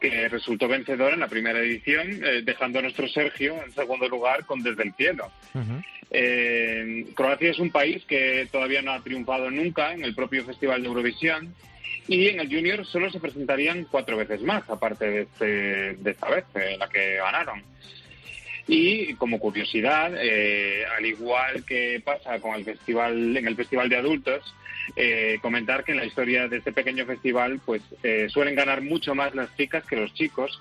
que 0.00 0.28
resultó 0.28 0.68
vencedor 0.68 1.14
en 1.14 1.20
la 1.20 1.28
primera 1.28 1.58
edición, 1.58 2.22
eh, 2.24 2.42
dejando 2.44 2.78
a 2.78 2.82
nuestro 2.82 3.08
Sergio 3.08 3.56
en 3.64 3.72
segundo 3.72 4.08
lugar 4.08 4.44
con 4.44 4.62
Desde 4.62 4.82
el 4.82 4.92
Cielo. 4.94 5.30
Eh, 6.10 7.06
Croacia 7.14 7.50
es 7.50 7.58
un 7.58 7.70
país 7.70 8.04
que 8.04 8.48
todavía 8.52 8.82
no 8.82 8.92
ha 8.92 9.02
triunfado 9.02 9.50
nunca 9.50 9.92
en 9.92 10.04
el 10.04 10.14
propio 10.14 10.44
Festival 10.44 10.82
de 10.82 10.88
Eurovisión 10.88 11.54
y 12.08 12.28
en 12.28 12.40
el 12.40 12.48
Junior 12.48 12.86
solo 12.86 13.10
se 13.10 13.18
presentarían 13.20 13.84
cuatro 13.90 14.16
veces 14.16 14.40
más, 14.42 14.68
aparte 14.70 15.10
de, 15.10 15.20
este- 15.22 15.94
de 15.96 16.10
esta 16.10 16.28
vez, 16.30 16.44
eh, 16.54 16.76
la 16.78 16.88
que 16.88 17.16
ganaron. 17.16 17.62
Y 18.68 19.14
como 19.14 19.38
curiosidad, 19.38 20.12
eh, 20.16 20.84
al 20.96 21.06
igual 21.06 21.64
que 21.64 22.02
pasa 22.04 22.40
con 22.40 22.54
el 22.56 22.64
festival, 22.64 23.36
en 23.36 23.46
el 23.46 23.54
festival 23.54 23.88
de 23.88 23.96
adultos, 23.96 24.54
eh, 24.96 25.38
comentar 25.40 25.84
que 25.84 25.92
en 25.92 25.98
la 25.98 26.04
historia 26.04 26.48
de 26.48 26.58
este 26.58 26.72
pequeño 26.72 27.06
festival, 27.06 27.60
pues 27.64 27.82
eh, 28.02 28.26
suelen 28.28 28.56
ganar 28.56 28.82
mucho 28.82 29.14
más 29.14 29.34
las 29.34 29.54
chicas 29.56 29.84
que 29.84 29.96
los 29.96 30.12
chicos, 30.14 30.60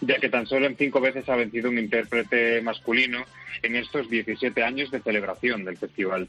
ya 0.00 0.16
que 0.16 0.28
tan 0.28 0.46
solo 0.46 0.66
en 0.66 0.76
cinco 0.76 1.00
veces 1.00 1.28
ha 1.28 1.36
vencido 1.36 1.70
un 1.70 1.78
intérprete 1.78 2.60
masculino 2.60 3.24
en 3.62 3.76
estos 3.76 4.10
17 4.10 4.62
años 4.62 4.90
de 4.90 5.00
celebración 5.00 5.64
del 5.64 5.76
festival. 5.76 6.28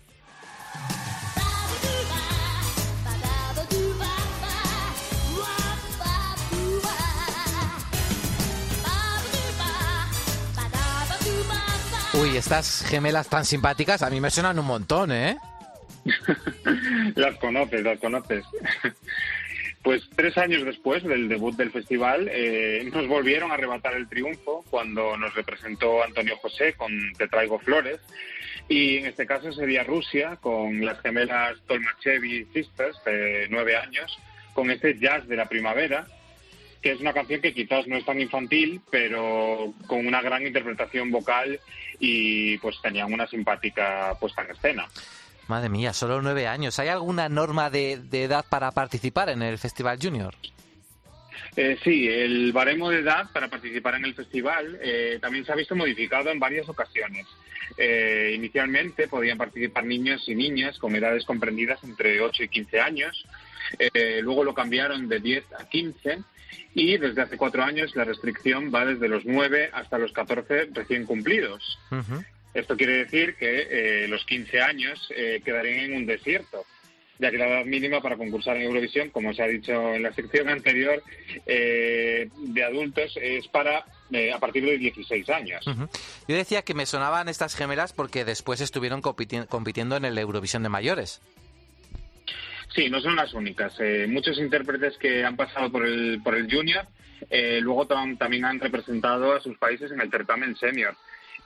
Uy, 12.22 12.38
estas 12.38 12.86
gemelas 12.88 13.28
tan 13.30 13.44
simpáticas 13.44 14.02
a 14.02 14.10
mí 14.10 14.22
me 14.22 14.30
suenan 14.30 14.58
un 14.58 14.66
montón, 14.66 15.12
¿eh? 15.12 15.38
las 17.16 17.36
conoces, 17.38 17.84
las 17.84 18.00
conoces. 18.00 18.44
Pues 19.84 20.02
tres 20.16 20.36
años 20.40 20.66
después 20.66 21.04
del 21.04 21.30
debut 21.30 21.56
del 21.56 21.70
festival, 21.70 22.28
eh, 22.32 22.90
nos 22.92 23.08
volvieron 23.08 23.52
a 23.52 23.54
arrebatar 23.54 23.94
el 23.94 24.10
triunfo 24.10 24.66
cuando 24.72 25.16
nos 25.16 25.36
representó 25.36 26.04
Antonio 26.04 26.38
José 26.38 26.74
con 26.74 26.92
Te 27.16 27.28
traigo 27.28 27.60
flores. 27.60 28.00
Y 28.68 28.98
en 28.98 29.06
este 29.06 29.28
caso 29.28 29.52
sería 29.52 29.84
Rusia 29.84 30.38
con 30.38 30.84
las 30.84 31.00
gemelas 31.02 31.58
Tolmachevi 31.68 32.48
Sisters, 32.52 32.98
de 33.06 33.46
nueve 33.52 33.78
años, 33.78 34.18
con 34.56 34.72
este 34.72 34.98
jazz 34.98 35.28
de 35.28 35.36
la 35.36 35.46
primavera, 35.46 36.08
que 36.82 36.94
es 36.94 37.00
una 37.00 37.14
canción 37.14 37.42
que 37.42 37.54
quizás 37.54 37.86
no 37.86 37.96
es 37.96 38.06
tan 38.06 38.20
infantil, 38.20 38.82
pero 38.90 39.72
con 39.86 40.08
una 40.08 40.24
gran 40.24 40.48
interpretación 40.48 41.12
vocal 41.12 41.60
y 42.00 42.58
pues 42.60 42.76
tenían 42.82 43.12
una 43.12 43.28
simpática 43.28 44.16
puesta 44.20 44.44
en 44.44 44.52
escena. 44.52 44.88
Madre 45.48 45.70
mía, 45.70 45.94
solo 45.94 46.22
nueve 46.22 46.48
años. 46.48 46.80
¿Hay 46.80 46.88
alguna 46.88 47.30
norma 47.30 47.70
de, 47.70 47.98
de 47.98 48.24
edad 48.24 48.46
para 48.50 48.72
participar 48.72 49.30
en 49.30 49.44
el 49.44 49.58
Festival 49.58 50.00
Junior? 50.02 50.34
Eh, 51.56 51.78
sí, 51.84 52.08
el 52.08 52.52
baremo 52.52 52.90
de 52.90 53.00
edad 53.00 53.32
para 53.32 53.48
participar 53.48 53.96
en 53.96 54.06
el 54.06 54.14
festival 54.14 54.78
eh, 54.82 55.20
también 55.22 55.46
se 55.46 55.54
ha 55.54 55.56
visto 55.56 55.76
modificado 55.76 56.30
en 56.30 56.40
varias 56.40 56.68
ocasiones. 56.68 57.26
Eh, 57.78 58.34
inicialmente 58.36 59.08
podían 59.08 59.38
participar 59.38 59.86
niños 59.86 60.28
y 60.28 60.36
niñas 60.36 60.78
con 60.78 60.96
edades 60.96 61.24
comprendidas 61.26 61.84
entre 61.84 62.20
8 62.22 62.44
y 62.44 62.48
15 62.50 62.80
años. 62.80 63.26
Eh, 63.80 64.20
luego 64.22 64.44
lo 64.44 64.54
cambiaron 64.54 65.08
de 65.08 65.20
10 65.20 65.46
a 65.58 65.68
15 65.68 66.20
y 66.74 66.98
desde 66.98 67.22
hace 67.22 67.38
cuatro 67.38 67.64
años 67.64 67.96
la 67.96 68.04
restricción 68.04 68.72
va 68.74 68.86
desde 68.86 69.08
los 69.08 69.26
9 69.26 69.70
hasta 69.74 69.98
los 69.98 70.12
14 70.12 70.70
recién 70.74 71.06
cumplidos. 71.06 71.78
Esto 72.54 72.78
quiere 72.78 72.98
decir 73.06 73.36
que 73.36 73.68
eh, 74.04 74.08
los 74.08 74.24
15 74.26 74.62
años 74.62 75.10
eh, 75.16 75.42
quedarían 75.44 75.86
en 75.92 75.96
un 75.98 76.06
desierto, 76.06 76.64
ya 77.20 77.30
que 77.32 77.38
la 77.38 77.48
edad 77.48 77.66
mínima 77.66 78.02
para 78.02 78.16
concursar 78.18 78.56
en 78.58 78.64
Eurovisión, 78.64 79.10
como 79.10 79.34
se 79.34 79.42
ha 79.44 79.48
dicho 79.48 79.94
en 79.94 80.04
la 80.04 80.14
sección 80.14 80.48
anterior, 80.50 81.02
eh, 81.46 82.30
de 82.38 82.64
adultos 82.64 83.18
es 83.22 83.48
para 83.48 83.86
eh, 84.12 84.32
a 84.34 84.40
partir 84.40 84.64
de 84.66 84.78
16 84.78 85.30
años. 85.30 85.66
Yo 86.28 86.36
decía 86.36 86.62
que 86.62 86.74
me 86.74 86.86
sonaban 86.86 87.28
estas 87.30 87.56
gemelas 87.56 87.94
porque 87.94 88.24
después 88.26 88.62
estuvieron 88.62 89.02
compiti- 89.02 89.48
compitiendo 89.48 89.96
en 89.98 90.06
el 90.06 90.18
Eurovisión 90.18 90.64
de 90.64 90.70
mayores. 90.70 91.22
Sí, 92.76 92.90
no 92.90 93.00
son 93.00 93.16
las 93.16 93.34
únicas. 93.34 93.74
Eh, 93.80 94.06
muchos 94.08 94.38
intérpretes 94.38 94.98
que 94.98 95.24
han 95.24 95.38
pasado 95.38 95.72
por 95.72 95.86
el, 95.86 96.20
por 96.24 96.36
el 96.36 96.52
Junior 96.54 96.86
eh, 97.30 97.60
luego 97.62 97.88
tam- 97.88 98.18
también 98.18 98.44
han 98.46 98.60
representado 98.60 99.34
a 99.34 99.40
sus 99.40 99.58
países 99.58 99.92
en 99.92 100.02
el 100.02 100.12
certamen 100.12 100.56
Senior. 100.58 100.96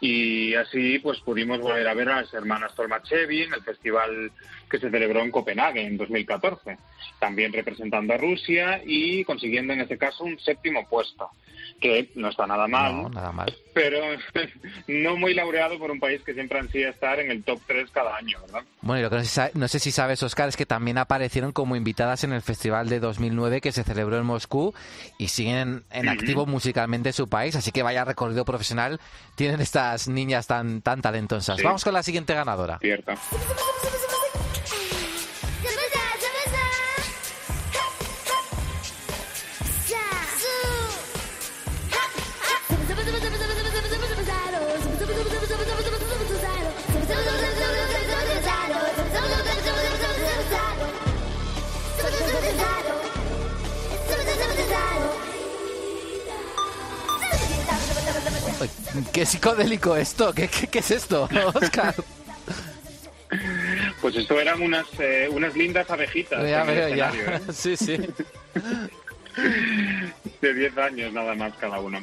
Y 0.01 0.55
así 0.55 0.97
pues 0.99 1.19
pudimos 1.19 1.59
volver 1.59 1.87
a 1.87 1.93
ver 1.93 2.09
a 2.09 2.21
las 2.21 2.33
hermanas 2.33 2.73
Tolmachevi 2.73 3.43
en 3.43 3.53
el 3.53 3.61
festival 3.61 4.31
que 4.69 4.79
se 4.79 4.89
celebró 4.89 5.19
en 5.21 5.29
Copenhague 5.29 5.81
en 5.85 5.97
2014, 5.97 6.77
también 7.19 7.51
representando 7.53 8.13
a 8.13 8.17
Rusia 8.17 8.81
y 8.85 9.23
consiguiendo 9.25 9.73
en 9.73 9.81
este 9.81 9.97
caso 9.97 10.23
un 10.23 10.39
séptimo 10.39 10.87
puesto, 10.87 11.29
que 11.79 12.11
no 12.15 12.29
está 12.29 12.45
nada 12.45 12.67
mal, 12.67 13.03
No, 13.03 13.09
nada 13.09 13.31
mal. 13.31 13.55
pero 13.73 13.97
no 14.87 15.15
muy 15.17 15.33
laureado 15.33 15.79
por 15.79 15.91
un 15.91 15.99
país 15.99 16.21
que 16.23 16.33
siempre 16.33 16.59
ansía 16.59 16.89
estar 16.89 17.19
en 17.19 17.31
el 17.31 17.43
top 17.43 17.59
3 17.67 17.89
cada 17.91 18.15
año, 18.15 18.39
¿verdad? 18.41 18.63
Bueno, 18.81 18.99
y 18.99 19.03
lo 19.03 19.09
que 19.09 19.15
no 19.17 19.23
sé, 19.23 19.51
no 19.53 19.67
sé 19.67 19.79
si 19.79 19.91
sabes, 19.91 20.21
Oscar, 20.23 20.49
es 20.49 20.57
que 20.57 20.65
también 20.65 20.97
aparecieron 20.97 21.51
como 21.51 21.75
invitadas 21.75 22.23
en 22.23 22.33
el 22.33 22.41
Festival 22.41 22.89
de 22.89 22.99
2009 22.99 23.61
que 23.61 23.71
se 23.71 23.83
celebró 23.83 24.17
en 24.17 24.25
Moscú 24.25 24.73
y 25.17 25.27
siguen 25.29 25.83
en 25.91 26.09
activo 26.09 26.45
musicalmente 26.45 27.09
en 27.09 27.13
su 27.13 27.27
país, 27.27 27.55
así 27.55 27.71
que 27.71 27.83
vaya 27.83 28.05
recorrido 28.05 28.45
profesional 28.45 28.99
tienen 29.35 29.61
estas 29.61 30.07
niñas 30.07 30.47
tan, 30.47 30.81
tan 30.81 31.01
talentosas. 31.01 31.57
Sí. 31.57 31.63
Vamos 31.63 31.83
con 31.83 31.93
la 31.93 32.03
siguiente 32.03 32.33
ganadora. 32.33 32.77
Cierto. 32.79 33.13
¿Qué 59.13 59.25
psicodélico 59.25 59.95
esto? 59.95 60.33
¿Qué, 60.33 60.47
qué, 60.47 60.67
qué 60.67 60.79
es 60.79 60.91
esto, 60.91 61.29
Oscar? 61.53 61.93
Pues 64.01 64.15
esto 64.15 64.39
eran 64.39 64.61
unas, 64.61 64.87
eh, 64.99 65.27
unas 65.31 65.55
lindas 65.55 65.89
abejitas 65.89 66.47
ya 66.49 66.63
veo, 66.63 66.95
ya. 66.95 67.11
¿eh? 67.13 67.39
Sí, 67.53 67.77
sí. 67.77 67.97
de 70.41 70.53
10 70.53 70.77
años 70.77 71.13
nada 71.13 71.35
más 71.35 71.53
cada 71.57 71.79
uno. 71.79 71.99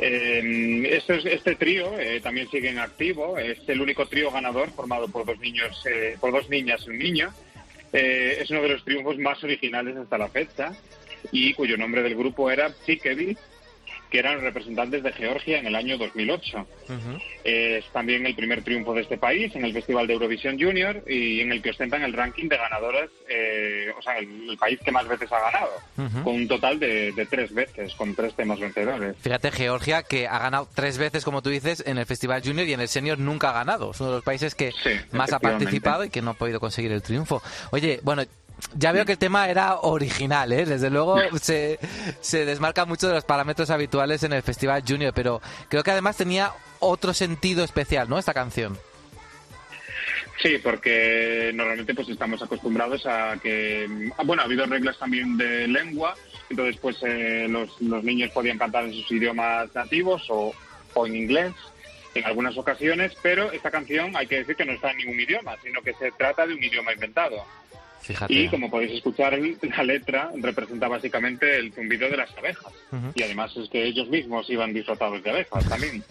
Eh, 0.00 0.88
esto 0.90 1.14
es- 1.14 1.24
este 1.26 1.54
trío 1.54 1.98
eh, 1.98 2.20
también 2.20 2.50
sigue 2.50 2.70
en 2.70 2.78
activo. 2.80 3.38
Es 3.38 3.58
el 3.68 3.80
único 3.80 4.06
trío 4.06 4.30
ganador 4.32 4.70
formado 4.72 5.06
por 5.08 5.24
dos 5.24 5.38
niños, 5.38 5.80
eh, 5.86 6.16
por 6.20 6.32
dos 6.32 6.48
niñas 6.50 6.82
y 6.86 6.90
un 6.90 6.98
niño. 6.98 7.32
Eh, 7.92 8.38
es 8.40 8.50
uno 8.50 8.62
de 8.62 8.70
los 8.70 8.84
triunfos 8.84 9.16
más 9.18 9.42
originales 9.44 9.96
hasta 9.96 10.18
la 10.18 10.28
fecha 10.28 10.72
y 11.30 11.54
cuyo 11.54 11.76
nombre 11.76 12.02
del 12.02 12.16
grupo 12.16 12.50
era 12.50 12.70
Psikevi, 12.84 13.36
que 14.14 14.20
eran 14.20 14.40
representantes 14.42 15.02
de 15.02 15.12
Georgia 15.12 15.58
en 15.58 15.66
el 15.66 15.74
año 15.74 15.98
2008. 15.98 16.68
Es 17.42 17.84
también 17.86 18.24
el 18.24 18.36
primer 18.36 18.62
triunfo 18.62 18.94
de 18.94 19.00
este 19.00 19.18
país 19.18 19.52
en 19.56 19.64
el 19.64 19.72
Festival 19.72 20.06
de 20.06 20.12
Eurovisión 20.12 20.56
Junior 20.56 21.02
y 21.08 21.40
en 21.40 21.50
el 21.50 21.60
que 21.60 21.70
ostentan 21.70 22.00
el 22.04 22.12
ranking 22.12 22.48
de 22.48 22.56
ganadores, 22.56 23.10
eh, 23.28 23.88
o 23.98 24.00
sea, 24.02 24.18
el, 24.18 24.50
el 24.50 24.56
país 24.56 24.78
que 24.84 24.92
más 24.92 25.08
veces 25.08 25.32
ha 25.32 25.40
ganado, 25.40 26.22
con 26.22 26.36
un 26.36 26.46
total 26.46 26.78
de, 26.78 27.10
de 27.10 27.26
tres 27.26 27.52
veces, 27.52 27.92
con 27.96 28.14
tres 28.14 28.36
temas 28.36 28.60
vencedores. 28.60 29.16
Fíjate, 29.18 29.50
Georgia, 29.50 30.04
que 30.04 30.28
ha 30.28 30.38
ganado 30.38 30.68
tres 30.72 30.96
veces, 30.96 31.24
como 31.24 31.42
tú 31.42 31.50
dices, 31.50 31.82
en 31.84 31.98
el 31.98 32.06
Festival 32.06 32.40
Junior 32.44 32.68
y 32.68 32.72
en 32.72 32.82
el 32.82 32.88
Senior 32.88 33.18
nunca 33.18 33.50
ha 33.50 33.54
ganado. 33.54 33.90
Es 33.90 34.00
uno 34.00 34.10
de 34.10 34.16
los 34.18 34.24
países 34.24 34.54
que 34.54 34.70
más 35.10 35.32
ha 35.32 35.40
participado 35.40 36.04
y 36.04 36.10
que 36.10 36.22
no 36.22 36.30
ha 36.30 36.34
podido 36.34 36.60
conseguir 36.60 36.92
el 36.92 37.02
triunfo. 37.02 37.42
Oye, 37.72 37.98
bueno, 38.04 38.22
ya 38.74 38.92
veo 38.92 39.04
que 39.04 39.12
el 39.12 39.18
tema 39.18 39.48
era 39.48 39.76
original, 39.80 40.52
¿eh? 40.52 40.64
Desde 40.64 40.90
luego 40.90 41.18
se, 41.40 41.78
se 42.20 42.44
desmarca 42.44 42.84
mucho 42.84 43.08
de 43.08 43.14
los 43.14 43.24
parámetros 43.24 43.70
habituales 43.70 44.22
en 44.22 44.32
el 44.32 44.42
Festival 44.42 44.82
Junior, 44.86 45.12
pero 45.14 45.40
creo 45.68 45.82
que 45.82 45.90
además 45.90 46.16
tenía 46.16 46.52
otro 46.80 47.14
sentido 47.14 47.64
especial, 47.64 48.08
¿no? 48.08 48.18
Esta 48.18 48.34
canción. 48.34 48.78
Sí, 50.42 50.58
porque 50.62 51.52
normalmente 51.54 51.94
pues 51.94 52.08
estamos 52.08 52.42
acostumbrados 52.42 53.06
a 53.06 53.38
que, 53.42 54.10
ah, 54.18 54.22
bueno, 54.24 54.42
ha 54.42 54.46
habido 54.46 54.66
reglas 54.66 54.98
también 54.98 55.36
de 55.36 55.68
lengua, 55.68 56.14
entonces 56.50 56.76
pues 56.80 56.96
eh, 57.02 57.46
los, 57.48 57.80
los 57.80 58.02
niños 58.02 58.30
podían 58.32 58.58
cantar 58.58 58.84
en 58.84 58.92
sus 58.92 59.10
idiomas 59.12 59.74
nativos 59.74 60.26
o, 60.28 60.52
o 60.92 61.06
en 61.06 61.16
inglés 61.16 61.52
en 62.14 62.24
algunas 62.24 62.56
ocasiones, 62.56 63.12
pero 63.22 63.50
esta 63.52 63.70
canción 63.70 64.16
hay 64.16 64.26
que 64.26 64.38
decir 64.38 64.54
que 64.54 64.64
no 64.64 64.72
está 64.72 64.90
en 64.90 64.98
ningún 64.98 65.20
idioma, 65.20 65.56
sino 65.62 65.82
que 65.82 65.94
se 65.94 66.12
trata 66.12 66.46
de 66.46 66.54
un 66.54 66.62
idioma 66.62 66.92
inventado. 66.92 67.44
Fíjate. 68.04 68.34
Y 68.34 68.48
como 68.48 68.70
podéis 68.70 68.92
escuchar, 68.92 69.38
la 69.38 69.82
letra 69.82 70.30
representa 70.36 70.88
básicamente 70.88 71.56
el 71.56 71.72
zumbido 71.72 72.10
de 72.10 72.18
las 72.18 72.36
abejas. 72.36 72.72
Y 73.14 73.22
además 73.22 73.56
es 73.56 73.70
que 73.70 73.82
ellos 73.82 74.08
mismos 74.08 74.48
iban 74.50 74.74
disfrazados 74.74 75.22
de 75.22 75.30
abejas 75.30 75.66
también. 75.66 76.04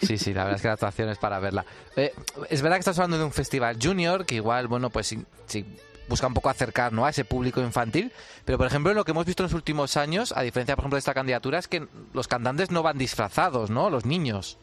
Sí, 0.00 0.18
sí, 0.18 0.32
la 0.32 0.44
verdad 0.44 0.56
es 0.56 0.62
que 0.62 0.68
la 0.68 0.74
actuación 0.74 1.08
es 1.08 1.18
para 1.18 1.38
verla. 1.38 1.64
Eh, 1.96 2.12
es 2.50 2.62
verdad 2.62 2.76
que 2.76 2.80
estás 2.80 2.98
hablando 2.98 3.18
de 3.18 3.24
un 3.24 3.32
festival 3.32 3.78
junior, 3.80 4.26
que 4.26 4.36
igual, 4.36 4.66
bueno, 4.66 4.90
pues 4.90 5.06
sí, 5.06 5.24
sí, 5.46 5.64
busca 6.08 6.26
un 6.26 6.34
poco 6.34 6.48
acercar 6.50 6.92
¿no? 6.92 7.06
a 7.06 7.10
ese 7.10 7.24
público 7.24 7.60
infantil, 7.60 8.12
pero 8.44 8.58
por 8.58 8.66
ejemplo 8.66 8.94
lo 8.94 9.04
que 9.04 9.12
hemos 9.12 9.26
visto 9.26 9.42
en 9.42 9.46
los 9.46 9.54
últimos 9.54 9.96
años, 9.96 10.32
a 10.36 10.42
diferencia 10.42 10.76
por 10.76 10.82
ejemplo 10.82 10.96
de 10.96 11.00
esta 11.00 11.14
candidatura, 11.14 11.58
es 11.58 11.68
que 11.68 11.86
los 12.12 12.28
cantantes 12.28 12.70
no 12.70 12.82
van 12.82 12.98
disfrazados, 12.98 13.70
¿no? 13.70 13.90
Los 13.90 14.04
niños. 14.04 14.58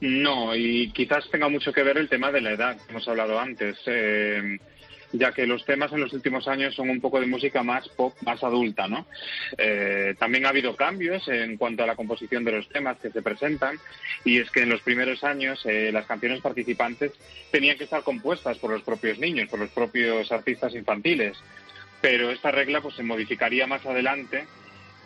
No, 0.00 0.54
y 0.54 0.90
quizás 0.92 1.28
tenga 1.30 1.48
mucho 1.48 1.72
que 1.72 1.82
ver 1.82 1.96
el 1.96 2.08
tema 2.08 2.30
de 2.30 2.40
la 2.42 2.52
edad, 2.52 2.76
que 2.76 2.90
hemos 2.90 3.08
hablado 3.08 3.40
antes, 3.40 3.78
eh, 3.86 4.58
ya 5.12 5.32
que 5.32 5.46
los 5.46 5.64
temas 5.64 5.92
en 5.92 6.00
los 6.00 6.12
últimos 6.12 6.48
años 6.48 6.74
son 6.74 6.90
un 6.90 7.00
poco 7.00 7.20
de 7.20 7.26
música 7.26 7.62
más 7.62 7.88
pop, 7.88 8.14
más 8.22 8.42
adulta, 8.42 8.88
¿no? 8.88 9.06
Eh, 9.56 10.14
también 10.18 10.46
ha 10.46 10.50
habido 10.50 10.76
cambios 10.76 11.26
en 11.28 11.56
cuanto 11.56 11.82
a 11.82 11.86
la 11.86 11.96
composición 11.96 12.44
de 12.44 12.52
los 12.52 12.68
temas 12.68 12.98
que 12.98 13.10
se 13.10 13.22
presentan, 13.22 13.78
y 14.24 14.38
es 14.38 14.50
que 14.50 14.62
en 14.62 14.70
los 14.70 14.82
primeros 14.82 15.24
años 15.24 15.60
eh, 15.64 15.90
las 15.92 16.06
canciones 16.06 16.40
participantes 16.40 17.12
tenían 17.50 17.78
que 17.78 17.84
estar 17.84 18.02
compuestas 18.02 18.58
por 18.58 18.70
los 18.70 18.82
propios 18.82 19.18
niños, 19.18 19.48
por 19.48 19.60
los 19.60 19.70
propios 19.70 20.30
artistas 20.32 20.74
infantiles, 20.74 21.36
pero 22.00 22.30
esta 22.30 22.50
regla 22.50 22.80
pues 22.80 22.94
se 22.94 23.02
modificaría 23.02 23.66
más 23.66 23.84
adelante 23.86 24.46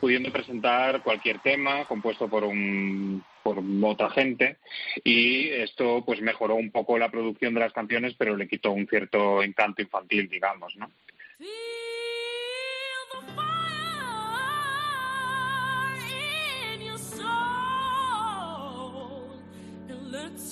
pudiendo 0.01 0.33
presentar 0.33 1.03
cualquier 1.03 1.41
tema 1.41 1.85
compuesto 1.85 2.29
por 2.29 2.45
un 2.45 3.23
por 3.43 3.63
otra 3.83 4.11
gente 4.11 4.59
y 5.05 5.49
esto 5.49 6.03
pues 6.05 6.21
mejoró 6.21 6.55
un 6.55 6.71
poco 6.71 6.99
la 6.99 7.11
producción 7.11 7.55
de 7.55 7.61
las 7.61 7.73
canciones 7.73 8.15
pero 8.17 8.37
le 8.37 8.49
quitó 8.49 8.73
un 8.73 8.87
cierto 8.87 9.43
encanto 9.43 9.83
infantil 9.83 10.29
digamos 10.29 10.77
no 10.77 10.91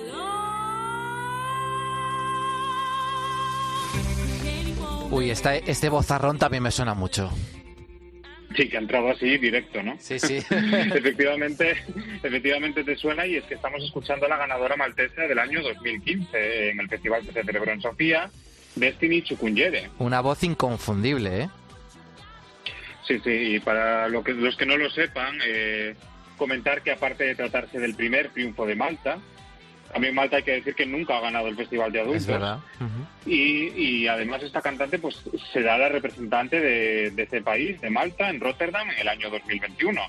Uy, 5.10 5.30
esta- 5.30 5.56
este 5.56 5.88
bozarrón 5.88 6.38
también 6.38 6.62
me 6.62 6.70
suena 6.70 6.94
mucho. 6.94 7.30
sí 8.56 8.68
que 8.68 8.76
ha 8.76 8.80
entrado 8.80 9.10
así 9.10 9.36
directo 9.38 9.82
no 9.82 9.96
Sí, 10.00 10.18
sí. 10.18 10.36
efectivamente 10.50 11.76
efectivamente 12.22 12.82
te 12.82 12.96
suena 12.96 13.26
y 13.26 13.36
es 13.36 13.44
que 13.44 13.54
estamos 13.54 13.82
escuchando 13.84 14.26
a 14.26 14.28
la 14.30 14.36
ganadora 14.38 14.74
maltesa 14.76 15.22
del 15.22 15.38
año 15.38 15.62
2015 15.62 16.70
en 16.70 16.80
el 16.80 16.88
festival 16.88 17.24
que 17.26 17.32
se 17.32 17.44
celebró 17.44 17.70
en 17.72 17.80
Sofía 17.82 18.30
Destiny 18.74 19.22
Chukunyere 19.22 19.90
Una 19.98 20.20
voz 20.20 20.42
inconfundible, 20.44 21.42
¿eh? 21.42 21.48
Sí, 23.06 23.18
sí, 23.24 23.30
y 23.30 23.60
para 23.60 24.08
lo 24.08 24.22
que, 24.24 24.32
los 24.34 24.56
que 24.56 24.66
no 24.66 24.76
lo 24.76 24.90
sepan, 24.90 25.38
eh, 25.46 25.94
comentar 26.36 26.82
que 26.82 26.90
aparte 26.92 27.24
de 27.24 27.34
tratarse 27.34 27.78
del 27.78 27.94
primer 27.94 28.28
triunfo 28.30 28.66
de 28.66 28.74
Malta, 28.76 29.18
también 29.92 30.14
Malta 30.14 30.36
hay 30.36 30.42
que 30.42 30.52
decir 30.52 30.74
que 30.74 30.86
nunca 30.86 31.16
ha 31.16 31.20
ganado 31.20 31.48
el 31.48 31.56
Festival 31.56 31.90
de 31.92 32.00
Adultos. 32.00 32.22
Es 32.22 32.28
verdad. 32.28 32.58
Ujú. 32.76 33.30
Y, 33.30 33.68
y 33.74 34.08
además 34.08 34.42
esta 34.42 34.60
cantante 34.60 34.98
pues 34.98 35.22
será 35.52 35.78
la 35.78 35.88
representante 35.88 36.60
de, 36.60 37.10
de 37.10 37.22
ese 37.22 37.42
país, 37.42 37.80
de 37.80 37.90
Malta, 37.90 38.28
en 38.30 38.40
Rotterdam 38.40 38.90
en 38.90 38.98
el 38.98 39.08
año 39.08 39.30
2021. 39.30 40.00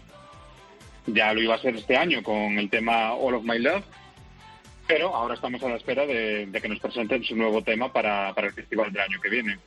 Ya 1.07 1.33
lo 1.33 1.41
iba 1.41 1.55
a 1.55 1.59
ser 1.59 1.75
este 1.75 1.97
año 1.97 2.21
con 2.21 2.59
el 2.59 2.69
tema 2.69 3.13
All 3.13 3.35
of 3.35 3.43
My 3.43 3.57
Love, 3.57 3.83
pero 4.87 5.15
ahora 5.15 5.35
estamos 5.35 5.61
a 5.63 5.69
la 5.69 5.75
espera 5.75 6.05
de, 6.05 6.45
de 6.45 6.61
que 6.61 6.69
nos 6.69 6.79
presenten 6.79 7.23
su 7.23 7.35
nuevo 7.35 7.63
tema 7.63 7.91
para, 7.91 8.33
para 8.33 8.47
el 8.47 8.53
festival 8.53 8.91
del 8.91 9.01
año 9.03 9.21
que 9.21 9.29
viene. 9.29 9.57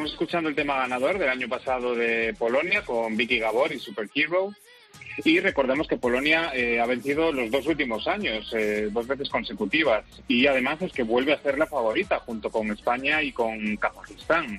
Estamos 0.00 0.12
escuchando 0.14 0.48
el 0.48 0.56
tema 0.56 0.78
ganador 0.78 1.18
del 1.18 1.28
año 1.28 1.46
pasado 1.46 1.94
de 1.94 2.34
Polonia 2.38 2.82
con 2.86 3.18
Vicky 3.18 3.38
Gabor 3.38 3.70
y 3.70 3.78
Super 3.78 4.08
Hero. 4.14 4.50
Y 5.26 5.40
recordemos 5.40 5.86
que 5.86 5.98
Polonia 5.98 6.52
eh, 6.54 6.80
ha 6.80 6.86
vencido 6.86 7.30
los 7.32 7.50
dos 7.50 7.66
últimos 7.66 8.08
años, 8.08 8.50
eh, 8.56 8.88
dos 8.90 9.06
veces 9.06 9.28
consecutivas. 9.28 10.06
Y 10.26 10.46
además 10.46 10.80
es 10.80 10.92
que 10.92 11.02
vuelve 11.02 11.34
a 11.34 11.42
ser 11.42 11.58
la 11.58 11.66
favorita 11.66 12.18
junto 12.20 12.48
con 12.48 12.70
España 12.70 13.22
y 13.22 13.32
con 13.32 13.76
Kazajistán, 13.76 14.58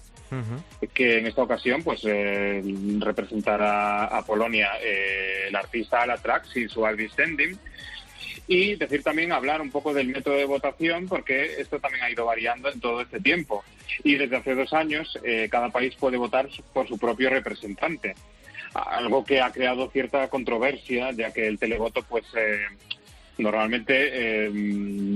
que 0.93 1.17
en 1.17 1.25
esta 1.25 1.41
ocasión 1.41 1.81
pues 1.81 2.01
eh, 2.03 2.61
representará 2.99 4.15
a 4.15 4.23
Polonia 4.23 4.73
eh, 4.79 5.45
el 5.47 5.55
artista 5.55 6.03
Ala 6.03 6.17
Trax 6.17 6.55
y 6.55 6.69
su 6.69 6.85
Alvis. 6.85 7.13
Y 8.53 8.75
decir 8.75 9.01
también, 9.01 9.31
hablar 9.31 9.61
un 9.61 9.71
poco 9.71 9.93
del 9.93 10.09
método 10.09 10.35
de 10.35 10.43
votación, 10.43 11.07
porque 11.07 11.61
esto 11.61 11.79
también 11.79 12.03
ha 12.03 12.11
ido 12.11 12.25
variando 12.25 12.69
en 12.69 12.81
todo 12.81 12.99
este 12.99 13.21
tiempo. 13.21 13.63
Y 14.03 14.15
desde 14.15 14.35
hace 14.35 14.55
dos 14.55 14.73
años, 14.73 15.17
eh, 15.23 15.47
cada 15.49 15.69
país 15.69 15.95
puede 15.97 16.17
votar 16.17 16.49
por 16.73 16.85
su 16.85 16.97
propio 16.97 17.29
representante. 17.29 18.13
Algo 18.73 19.23
que 19.23 19.39
ha 19.39 19.53
creado 19.53 19.89
cierta 19.89 20.27
controversia, 20.27 21.11
ya 21.11 21.31
que 21.31 21.47
el 21.47 21.57
televoto, 21.59 22.03
pues, 22.03 22.25
eh, 22.35 22.59
normalmente 23.37 24.09
eh, 24.11 24.51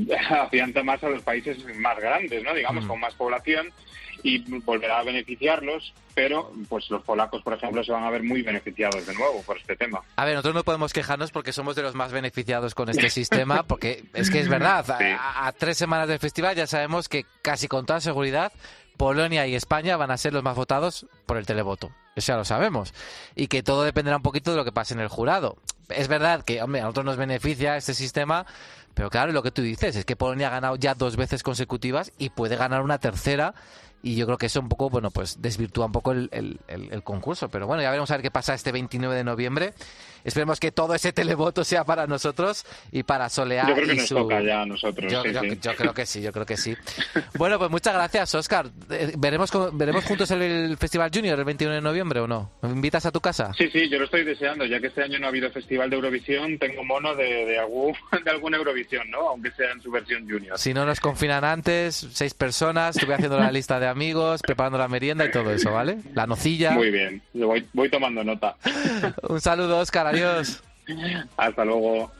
afianza 0.29 0.81
más 0.83 1.03
a 1.03 1.09
los 1.09 1.21
países 1.21 1.57
más 1.75 1.99
grandes, 1.99 2.41
¿no? 2.41 2.53
Digamos, 2.53 2.85
Mm. 2.85 2.87
con 2.87 2.99
más 3.01 3.15
población 3.15 3.69
y 4.27 4.39
volverá 4.61 4.99
a 4.99 5.03
beneficiarlos, 5.03 5.93
pero 6.15 6.51
pues 6.67 6.89
los 6.89 7.03
polacos, 7.03 7.43
por 7.43 7.53
ejemplo, 7.53 7.83
se 7.83 7.91
van 7.91 8.03
a 8.03 8.09
ver 8.09 8.23
muy 8.23 8.41
beneficiados 8.41 9.05
de 9.05 9.13
nuevo 9.13 9.43
por 9.43 9.57
este 9.57 9.75
tema. 9.75 10.01
A 10.15 10.25
ver, 10.25 10.33
nosotros 10.33 10.55
no 10.55 10.63
podemos 10.63 10.93
quejarnos 10.93 11.29
porque 11.31 11.53
somos 11.53 11.75
de 11.75 11.83
los 11.83 11.93
más 11.93 12.11
beneficiados 12.11 12.73
con 12.73 12.89
este 12.89 13.11
sistema, 13.11 13.61
porque 13.67 14.03
es 14.15 14.31
que 14.31 14.39
es 14.39 14.49
verdad, 14.49 14.89
a- 14.89 14.97
Sí. 14.97 15.03
a, 15.03 15.45
a 15.47 15.51
tres 15.51 15.77
semanas 15.77 16.07
del 16.07 16.17
festival 16.17 16.55
ya 16.55 16.65
sabemos 16.65 17.07
que 17.07 17.25
casi 17.43 17.67
con 17.67 17.85
toda 17.85 18.01
seguridad 18.01 18.51
Polonia 18.97 19.45
y 19.45 19.53
España 19.55 19.95
van 19.97 20.09
a 20.09 20.17
ser 20.17 20.33
los 20.33 20.41
más 20.41 20.55
votados 20.55 21.05
por 21.27 21.37
el 21.37 21.45
televoto. 21.45 21.91
Eso 22.15 22.31
ya 22.31 22.37
lo 22.37 22.45
sabemos. 22.45 22.93
Y 23.35 23.47
que 23.47 23.61
todo 23.61 23.83
dependerá 23.83 24.15
un 24.17 24.23
poquito 24.23 24.51
de 24.51 24.57
lo 24.57 24.63
que 24.65 24.71
pase 24.71 24.93
en 24.93 25.01
el 25.01 25.09
jurado. 25.09 25.57
Es 25.89 26.07
verdad 26.07 26.43
que, 26.45 26.63
hombre, 26.63 26.79
a 26.79 26.85
nosotros 26.85 27.05
nos 27.05 27.17
beneficia 27.17 27.75
este 27.75 27.93
sistema, 27.93 28.45
pero 28.93 29.09
claro, 29.09 29.33
lo 29.33 29.43
que 29.43 29.51
tú 29.51 29.61
dices 29.61 29.97
es 29.97 30.05
que 30.05 30.15
Polonia 30.15 30.47
ha 30.47 30.51
ganado 30.51 30.77
ya 30.77 30.95
dos 30.95 31.17
veces 31.17 31.43
consecutivas 31.43 32.13
y 32.17 32.29
puede 32.29 32.55
ganar 32.55 32.81
una 32.81 32.97
tercera. 32.97 33.53
Y 34.05 34.15
yo 34.15 34.27
creo 34.27 34.37
que 34.37 34.45
eso 34.45 34.59
un 34.59 34.69
poco, 34.69 34.89
bueno, 34.91 35.09
pues 35.09 35.41
desvirtúa 35.41 35.87
un 35.87 35.91
poco 35.91 36.11
el, 36.11 36.29
el- 36.31 36.59
el- 36.67 36.93
el 36.93 37.01
concurso. 37.03 37.49
Pero 37.49 37.65
bueno, 37.65 37.81
ya 37.81 37.89
veremos 37.89 38.11
a 38.11 38.13
ver 38.17 38.21
qué 38.21 38.29
pasa 38.29 38.53
este 38.53 38.71
29 38.71 39.15
de 39.15 39.23
noviembre. 39.23 39.73
Esperemos 40.23 40.59
que 40.59 40.71
todo 40.71 40.93
ese 40.95 41.11
televoto 41.13 41.63
sea 41.63 41.83
para 41.85 42.05
nosotros 42.07 42.65
y 42.91 43.03
para 43.03 43.29
Soleá 43.29 43.67
Yo 43.67 43.73
creo 43.75 43.87
que 43.87 43.93
y 43.93 43.97
nos 43.97 44.07
su... 44.07 44.15
toca 44.15 44.41
ya 44.41 44.61
a 44.61 44.65
nosotros. 44.65 45.11
Yo, 45.11 45.23
sí, 45.23 45.31
yo- 45.33 45.39
sí. 45.41 45.59
yo 45.61 45.75
creo 45.75 45.93
que 45.93 46.05
sí, 46.05 46.21
yo 46.21 46.31
creo 46.31 46.45
que 46.45 46.55
sí. 46.57 46.75
Bueno, 47.37 47.57
pues 47.59 47.69
muchas 47.71 47.93
gracias, 47.95 48.33
Oscar. 48.35 48.67
Eh, 48.91 49.13
¿Veremos, 49.17 49.51
¿Veremos 49.73 50.03
juntos 50.05 50.29
el, 50.31 50.41
el 50.43 50.77
Festival 50.77 51.09
Junior 51.13 51.37
el 51.39 51.45
21 51.45 51.73
de 51.75 51.81
noviembre 51.81 52.19
o 52.19 52.27
no? 52.27 52.51
¿Me 52.61 52.69
invitas 52.69 53.05
a 53.07 53.11
tu 53.11 53.21
casa? 53.21 53.51
Sí, 53.57 53.69
sí, 53.71 53.89
yo 53.89 53.97
lo 53.99 54.05
estoy 54.05 54.23
deseando, 54.23 54.65
ya 54.65 54.79
que 54.79 54.87
este 54.87 55.03
año 55.03 55.17
no 55.19 55.25
ha 55.25 55.29
habido 55.29 55.49
Festival 55.51 55.89
de 55.89 55.95
Eurovisión, 55.95 56.57
tengo 56.59 56.83
mono 56.83 57.15
de, 57.15 57.45
de, 57.45 57.59
algún, 57.59 57.93
de 58.23 58.29
alguna 58.31 58.57
Eurovisión, 58.57 59.09
¿no? 59.09 59.29
Aunque 59.29 59.51
sea 59.51 59.71
en 59.71 59.81
su 59.81 59.89
versión 59.91 60.29
junior. 60.29 60.57
Si 60.59 60.73
no 60.73 60.85
nos 60.85 60.99
confinan 60.99 61.43
antes, 61.43 62.07
seis 62.13 62.33
personas, 62.35 62.95
estuve 62.95 63.13
haciendo 63.15 63.39
la 63.39 63.51
lista 63.51 63.79
de 63.79 63.87
amigos, 63.95 64.41
preparando 64.41 64.77
la 64.77 64.89
merienda 64.89 65.25
y 65.25 65.31
todo 65.31 65.51
eso, 65.51 65.71
¿vale? 65.71 65.99
La 66.13 66.27
nocilla. 66.27 66.71
Muy 66.71 66.91
bien, 66.91 67.21
yo 67.33 67.47
voy, 67.47 67.65
voy 67.71 67.89
tomando 67.89 68.23
nota. 68.23 68.57
Un 69.29 69.39
saludo, 69.39 69.79
Oscar, 69.79 70.07
adiós. 70.07 70.61
Hasta 71.37 71.63
luego. 71.63 72.11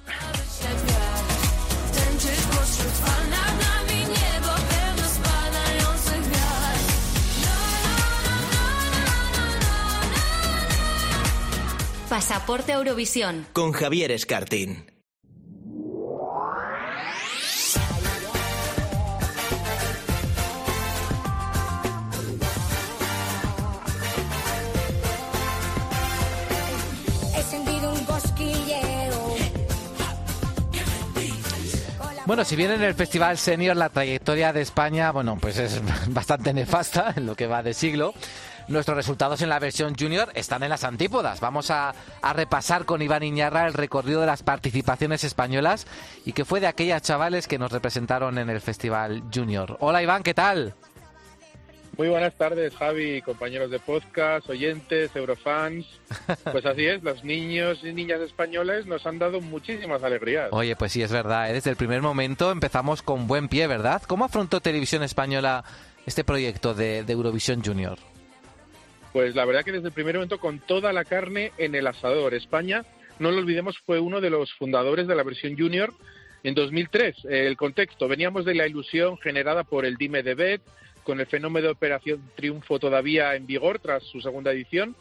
Pasaporte 12.09 12.71
Eurovisión. 12.71 13.45
Con 13.51 13.73
Javier 13.73 14.11
Escartín. 14.11 14.94
Bueno, 32.25 32.43
si 32.43 32.55
bien 32.55 32.71
en 32.71 32.81
el 32.81 32.95
Festival 32.95 33.37
Senior 33.37 33.77
la 33.77 33.89
trayectoria 33.89 34.51
de 34.51 34.61
España, 34.61 35.11
bueno, 35.11 35.37
pues 35.39 35.59
es 35.59 35.79
bastante 36.07 36.53
nefasta 36.53 37.13
en 37.15 37.27
lo 37.27 37.35
que 37.35 37.45
va 37.45 37.61
de 37.61 37.75
siglo, 37.75 38.15
nuestros 38.67 38.97
resultados 38.97 39.43
en 39.43 39.49
la 39.49 39.59
versión 39.59 39.93
junior 39.95 40.31
están 40.33 40.63
en 40.63 40.69
las 40.69 40.83
antípodas. 40.83 41.39
Vamos 41.39 41.69
a, 41.69 41.93
a 42.23 42.33
repasar 42.33 42.85
con 42.85 43.03
Iván 43.03 43.21
Iñarra 43.21 43.67
el 43.67 43.75
recorrido 43.75 44.21
de 44.21 44.25
las 44.25 44.41
participaciones 44.41 45.23
españolas 45.23 45.85
y 46.25 46.33
que 46.33 46.45
fue 46.45 46.59
de 46.59 46.65
aquellas 46.65 47.03
chavales 47.03 47.47
que 47.47 47.59
nos 47.59 47.71
representaron 47.71 48.39
en 48.39 48.49
el 48.49 48.59
Festival 48.59 49.21
Junior. 49.31 49.77
Hola 49.79 50.01
Iván, 50.01 50.23
¿qué 50.23 50.33
tal? 50.33 50.73
Muy 51.97 52.09
buenas 52.09 52.33
tardes, 52.35 52.75
Javi, 52.75 53.21
compañeros 53.21 53.71
de 53.71 53.79
podcast, 53.79 54.49
oyentes, 54.49 55.15
eurofans. 55.15 55.85
Pues 56.51 56.65
así 56.65 56.85
es, 56.85 57.03
los 57.03 57.23
niños 57.23 57.79
y 57.83 57.93
niñas 57.93 58.21
españoles 58.21 58.85
nos 58.85 59.05
han 59.05 59.19
dado 59.19 59.41
muchísimas 59.41 60.03
alegrías. 60.03 60.49
Oye, 60.51 60.75
pues 60.75 60.91
sí, 60.91 61.01
es 61.01 61.11
verdad. 61.11 61.49
¿eh? 61.49 61.53
Desde 61.53 61.69
el 61.69 61.75
primer 61.75 62.01
momento 62.01 62.51
empezamos 62.51 63.01
con 63.01 63.27
buen 63.27 63.47
pie, 63.47 63.67
¿verdad? 63.67 64.01
¿Cómo 64.07 64.25
afrontó 64.25 64.61
Televisión 64.61 65.03
Española 65.03 65.63
este 66.05 66.23
proyecto 66.23 66.73
de, 66.73 67.03
de 67.03 67.13
Eurovisión 67.13 67.63
Junior? 67.63 67.97
Pues 69.13 69.35
la 69.35 69.45
verdad 69.45 69.63
que 69.63 69.71
desde 69.71 69.87
el 69.87 69.93
primer 69.93 70.15
momento 70.15 70.39
con 70.39 70.59
toda 70.59 70.91
la 70.91 71.05
carne 71.05 71.51
en 71.57 71.75
el 71.75 71.87
asador. 71.87 72.33
España, 72.33 72.83
no 73.19 73.31
lo 73.31 73.37
olvidemos, 73.37 73.77
fue 73.85 73.99
uno 73.99 74.19
de 74.19 74.29
los 74.29 74.53
fundadores 74.53 75.07
de 75.07 75.15
la 75.15 75.23
versión 75.23 75.57
junior 75.57 75.93
en 76.43 76.53
2003. 76.53 77.25
El 77.29 77.57
contexto, 77.57 78.07
veníamos 78.07 78.45
de 78.45 78.55
la 78.55 78.67
ilusión 78.67 79.17
generada 79.17 79.63
por 79.63 79.85
el 79.85 79.95
Dime 79.95 80.21
de 80.21 80.35
Bet, 80.35 80.61
con 81.05 81.19
el 81.19 81.27
fenómeno 81.27 81.67
de 81.67 81.71
Operación 81.71 82.31
Triunfo 82.35 82.79
todavía 82.79 83.35
en 83.35 83.45
vigor 83.45 83.79
tras 83.79 84.03
su 84.03 84.19
segunda 84.19 84.51
edición, 84.51 84.95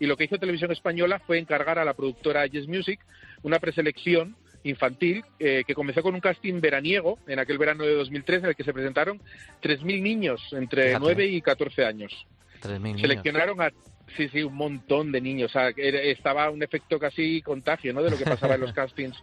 y 0.00 0.06
lo 0.06 0.16
que 0.16 0.24
hizo 0.24 0.38
Televisión 0.38 0.72
Española 0.72 1.20
fue 1.20 1.38
encargar 1.38 1.78
a 1.78 1.84
la 1.84 1.94
productora 1.94 2.46
Yes 2.46 2.66
Music 2.66 2.98
una 3.42 3.60
preselección 3.60 4.34
infantil 4.64 5.22
eh, 5.38 5.62
que 5.66 5.74
comenzó 5.74 6.02
con 6.02 6.14
un 6.14 6.20
casting 6.20 6.60
veraniego 6.60 7.18
en 7.26 7.38
aquel 7.38 7.58
verano 7.58 7.84
de 7.84 7.94
2003 7.94 8.42
en 8.42 8.48
el 8.50 8.56
que 8.56 8.64
se 8.64 8.72
presentaron 8.72 9.20
3.000 9.62 10.02
niños 10.02 10.40
entre 10.52 10.88
Fíjate. 10.88 11.04
9 11.04 11.26
y 11.26 11.40
14 11.40 11.84
años. 11.84 12.26
3.000 12.62 12.80
niños. 12.80 13.00
Seleccionaron 13.02 13.60
a 13.60 13.70
sí, 14.16 14.28
sí, 14.28 14.42
un 14.42 14.54
montón 14.54 15.12
de 15.12 15.20
niños. 15.20 15.50
O 15.50 15.52
sea, 15.52 15.68
estaba 15.76 16.50
un 16.50 16.62
efecto 16.62 16.98
casi 16.98 17.42
contagio, 17.42 17.92
¿no? 17.92 18.02
De 18.02 18.10
lo 18.10 18.18
que 18.18 18.24
pasaba 18.24 18.54
en 18.54 18.62
los 18.62 18.72
castings 18.74 19.16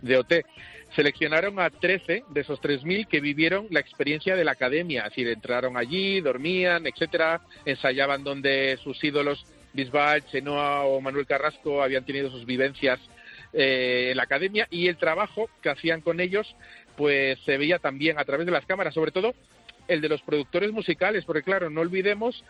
de 0.00 0.16
OT. 0.16 0.32
Seleccionaron 0.94 1.60
a 1.60 1.70
13 1.70 2.24
de 2.28 2.40
esos 2.40 2.60
3.000 2.60 3.06
que 3.06 3.20
vivieron 3.20 3.66
la 3.70 3.80
experiencia 3.80 4.36
de 4.36 4.44
la 4.44 4.52
academia. 4.52 5.02
Es 5.02 5.10
decir, 5.10 5.28
entraron 5.28 5.76
allí, 5.76 6.20
dormían, 6.20 6.86
etcétera, 6.86 7.40
ensayaban 7.64 8.24
donde 8.24 8.78
sus 8.82 9.02
ídolos, 9.02 9.46
Bisbal, 9.72 10.24
Chenoa 10.26 10.84
o 10.84 11.00
Manuel 11.00 11.26
Carrasco, 11.26 11.82
habían 11.82 12.04
tenido 12.04 12.30
sus 12.30 12.44
vivencias 12.44 12.98
eh, 13.52 14.08
en 14.10 14.16
la 14.16 14.24
academia 14.24 14.68
y 14.70 14.88
el 14.88 14.96
trabajo 14.96 15.48
que 15.60 15.70
hacían 15.70 16.02
con 16.02 16.20
ellos 16.20 16.54
pues 16.96 17.38
se 17.46 17.56
veía 17.56 17.78
también 17.78 18.18
a 18.18 18.24
través 18.24 18.44
de 18.44 18.52
las 18.52 18.66
cámaras, 18.66 18.92
sobre 18.92 19.10
todo 19.10 19.34
el 19.90 20.00
de 20.00 20.08
los 20.08 20.22
productores 20.22 20.72
musicales, 20.72 21.24
porque 21.24 21.42
claro, 21.42 21.68
no 21.70 21.80
olvidemos 21.82 22.44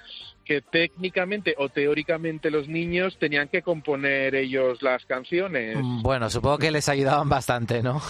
que 0.45 0.61
técnicamente 0.61 1.55
o 1.59 1.69
teóricamente 1.69 2.51
los 2.51 2.69
niños 2.69 3.19
tenían 3.19 3.49
que 3.49 3.63
componer 3.63 4.35
ellos 4.35 4.83
las 4.83 5.05
canciones. 5.07 5.77
Mm, 5.81 6.03
Bueno, 6.03 6.29
supongo 6.31 6.59
que 6.59 6.71
les 6.71 6.89
ayudaban 6.89 7.29
bastante, 7.29 7.83
¿no? 7.83 8.01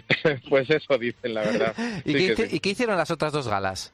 pues 0.48 0.68
eso 0.70 0.98
dicen, 0.98 1.34
la 1.34 1.42
verdad. 1.42 1.74
¿Y, 2.04 2.12
Sí 2.12 2.12
qué, 2.12 2.18
que 2.18 2.32
hice- 2.32 2.48
sí. 2.48 2.56
y 2.56 2.60
qué 2.60 2.68
hicieron 2.70 2.96
las 2.96 3.10
otras 3.10 3.32
dos 3.32 3.48
galas? 3.48 3.92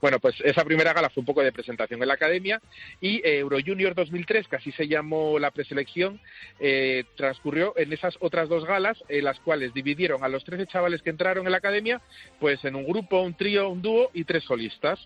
Bueno, 0.00 0.18
pues 0.18 0.34
esa 0.42 0.64
primera 0.64 0.92
gala 0.94 1.10
fue 1.10 1.20
un 1.20 1.26
poco 1.26 1.42
de 1.42 1.52
presentación 1.52 2.00
en 2.00 2.08
la 2.08 2.14
academia 2.14 2.60
y 3.00 3.16
eh, 3.18 3.38
Euro 3.38 3.58
Junior 3.64 3.94
2003, 3.94 4.48
que 4.48 4.56
así 4.56 4.72
se 4.72 4.88
llamó 4.88 5.38
la 5.38 5.50
preselección, 5.50 6.20
eh, 6.58 7.04
transcurrió 7.16 7.74
en 7.76 7.92
esas 7.92 8.16
otras 8.20 8.48
dos 8.48 8.64
galas, 8.64 9.02
en 9.08 9.24
las 9.24 9.38
cuales 9.40 9.74
dividieron 9.74 10.24
a 10.24 10.28
los 10.28 10.44
13 10.44 10.66
chavales 10.66 11.02
que 11.02 11.10
entraron 11.10 11.44
en 11.46 11.52
la 11.52 11.58
academia, 11.58 12.00
pues 12.38 12.64
en 12.64 12.76
un 12.76 12.86
grupo, 12.86 13.20
un 13.20 13.34
trío, 13.34 13.68
un 13.68 13.82
dúo 13.82 14.10
y 14.14 14.24
tres 14.24 14.44
solistas. 14.44 14.98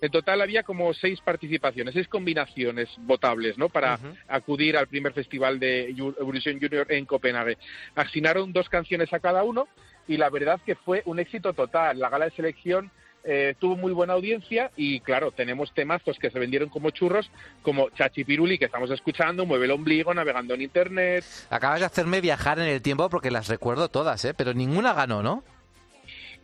En 0.00 0.10
total 0.10 0.40
había 0.40 0.64
como 0.64 0.92
seis 0.92 1.20
participaciones, 1.20 1.94
seis 1.94 2.08
combinaciones 2.08 2.88
votables, 2.98 3.56
¿no? 3.58 3.68
Para 3.68 3.98
acudir 4.28 4.76
al 4.76 4.88
primer 4.88 5.12
festival 5.12 5.60
de 5.60 5.90
Eurovisión 5.90 6.58
Junior 6.60 6.90
en 6.90 7.06
Copenhague. 7.06 7.58
Asignaron 7.94 8.52
dos 8.52 8.68
canciones 8.68 9.12
a 9.12 9.20
cada 9.20 9.44
uno 9.44 9.68
y 10.08 10.16
la 10.16 10.30
verdad 10.30 10.60
que 10.64 10.74
fue 10.74 11.02
un 11.04 11.20
éxito 11.20 11.52
total. 11.52 11.98
La 11.98 12.08
gala 12.08 12.24
de 12.24 12.32
selección 12.32 12.90
eh, 13.24 13.54
tuvo 13.58 13.76
muy 13.76 13.92
buena 13.92 14.14
audiencia 14.14 14.70
y 14.76 15.00
claro, 15.00 15.30
tenemos 15.30 15.72
temazos 15.72 16.18
que 16.18 16.30
se 16.30 16.38
vendieron 16.38 16.68
como 16.68 16.90
churros, 16.90 17.30
como 17.62 17.90
Chachipiruli, 17.90 18.58
que 18.58 18.64
estamos 18.64 18.90
escuchando, 18.90 19.46
Mueve 19.46 19.66
el 19.66 19.70
ombligo, 19.72 20.12
navegando 20.12 20.54
en 20.54 20.62
internet. 20.62 21.24
Acabas 21.50 21.80
de 21.80 21.86
hacerme 21.86 22.20
viajar 22.20 22.58
en 22.58 22.66
el 22.66 22.82
tiempo 22.82 23.08
porque 23.08 23.30
las 23.30 23.48
recuerdo 23.48 23.88
todas, 23.88 24.24
¿eh? 24.24 24.34
Pero 24.34 24.54
ninguna 24.54 24.92
ganó, 24.92 25.22
¿no? 25.22 25.44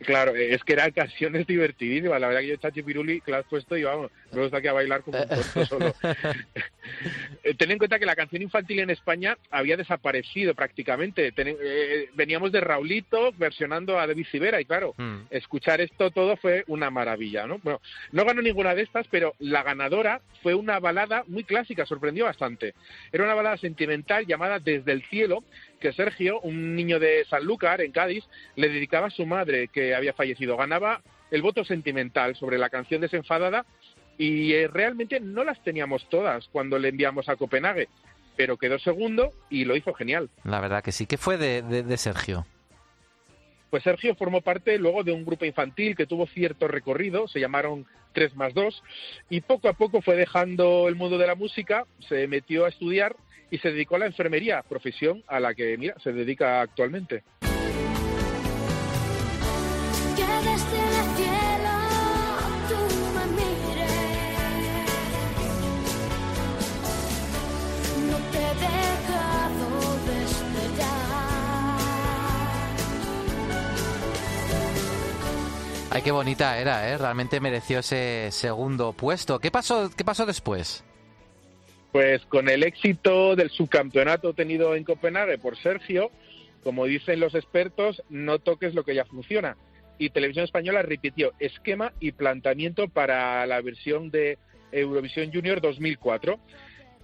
Claro, 0.01 0.35
es 0.35 0.63
que 0.65 0.75
eran 0.75 0.93
canciones 0.93 1.47
divertidísimas. 1.47 2.21
La 2.21 2.29
verdad 2.29 2.43
que 2.43 2.47
yo 2.49 2.57
Chachipiruli 2.57 3.21
que 3.21 3.31
la 3.33 3.39
has 3.39 3.47
puesto 3.47 3.77
y 3.77 3.83
vamos, 3.83 4.11
me 4.33 4.43
gusta 4.43 4.61
que 4.61 4.69
a 4.69 4.73
bailar 4.73 5.03
como 5.03 5.19
un 5.21 5.29
tonto 5.29 5.67
solo. 5.67 5.95
Eh, 7.45 7.55
Ten 7.55 7.71
en 7.71 7.79
cuenta 7.79 7.99
que 7.99 8.07
la 8.07 8.17
canción 8.17 8.41
infantil 8.43 8.81
en 8.81 8.91
España 8.91 9.37
había 9.51 9.77
desaparecido 9.77 10.55
prácticamente. 10.55 11.33
Ten- 11.33 11.57
eh, 11.63 12.09
veníamos 12.15 12.51
de 12.51 12.61
Raulito 12.61 13.33
versionando 13.33 13.99
a 13.99 14.07
David 14.07 14.27
Civera 14.31 14.61
y 14.61 14.65
claro, 14.65 14.95
Mm. 14.97 15.27
escuchar 15.31 15.81
esto 15.81 16.11
todo 16.11 16.37
fue 16.37 16.65
una 16.67 16.91
maravilla, 16.91 17.47
¿no? 17.47 17.59
Bueno, 17.59 17.81
no 18.13 18.25
ganó 18.25 18.41
ninguna 18.43 18.75
de 18.75 18.83
estas, 18.83 19.07
pero 19.09 19.35
la 19.39 19.63
ganadora 19.63 20.21
fue 20.43 20.55
una 20.55 20.79
balada 20.81 21.25
muy 21.27 21.45
clásica, 21.45 21.85
sorprendió 21.87 22.25
bastante. 22.25 22.75
Era 23.13 23.25
una 23.25 23.35
balada 23.35 23.57
sentimental 23.59 24.27
llamada 24.27 24.59
Desde 24.59 24.93
el 24.93 25.03
cielo, 25.05 25.45
que 25.81 25.93
Sergio, 25.93 26.41
un 26.41 26.75
niño 26.77 26.99
de 26.99 27.25
Sanlúcar, 27.31 27.81
en 27.81 27.93
Cádiz, 27.93 28.25
le 28.57 28.69
dedicaba 28.69 29.07
a 29.09 29.11
su 29.11 29.27
madre, 29.27 29.69
que 29.69 29.95
había 29.95 30.13
fallecido. 30.13 30.57
Ganaba 30.57 31.01
el 31.31 31.43
voto 31.43 31.65
sentimental 31.65 32.37
sobre 32.37 32.59
la 32.59 32.71
canción 32.71 33.01
desenfadada 33.01 33.65
y 34.17 34.53
eh, 34.55 34.67
realmente 34.69 35.21
no 35.21 35.45
las 35.45 35.63
teníamos 35.63 36.09
todas 36.09 36.49
cuando 36.49 36.79
le 36.79 36.89
enviamos 36.89 37.29
a 37.29 37.37
Copenhague, 37.37 37.89
pero 38.37 38.57
quedó 38.57 38.79
segundo 38.79 39.33
y 39.51 39.65
lo 39.65 39.77
hizo 39.77 39.93
genial. 39.95 40.29
La 40.45 40.61
verdad 40.61 40.83
que 40.83 40.93
sí. 40.93 41.07
¿Qué 41.07 41.17
fue 41.19 41.37
de, 41.37 41.63
de- 41.63 41.83
de 41.83 41.97
Sergio? 41.97 42.47
Pues 43.71 43.83
Sergio 43.83 44.15
formó 44.15 44.41
parte 44.41 44.79
luego 44.79 45.05
de 45.05 45.13
un 45.13 45.27
grupo 45.27 45.45
infantil 45.45 45.95
que 45.95 46.07
tuvo 46.07 46.27
cierto 46.27 46.69
recorrido, 46.69 47.29
se 47.29 47.39
llamaron 47.39 47.87
3 48.15 48.35
más 48.35 48.55
2, 48.55 48.83
y 49.29 49.43
poco 49.43 49.69
a 49.69 49.75
poco 49.75 50.01
fue 50.01 50.17
dejando 50.17 50.89
el 50.89 50.97
mundo 50.97 51.19
de 51.19 51.27
la 51.27 51.35
música, 51.35 51.85
se 52.09 52.27
metió 52.29 52.65
a 52.65 52.71
estudiar 52.71 53.15
y 53.51 53.59
se 53.59 53.73
dedicó 53.73 53.97
a 53.97 54.01
la 54.01 54.07
enfermería, 54.07 54.63
profesión 54.63 55.23
a 55.27 55.41
la 55.41 55.55
que, 55.55 55.77
mira, 55.79 55.95
se 56.03 56.13
dedica 56.13 56.61
actualmente. 56.61 57.25
Ay, 75.91 76.03
qué 76.03 76.11
bonita 76.13 76.59
era, 76.59 76.89
¿eh? 76.91 76.99
Realmente 76.99 77.41
mereció 77.41 77.79
ese 77.79 78.29
segundo 78.31 78.93
puesto. 78.93 79.39
¿Qué 79.39 79.51
pasó, 79.51 79.91
qué 79.97 80.05
pasó 80.05 80.27
después? 80.27 80.85
Pues 81.99 82.25
con 82.27 82.49
el 82.49 82.63
éxito 82.63 83.35
del 83.35 83.51
subcampeonato 83.51 84.33
tenido 84.33 84.77
en 84.77 84.85
Copenhague 84.85 85.37
por 85.37 85.57
Sergio, 85.59 86.13
como 86.63 86.85
dicen 86.85 87.19
los 87.19 87.35
expertos, 87.35 88.05
no 88.09 88.39
toques 88.39 88.73
lo 88.73 88.85
que 88.85 88.95
ya 88.95 89.05
funciona. 89.05 89.57
Y 89.99 90.11
Televisión 90.11 90.45
Española 90.45 90.83
repitió 90.83 91.33
esquema 91.41 91.93
y 91.99 92.13
planteamiento 92.13 92.87
para 92.87 93.45
la 93.47 93.61
versión 93.63 94.13
de 94.13 94.39
Eurovisión 94.71 95.33
Junior 95.33 95.61
2004. 95.61 96.39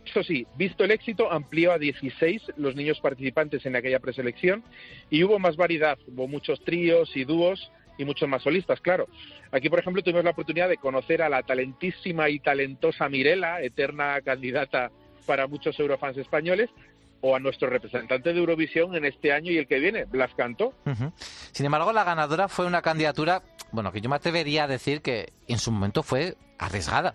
Eso 0.07 0.23
sí, 0.23 0.47
visto 0.57 0.85
el 0.85 0.93
éxito, 0.93 1.33
amplió 1.33 1.73
a 1.73 1.79
16 1.79 2.53
los 2.57 2.77
niños 2.77 3.01
participantes 3.01 3.67
en 3.67 3.75
aquella 3.75 3.99
preselección 3.99 4.63
y 5.11 5.25
hubo 5.25 5.41
más 5.41 5.57
variedad. 5.57 5.99
Hubo 6.07 6.29
muchos 6.29 6.63
tríos 6.63 7.17
y 7.17 7.25
dúos 7.25 7.73
y 7.99 8.05
muchos 8.05 8.29
más 8.29 8.43
solistas, 8.43 8.81
claro. 8.81 9.09
Aquí, 9.53 9.69
por 9.69 9.79
ejemplo, 9.79 10.03
tuvimos 10.03 10.25
la 10.25 10.31
oportunidad 10.31 10.69
de 10.69 10.77
conocer 10.77 11.23
a 11.23 11.29
la 11.29 11.43
talentísima 11.43 12.29
y 12.29 12.41
talentosa 12.41 13.09
Mirela, 13.09 13.63
eterna 13.63 14.21
candidata 14.23 14.91
para 15.27 15.47
muchos 15.47 15.79
eurofans 15.79 16.17
españoles, 16.17 16.71
o 17.27 17.35
a 17.35 17.41
nuestro 17.41 17.71
representante 17.71 18.35
de 18.35 18.39
Eurovisión 18.39 18.95
en 18.95 19.07
este 19.07 19.33
año 19.33 19.51
y 19.51 19.57
el 19.57 19.67
que 19.67 19.79
viene, 19.79 20.05
Blas 20.05 20.33
Cantó. 20.37 20.75
Sin 21.53 21.65
embargo, 21.65 21.91
la 21.91 22.05
ganadora 22.05 22.49
fue 22.49 22.67
una 22.67 22.83
candidatura, 22.83 23.43
bueno, 23.73 23.93
que 23.93 24.03
yo 24.03 24.11
me 24.11 24.17
atrevería 24.17 24.65
a 24.65 24.67
decir 24.67 25.01
que 25.01 25.33
en 25.49 25.59
su 25.59 25.73
momento 25.73 26.03
fue 26.03 26.37
arriesgada. 26.59 27.15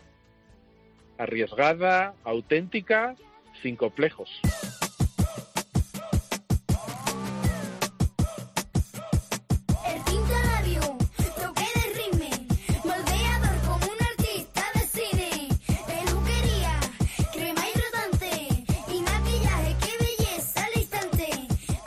Arriesgada, 1.19 2.15
auténtica, 2.23 3.15
sin 3.61 3.75
complejos. 3.75 4.30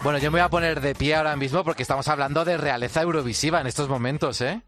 Bueno, 0.03 0.18
yo 0.18 0.32
me 0.32 0.38
voy 0.38 0.44
a 0.44 0.48
poner 0.48 0.80
de 0.80 0.96
pie 0.96 1.14
ahora 1.14 1.36
mismo 1.36 1.62
porque 1.62 1.82
estamos 1.82 2.09
hablando 2.09 2.44
de 2.44 2.57
realeza 2.57 3.03
eurovisiva 3.03 3.61
en 3.61 3.68
estos 3.68 3.88
momentos, 3.88 4.40
¿eh? 4.40 4.61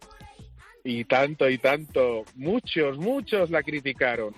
Y 0.85 1.05
tanto, 1.07 1.51
y 1.51 1.59
tanto. 1.59 2.25
Muchos, 2.37 2.99
muchos 2.99 3.51
la 3.51 3.65
criticaron. 3.65 4.33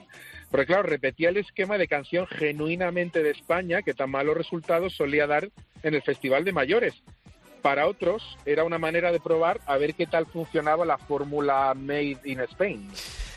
Porque 0.50 0.68
claro, 0.68 0.84
repetía 0.84 1.28
el 1.28 1.36
esquema 1.36 1.76
de 1.76 1.86
canción 1.86 2.26
genuinamente 2.26 3.22
de 3.22 3.32
España 3.32 3.82
que 3.82 3.92
tan 3.92 4.10
malos 4.10 4.38
resultados 4.38 4.94
solía 4.94 5.26
dar 5.26 5.50
en 5.82 5.94
el 5.94 6.00
Festival 6.00 6.44
de 6.44 6.52
Mayores. 6.52 6.94
Para 7.60 7.88
otros 7.88 8.38
era 8.46 8.64
una 8.64 8.78
manera 8.78 9.12
de 9.12 9.20
probar 9.20 9.60
a 9.66 9.76
ver 9.76 9.94
qué 9.94 10.06
tal 10.06 10.24
funcionaba 10.24 10.86
la 10.86 10.96
fórmula 10.96 11.74
Made 11.74 12.20
in 12.24 12.40
Spain. 12.40 12.88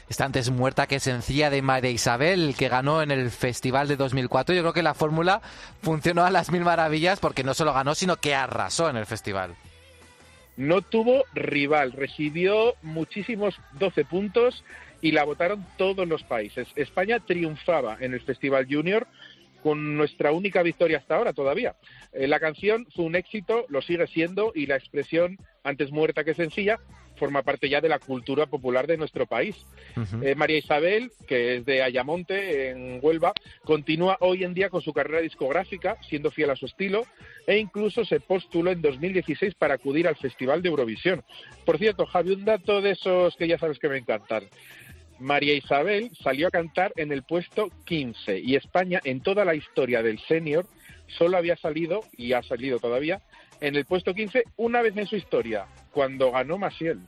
Está 0.10 0.26
antes 0.26 0.50
muerta 0.50 0.88
que 0.88 1.00
sencilla 1.00 1.52
de 1.52 1.62
María 1.62 1.92
Isabel, 1.92 2.56
que 2.58 2.68
ganó 2.68 3.04
en 3.04 3.12
el 3.12 3.30
Festival 3.30 3.88
de 3.88 3.96
2004. 3.96 4.56
Yo 4.56 4.62
creo 4.62 4.74
que 4.74 4.82
la 4.82 4.96
fórmula 4.96 5.40
funcionó 5.84 6.26
a 6.26 6.32
las 6.32 6.52
mil 6.52 6.62
maravillas 6.62 7.20
porque 7.20 7.44
no 7.44 7.54
solo 7.54 7.74
ganó, 7.74 7.94
sino 7.94 8.18
que 8.18 8.34
arrasó 8.34 8.90
en 8.90 8.98
el 8.98 9.06
festival. 9.06 9.56
No 10.58 10.82
tuvo 10.82 11.26
rival, 11.36 11.92
recibió 11.92 12.74
muchísimos 12.82 13.56
12 13.74 14.04
puntos 14.06 14.64
y 15.00 15.12
la 15.12 15.26
votaron 15.26 15.64
todos 15.78 16.08
los 16.08 16.24
países. 16.24 16.68
España 16.76 17.20
triunfaba 17.20 17.98
en 18.00 18.14
el 18.16 18.22
Festival 18.22 18.66
Junior 18.70 19.08
con 19.62 19.96
nuestra 19.96 20.32
única 20.32 20.64
victoria 20.64 20.98
hasta 20.98 21.18
ahora 21.18 21.34
todavía. 21.34 21.76
Eh, 22.14 22.28
la 22.28 22.40
canción 22.40 22.88
fue 22.96 23.06
un 23.06 23.16
éxito, 23.16 23.66
lo 23.70 23.82
sigue 23.84 24.08
siendo, 24.08 24.54
y 24.56 24.66
la 24.66 24.76
expresión 24.76 25.38
antes 25.64 25.92
muerta 25.92 26.24
que 26.24 26.34
sencilla 26.34 26.80
forma 27.20 27.44
parte 27.44 27.70
ya 27.70 27.82
de 27.82 27.90
la 27.90 28.00
cultura 28.00 28.48
popular 28.48 28.88
de 28.88 28.98
nuestro 28.98 29.28
país. 29.28 29.56
Eh, 30.24 30.34
María 30.36 30.58
Isabel, 30.58 31.12
que 31.28 31.58
es 31.58 31.66
de 31.66 31.84
Ayamonte, 31.84 32.70
en 32.70 33.00
Huelva, 33.02 33.34
continúa 33.64 34.18
hoy 34.22 34.44
en 34.44 34.54
día 34.54 34.70
con 34.70 34.82
su 34.82 34.94
carrera 34.94 35.22
discográfica, 35.22 35.98
siendo 36.08 36.32
fiel 36.32 36.50
a 36.50 36.56
su 36.56 36.66
estilo, 36.66 37.06
e 37.46 37.58
incluso 37.58 38.06
se 38.06 38.20
postuló 38.20 38.72
en 38.72 38.82
2016 38.82 39.54
para 39.56 39.76
acudir 39.76 40.08
al 40.08 40.16
Festival 40.16 40.62
de 40.62 40.70
Eurovisión. 40.70 41.24
Por 41.66 41.78
cierto, 41.78 42.06
Javi, 42.06 42.32
un 42.32 42.46
dato 42.46 42.82
de 42.82 42.92
esos 42.92 43.36
que 43.36 43.48
ya 43.48 43.60
sabes 43.60 43.78
que 43.78 43.90
me 43.90 43.98
encantan. 43.98 44.46
María 45.20 45.54
Isabel 45.54 46.12
salió 46.24 46.48
a 46.48 46.52
cantar 46.52 46.94
en 46.96 47.12
el 47.12 47.24
puesto 47.24 47.70
15 47.86 48.40
y 48.40 48.56
España 48.56 49.02
en 49.04 49.20
toda 49.20 49.44
la 49.44 49.54
historia 49.54 50.02
del 50.02 50.18
senior 50.20 50.66
solo 51.18 51.38
había 51.38 51.56
salido, 51.58 52.04
y 52.18 52.34
ha 52.34 52.44
salido 52.44 52.80
todavía, 52.80 53.22
en 53.62 53.76
el 53.76 53.86
puesto 53.86 54.14
15 54.14 54.44
una 54.58 54.82
vez 54.82 54.96
en 54.98 55.08
su 55.08 55.16
historia, 55.16 55.66
cuando 55.92 56.32
ganó 56.32 56.58
Maciel. 56.58 57.00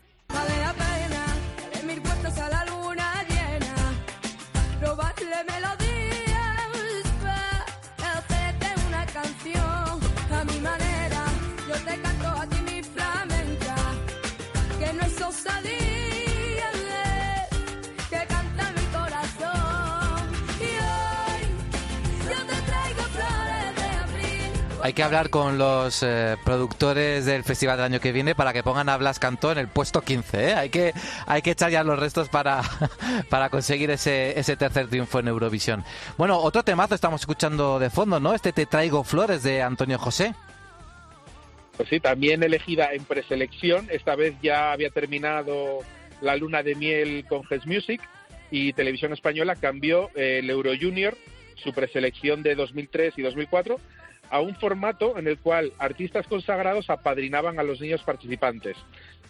Hay 24.83 24.93
que 24.93 25.03
hablar 25.03 25.29
con 25.29 25.57
los 25.57 26.01
eh, 26.01 26.37
productores 26.43 27.25
del 27.25 27.43
festival 27.43 27.77
del 27.77 27.85
año 27.85 27.99
que 27.99 28.11
viene 28.11 28.33
para 28.33 28.51
que 28.51 28.63
pongan 28.63 28.89
a 28.89 28.97
Blas 28.97 29.19
Cantó 29.19 29.51
en 29.51 29.59
el 29.59 29.67
puesto 29.67 30.01
15. 30.01 30.49
¿eh? 30.49 30.53
Hay, 30.53 30.69
que, 30.69 30.93
hay 31.27 31.41
que 31.41 31.51
echar 31.51 31.69
ya 31.69 31.83
los 31.83 31.99
restos 31.99 32.29
para, 32.29 32.61
para 33.29 33.49
conseguir 33.49 33.91
ese, 33.91 34.39
ese 34.39 34.57
tercer 34.57 34.87
triunfo 34.87 35.19
en 35.19 35.27
Eurovisión. 35.27 35.83
Bueno, 36.17 36.37
otro 36.39 36.63
temazo 36.63 36.95
estamos 36.95 37.21
escuchando 37.21 37.77
de 37.77 37.89
fondo, 37.89 38.19
¿no? 38.19 38.33
Este 38.33 38.53
Te 38.53 38.65
traigo 38.65 39.03
flores 39.03 39.43
de 39.43 39.61
Antonio 39.61 39.99
José. 39.99 40.33
Pues 41.77 41.87
sí, 41.89 41.99
también 41.99 42.41
elegida 42.41 42.93
en 42.93 43.03
preselección. 43.05 43.87
Esta 43.91 44.15
vez 44.15 44.35
ya 44.41 44.71
había 44.71 44.89
terminado 44.89 45.79
la 46.21 46.35
luna 46.35 46.63
de 46.63 46.75
miel 46.75 47.25
con 47.27 47.43
Ges 47.43 47.65
Music 47.65 48.01
y 48.51 48.73
Televisión 48.73 49.13
Española 49.13 49.55
cambió 49.55 50.09
eh, 50.15 50.39
el 50.39 50.49
Euro 50.49 50.71
Junior, 50.79 51.17
su 51.63 51.73
preselección 51.73 52.43
de 52.43 52.55
2003 52.55 53.13
y 53.17 53.21
2004, 53.21 53.79
a 54.29 54.39
un 54.39 54.55
formato 54.55 55.17
en 55.17 55.27
el 55.27 55.37
cual 55.37 55.73
artistas 55.77 56.25
consagrados 56.27 56.89
apadrinaban 56.89 57.59
a 57.59 57.63
los 57.63 57.81
niños 57.81 58.01
participantes. 58.03 58.77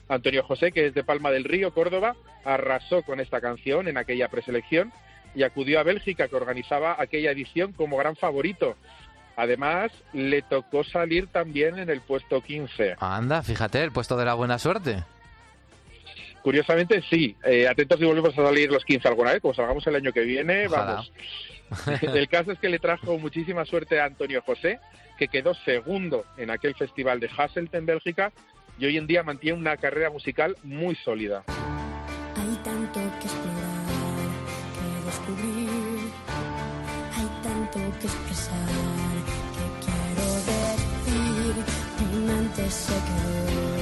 Antonio 0.08 0.44
José, 0.44 0.72
que 0.72 0.88
es 0.88 0.94
de 0.94 1.04
Palma 1.04 1.32
del 1.32 1.46
Río, 1.46 1.74
Córdoba, 1.74 2.16
arrasó 2.44 3.02
con 3.04 3.20
esta 3.20 3.40
canción 3.40 3.88
en 3.88 3.98
aquella 3.98 4.28
preselección 4.28 4.92
y 5.34 5.44
acudió 5.44 5.80
a 5.80 5.84
Bélgica, 5.84 6.28
que 6.28 6.36
organizaba 6.36 6.96
aquella 7.00 7.32
edición 7.32 7.72
como 7.72 7.98
gran 7.98 8.16
favorito. 8.16 8.76
Además, 9.38 9.92
le 10.14 10.42
tocó 10.42 10.84
salir 10.84 11.28
también 11.28 11.80
en 11.80 11.90
el 11.90 12.02
puesto 12.02 12.42
15. 12.42 12.96
Anda, 13.00 13.42
fíjate, 13.42 13.82
el 13.82 13.92
puesto 13.92 14.18
de 14.18 14.26
la 14.26 14.34
buena 14.34 14.60
suerte. 14.60 15.04
Curiosamente, 16.44 17.02
sí. 17.10 17.36
Eh, 17.44 17.68
atentos 17.68 18.00
si 18.00 18.06
volvemos 18.06 18.38
a 18.38 18.44
salir 18.44 18.72
los 18.72 18.84
15 18.84 19.08
alguna 19.08 19.32
vez, 19.32 19.42
como 19.42 19.54
salgamos 19.54 19.86
el 19.88 19.96
año 19.96 20.12
que 20.12 20.22
viene, 20.22 20.68
Ojalá. 20.68 20.86
vamos. 20.86 21.12
el 22.02 22.28
caso 22.28 22.52
es 22.52 22.60
que 22.60 22.70
le 22.70 22.80
trajo 22.80 23.18
muchísima 23.18 23.66
suerte 23.66 24.00
a 24.00 24.06
Antonio 24.06 24.42
José, 24.42 24.80
que 25.18 25.28
quedó 25.28 25.54
segundo 25.54 26.26
en 26.38 26.50
aquel 26.50 26.76
festival 26.76 27.20
de 27.20 27.30
Hasselt 27.36 27.74
en 27.76 27.86
Bélgica 27.86 28.32
y 28.78 28.86
hoy 28.86 28.98
en 28.98 29.08
día 29.08 29.24
mantiene 29.24 29.60
una 29.60 29.78
carrera 29.78 30.10
musical 30.10 30.56
muy 30.64 30.96
sólida. 30.96 31.44
Hay 31.48 32.56
tanto 32.64 33.00
que 33.20 33.26
explorar, 33.26 33.82
que 34.74 35.06
descubrir. 35.06 36.12
Hay 37.16 37.30
tanto 37.44 37.80
que 38.00 38.08
expresar, 38.08 38.68
que 39.56 39.66
quiero 39.86 40.26
decir. 40.50 41.56
Mi 42.00 42.20
mente 42.26 42.70
se 42.72 42.94
quedó 42.94 43.81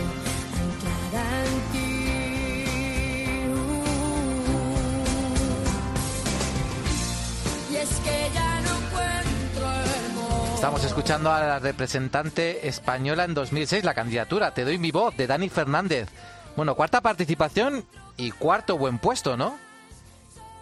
Estamos 10.59 10.83
escuchando 10.83 11.31
a 11.31 11.39
la 11.39 11.59
representante 11.59 12.67
española 12.67 13.23
en 13.23 13.33
2006, 13.33 13.85
la 13.85 13.93
candidatura 13.93 14.53
Te 14.53 14.65
doy 14.65 14.77
mi 14.77 14.91
voz 14.91 15.15
de 15.15 15.25
Dani 15.25 15.47
Fernández. 15.47 16.09
Bueno, 16.57 16.75
cuarta 16.75 16.99
participación 16.99 17.85
y 18.17 18.31
cuarto 18.31 18.77
buen 18.77 18.99
puesto, 18.99 19.37
¿no? 19.37 19.57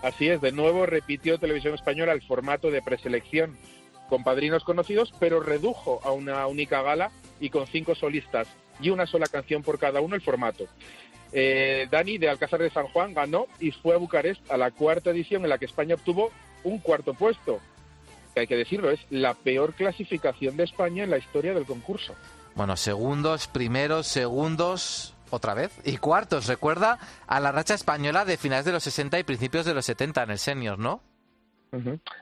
Así 0.04 0.30
es, 0.30 0.40
de 0.40 0.52
nuevo 0.52 0.86
repitió 0.86 1.40
Televisión 1.40 1.74
Española 1.74 2.14
el 2.14 2.22
formato 2.22 2.70
de 2.70 2.84
preselección 2.84 3.58
con 4.08 4.24
padrinos 4.24 4.64
conocidos, 4.64 5.12
pero 5.20 5.40
redujo 5.40 6.00
a 6.04 6.12
una 6.12 6.46
única 6.46 6.84
gala 6.84 7.10
y 7.40 7.50
con 7.50 7.66
cinco 7.66 7.96
solistas 7.96 8.48
y 8.80 8.92
una 8.92 9.08
sola 9.08 9.26
canción 9.26 9.64
por 9.64 9.80
cada 9.80 10.00
uno 10.00 10.16
el 10.16 10.22
formato. 10.22 10.68
Eh, 11.34 11.88
Dani 11.90 12.20
de 12.20 12.30
Alcázar 12.30 12.62
de 12.62 12.70
San 12.70 12.88
Juan 12.88 13.14
ganó 13.14 13.48
y 13.60 13.72
fue 13.72 13.96
a 13.96 13.98
Bucarest 13.98 14.50
a 14.52 14.58
la 14.58 14.72
cuarta 14.72 15.10
edición 15.10 15.44
en 15.44 15.50
la 15.50 15.58
que 15.58 15.66
España 15.66 15.96
obtuvo 15.96 16.32
un 16.68 16.80
cuarto 16.80 17.14
puesto. 17.14 17.60
Que 18.34 18.42
hay 18.42 18.48
que 18.48 18.56
decirlo, 18.56 18.92
es 18.92 19.00
la 19.10 19.34
peor 19.34 19.74
clasificación 19.74 20.58
de 20.58 20.66
España 20.66 21.04
en 21.04 21.10
la 21.10 21.18
historia 21.18 21.54
del 21.54 21.66
concurso. 21.66 22.14
Bueno, 22.56 22.76
segundos, 22.76 23.48
primeros, 23.48 24.08
segundos, 24.08 25.16
otra 25.30 25.54
vez. 25.54 25.72
Y 25.84 25.98
cuartos, 25.98 26.48
recuerda 26.48 27.00
a 27.28 27.40
la 27.40 27.52
racha 27.52 27.74
española 27.74 28.26
de 28.26 28.38
finales 28.38 28.66
de 28.66 28.72
los 28.72 28.84
60 28.84 29.20
y 29.20 29.24
principios 29.24 29.66
de 29.66 29.74
los 29.74 29.86
70 29.86 30.24
en 30.24 30.32
el 30.32 30.40
senior, 30.40 30.80
¿no? 30.80 31.02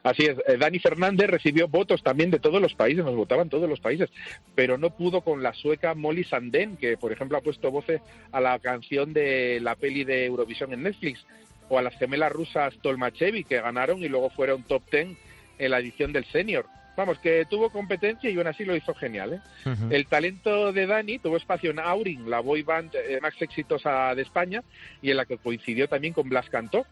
Así 0.03 0.25
es, 0.25 0.37
eh, 0.47 0.57
Dani 0.57 0.79
Fernández 0.79 1.29
recibió 1.29 1.67
votos 1.67 2.01
también 2.01 2.31
de 2.31 2.39
todos 2.39 2.59
los 2.59 2.73
países, 2.73 3.05
nos 3.05 3.15
votaban 3.15 3.47
todos 3.47 3.69
los 3.69 3.79
países, 3.79 4.09
pero 4.55 4.77
no 4.77 4.89
pudo 4.89 5.21
con 5.21 5.43
la 5.43 5.53
sueca 5.53 5.93
Molly 5.93 6.23
Sandén, 6.23 6.77
que 6.77 6.97
por 6.97 7.11
ejemplo 7.11 7.37
ha 7.37 7.41
puesto 7.41 7.69
voces 7.69 8.01
a 8.31 8.41
la 8.41 8.57
canción 8.59 9.13
de 9.13 9.59
la 9.61 9.75
peli 9.75 10.03
de 10.03 10.25
Eurovisión 10.25 10.73
en 10.73 10.83
Netflix, 10.83 11.25
o 11.69 11.77
a 11.77 11.81
las 11.81 11.97
gemelas 11.97 12.31
rusas 12.31 12.73
Tolmachevi, 12.81 13.43
que 13.43 13.61
ganaron 13.61 14.03
y 14.03 14.09
luego 14.09 14.29
fueron 14.29 14.63
top 14.63 14.83
ten 14.89 15.17
en 15.57 15.71
la 15.71 15.79
edición 15.79 16.11
del 16.13 16.25
senior. 16.25 16.65
Vamos, 16.95 17.19
que 17.19 17.45
tuvo 17.49 17.69
competencia 17.69 18.29
y 18.29 18.37
aún 18.37 18.47
así 18.47 18.63
lo 18.63 18.75
hizo 18.75 18.93
genial. 18.93 19.33
¿eh? 19.33 19.75
El 19.89 20.07
talento 20.07 20.71
de 20.71 20.87
Dani 20.87 21.19
tuvo 21.19 21.35
espacio 21.35 21.71
en 21.71 21.79
Aurin, 21.79 22.29
la 22.29 22.39
boy 22.39 22.61
band 22.61 22.95
eh, 22.95 23.19
más 23.21 23.33
exitosa 23.41 24.15
de 24.15 24.21
España 24.21 24.63
y 25.01 25.11
en 25.11 25.17
la 25.17 25.25
que 25.25 25.37
coincidió 25.37 25.89
también 25.89 26.13
con 26.13 26.29
Blas 26.29 26.49
Cantó. 26.49 26.85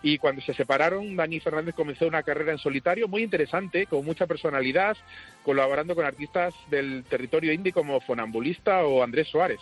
Y 0.00 0.18
cuando 0.18 0.40
se 0.42 0.54
separaron, 0.54 1.16
Dani 1.16 1.40
Fernández 1.40 1.74
comenzó 1.74 2.06
una 2.06 2.22
carrera 2.22 2.52
en 2.52 2.58
solitario 2.58 3.08
muy 3.08 3.24
interesante, 3.24 3.86
con 3.86 4.04
mucha 4.04 4.28
personalidad, 4.28 4.96
colaborando 5.42 5.96
con 5.96 6.04
artistas 6.04 6.54
del 6.70 7.02
territorio 7.02 7.52
indie 7.52 7.72
como 7.72 8.00
Fonambulista 8.00 8.84
o 8.84 9.02
Andrés 9.02 9.26
Suárez. 9.26 9.58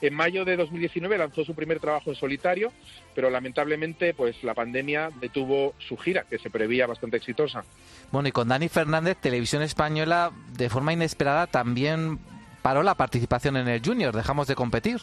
En 0.00 0.14
mayo 0.14 0.44
de 0.44 0.56
2019 0.56 1.18
lanzó 1.18 1.44
su 1.44 1.54
primer 1.54 1.80
trabajo 1.80 2.10
en 2.10 2.16
solitario, 2.16 2.72
pero 3.14 3.30
lamentablemente 3.30 4.14
pues 4.14 4.42
la 4.44 4.54
pandemia 4.54 5.10
detuvo 5.20 5.74
su 5.78 5.96
gira, 5.96 6.24
que 6.24 6.38
se 6.38 6.50
prevía 6.50 6.86
bastante 6.86 7.16
exitosa. 7.16 7.64
Bueno, 8.12 8.28
y 8.28 8.32
con 8.32 8.48
Dani 8.48 8.68
Fernández, 8.68 9.16
Televisión 9.20 9.62
Española, 9.62 10.30
de 10.52 10.68
forma 10.70 10.92
inesperada, 10.92 11.46
también 11.46 12.18
paró 12.62 12.82
la 12.82 12.94
participación 12.94 13.56
en 13.56 13.68
el 13.68 13.84
Junior. 13.84 14.14
Dejamos 14.14 14.46
de 14.46 14.54
competir. 14.54 15.00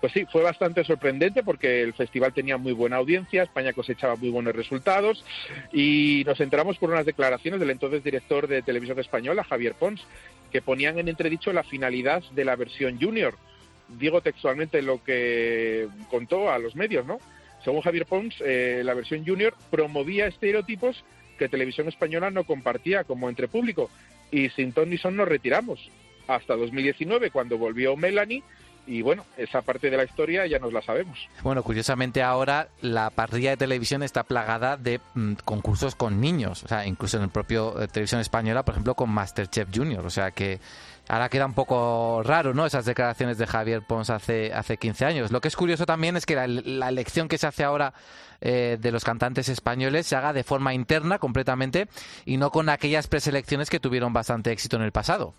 Pues 0.00 0.14
sí, 0.14 0.24
fue 0.32 0.42
bastante 0.42 0.82
sorprendente 0.82 1.42
porque 1.42 1.82
el 1.82 1.92
festival 1.92 2.32
tenía 2.32 2.56
muy 2.56 2.72
buena 2.72 2.96
audiencia, 2.96 3.42
España 3.42 3.74
cosechaba 3.74 4.16
muy 4.16 4.30
buenos 4.30 4.56
resultados 4.56 5.22
y 5.72 6.22
nos 6.26 6.40
enteramos 6.40 6.78
por 6.78 6.90
unas 6.90 7.04
declaraciones 7.04 7.60
del 7.60 7.70
entonces 7.70 8.02
director 8.02 8.48
de 8.48 8.62
Televisión 8.62 8.98
Española, 8.98 9.44
Javier 9.44 9.74
Pons, 9.74 10.00
que 10.50 10.62
ponían 10.62 10.98
en 10.98 11.08
entredicho 11.08 11.52
la 11.52 11.64
finalidad 11.64 12.22
de 12.30 12.44
la 12.46 12.56
versión 12.56 12.98
junior. 12.98 13.34
Digo 13.88 14.22
textualmente 14.22 14.80
lo 14.80 15.04
que 15.04 15.86
contó 16.08 16.50
a 16.50 16.58
los 16.58 16.74
medios, 16.74 17.04
¿no? 17.04 17.18
Según 17.62 17.82
Javier 17.82 18.06
Pons, 18.06 18.36
eh, 18.40 18.80
la 18.82 18.94
versión 18.94 19.26
junior 19.26 19.54
promovía 19.70 20.26
estereotipos 20.26 21.04
que 21.38 21.50
Televisión 21.50 21.88
Española 21.88 22.30
no 22.30 22.44
compartía 22.44 23.04
como 23.04 23.28
entre 23.28 23.48
público 23.48 23.90
y 24.30 24.48
sin 24.50 24.72
ton 24.72 24.88
ni 24.88 24.96
son 24.96 25.16
nos 25.16 25.28
retiramos 25.28 25.90
hasta 26.26 26.56
2019 26.56 27.30
cuando 27.30 27.58
volvió 27.58 27.96
Melanie 27.96 28.42
y 28.90 29.02
bueno, 29.02 29.24
esa 29.36 29.62
parte 29.62 29.88
de 29.88 29.96
la 29.96 30.02
historia 30.02 30.48
ya 30.48 30.58
nos 30.58 30.72
la 30.72 30.82
sabemos. 30.82 31.28
Bueno, 31.44 31.62
curiosamente 31.62 32.24
ahora 32.24 32.66
la 32.80 33.10
parrilla 33.10 33.50
de 33.50 33.56
televisión 33.56 34.02
está 34.02 34.24
plagada 34.24 34.76
de 34.76 35.00
mm, 35.14 35.34
concursos 35.44 35.94
con 35.94 36.20
niños. 36.20 36.64
O 36.64 36.68
sea, 36.68 36.84
incluso 36.84 37.16
en 37.16 37.22
el 37.22 37.28
propio 37.28 37.80
eh, 37.80 37.86
Televisión 37.86 38.20
Española, 38.20 38.64
por 38.64 38.74
ejemplo, 38.74 38.96
con 38.96 39.08
Masterchef 39.10 39.68
Junior. 39.72 40.04
O 40.04 40.10
sea 40.10 40.32
que 40.32 40.58
ahora 41.06 41.28
queda 41.28 41.46
un 41.46 41.54
poco 41.54 42.22
raro, 42.24 42.52
¿no? 42.52 42.66
Esas 42.66 42.84
declaraciones 42.84 43.38
de 43.38 43.46
Javier 43.46 43.82
Pons 43.86 44.10
hace, 44.10 44.52
hace 44.52 44.76
15 44.76 45.04
años. 45.04 45.30
Lo 45.30 45.40
que 45.40 45.46
es 45.46 45.54
curioso 45.54 45.86
también 45.86 46.16
es 46.16 46.26
que 46.26 46.34
la, 46.34 46.88
elección 46.88 47.28
que 47.28 47.38
se 47.38 47.46
hace 47.46 47.62
ahora 47.62 47.94
eh, 48.40 48.76
de 48.80 48.90
los 48.90 49.04
cantantes 49.04 49.48
españoles 49.48 50.08
se 50.08 50.16
haga 50.16 50.32
de 50.32 50.42
forma 50.42 50.74
interna 50.74 51.20
completamente 51.20 51.86
y 52.24 52.38
no 52.38 52.50
con 52.50 52.68
aquellas 52.68 53.06
preselecciones 53.06 53.70
que 53.70 53.78
tuvieron 53.78 54.12
bastante 54.12 54.50
éxito 54.50 54.74
en 54.74 54.82
el 54.82 54.90
pasado. 54.90 55.32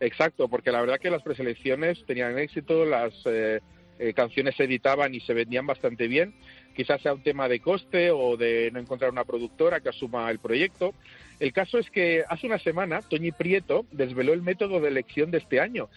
Exacto, 0.00 0.48
porque 0.48 0.72
la 0.72 0.80
verdad 0.80 0.98
que 1.00 1.10
las 1.10 1.22
preselecciones 1.22 2.04
tenían 2.06 2.38
éxito, 2.38 2.84
las 2.84 3.14
eh, 3.26 3.60
eh, 3.98 4.12
canciones 4.14 4.54
se 4.56 4.64
editaban 4.64 5.14
y 5.14 5.20
se 5.20 5.34
vendían 5.34 5.66
bastante 5.66 6.06
bien. 6.06 6.34
Quizás 6.76 7.00
sea 7.02 7.14
un 7.14 7.22
tema 7.22 7.48
de 7.48 7.58
coste 7.58 8.12
o 8.12 8.36
de 8.36 8.70
no 8.72 8.78
encontrar 8.78 9.10
una 9.10 9.24
productora 9.24 9.80
que 9.80 9.88
asuma 9.88 10.30
el 10.30 10.38
proyecto. 10.38 10.94
El 11.40 11.52
caso 11.52 11.78
es 11.78 11.90
que 11.90 12.24
hace 12.28 12.46
una 12.46 12.58
semana 12.60 13.02
Toñi 13.02 13.32
Prieto 13.32 13.86
desveló 13.90 14.32
el 14.32 14.42
método 14.42 14.80
de 14.80 14.88
elección 14.88 15.32
de 15.32 15.38
este 15.38 15.60
año. 15.60 15.88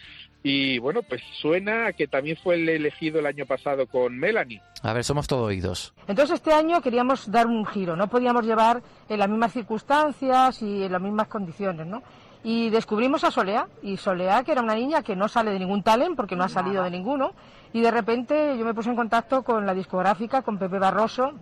Y 0.42 0.80
bueno, 0.80 1.04
pues 1.04 1.22
suena 1.40 1.88
a 1.88 1.94
que 1.94 2.08
también 2.08 2.38
fue 2.38 2.56
el 2.56 2.68
elegido 2.68 3.20
el 3.20 3.28
año 3.28 3.46
pasado 3.46 3.86
con 3.86 4.18
Melanie. 4.18 4.62
A 4.82 4.94
ver, 4.94 5.04
somos 5.04 5.28
todo 5.28 5.44
oídos. 5.44 5.94
Entonces 6.08 6.36
este 6.36 6.52
año 6.52 6.82
queríamos 6.82 7.30
dar 7.30 7.46
un 7.46 7.64
giro, 7.68 7.96
no 7.96 8.08
podíamos 8.08 8.44
llevar 8.44 8.82
en 9.08 9.20
las 9.20 9.30
mismas 9.30 9.54
circunstancias 9.54 10.64
y 10.64 10.84
en 10.84 10.92
las 10.92 11.02
mismas 11.02 11.28
condiciones, 11.28 11.86
¿no? 11.86 12.02
Y 12.44 12.70
descubrimos 12.72 13.24
a 13.24 13.32
Solea, 13.32 13.68
y 13.84 13.98
Solea, 13.98 14.44
que 14.44 14.52
era 14.52 14.62
una 14.62 14.74
niña 14.74 15.04
que 15.04 15.16
no 15.16 15.28
sale 15.28 15.52
de 15.52 15.60
ningún 15.60 15.84
talent, 15.84 16.16
porque 16.16 16.36
no 16.36 16.44
ha 16.44 16.50
salido 16.50 16.84
de 16.84 16.90
ninguno, 16.90 17.32
y 17.72 17.82
de 17.82 17.92
repente 17.92 18.58
yo 18.58 18.66
me 18.66 18.74
puse 18.74 18.90
en 18.90 18.96
contacto 18.96 19.44
con 19.44 19.66
la 19.66 19.74
discográfica, 19.74 20.42
con 20.42 20.58
Pepe 20.58 20.80
Barroso, 20.80 21.34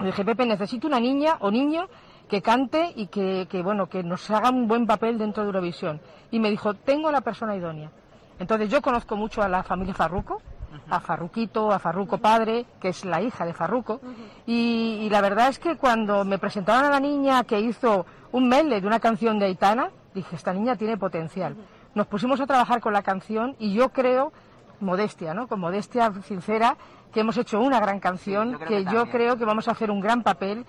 y 0.00 0.04
dije, 0.04 0.24
Pepe, 0.24 0.44
necesito 0.44 0.88
una 0.88 0.98
niña 0.98 1.36
o 1.40 1.50
niño 1.50 1.86
que 2.28 2.42
cante 2.42 2.92
y 2.96 3.06
que, 3.06 3.46
que, 3.48 3.62
bueno, 3.62 3.88
que 3.88 4.02
nos 4.02 4.28
haga 4.30 4.50
un 4.50 4.66
buen 4.66 4.86
papel 4.86 5.18
dentro 5.18 5.42
de 5.42 5.48
Eurovisión. 5.48 6.00
Y 6.32 6.40
me 6.40 6.50
dijo, 6.50 6.74
tengo 6.74 7.12
la 7.12 7.20
persona 7.20 7.54
idónea. 7.54 7.90
Entonces 8.38 8.68
yo 8.68 8.82
conozco 8.82 9.14
mucho 9.14 9.40
a 9.42 9.48
la 9.48 9.62
familia 9.62 9.94
Farruco, 9.94 10.42
a 10.90 10.98
Farruquito, 10.98 11.70
a 11.70 11.78
Farruco 11.78 12.18
padre, 12.18 12.66
que 12.80 12.88
es 12.88 13.04
la 13.04 13.22
hija 13.22 13.46
de 13.46 13.54
Farruco, 13.54 14.00
y, 14.46 14.98
y 15.02 15.10
la 15.10 15.20
verdad 15.20 15.48
es 15.48 15.60
que 15.60 15.76
cuando 15.76 16.24
me 16.24 16.38
presentaron 16.38 16.86
a 16.86 16.90
la 16.90 16.98
niña 16.98 17.44
que 17.44 17.60
hizo 17.60 18.04
un 18.32 18.48
medley 18.48 18.80
de 18.80 18.86
una 18.88 18.98
canción 18.98 19.38
de 19.38 19.46
Aitana, 19.46 19.90
dije, 20.14 20.36
esta 20.36 20.52
niña 20.52 20.76
tiene 20.76 20.96
potencial. 20.96 21.56
Nos 21.94 22.06
pusimos 22.06 22.40
a 22.40 22.46
trabajar 22.46 22.80
con 22.80 22.92
la 22.92 23.02
canción 23.02 23.56
y 23.58 23.74
yo 23.74 23.90
creo, 23.90 24.32
modestia, 24.80 25.34
¿no? 25.34 25.48
Con 25.48 25.60
modestia 25.60 26.12
sincera, 26.26 26.76
que 27.12 27.20
hemos 27.20 27.36
hecho 27.36 27.60
una 27.60 27.80
gran 27.80 28.00
canción, 28.00 28.58
que, 28.66 28.84
yo 28.84 29.06
creo 29.10 29.36
que 29.36 29.44
vamos 29.44 29.68
a 29.68 29.72
hacer 29.72 29.90
un 29.90 30.00
gran 30.00 30.22
papel. 30.22 30.64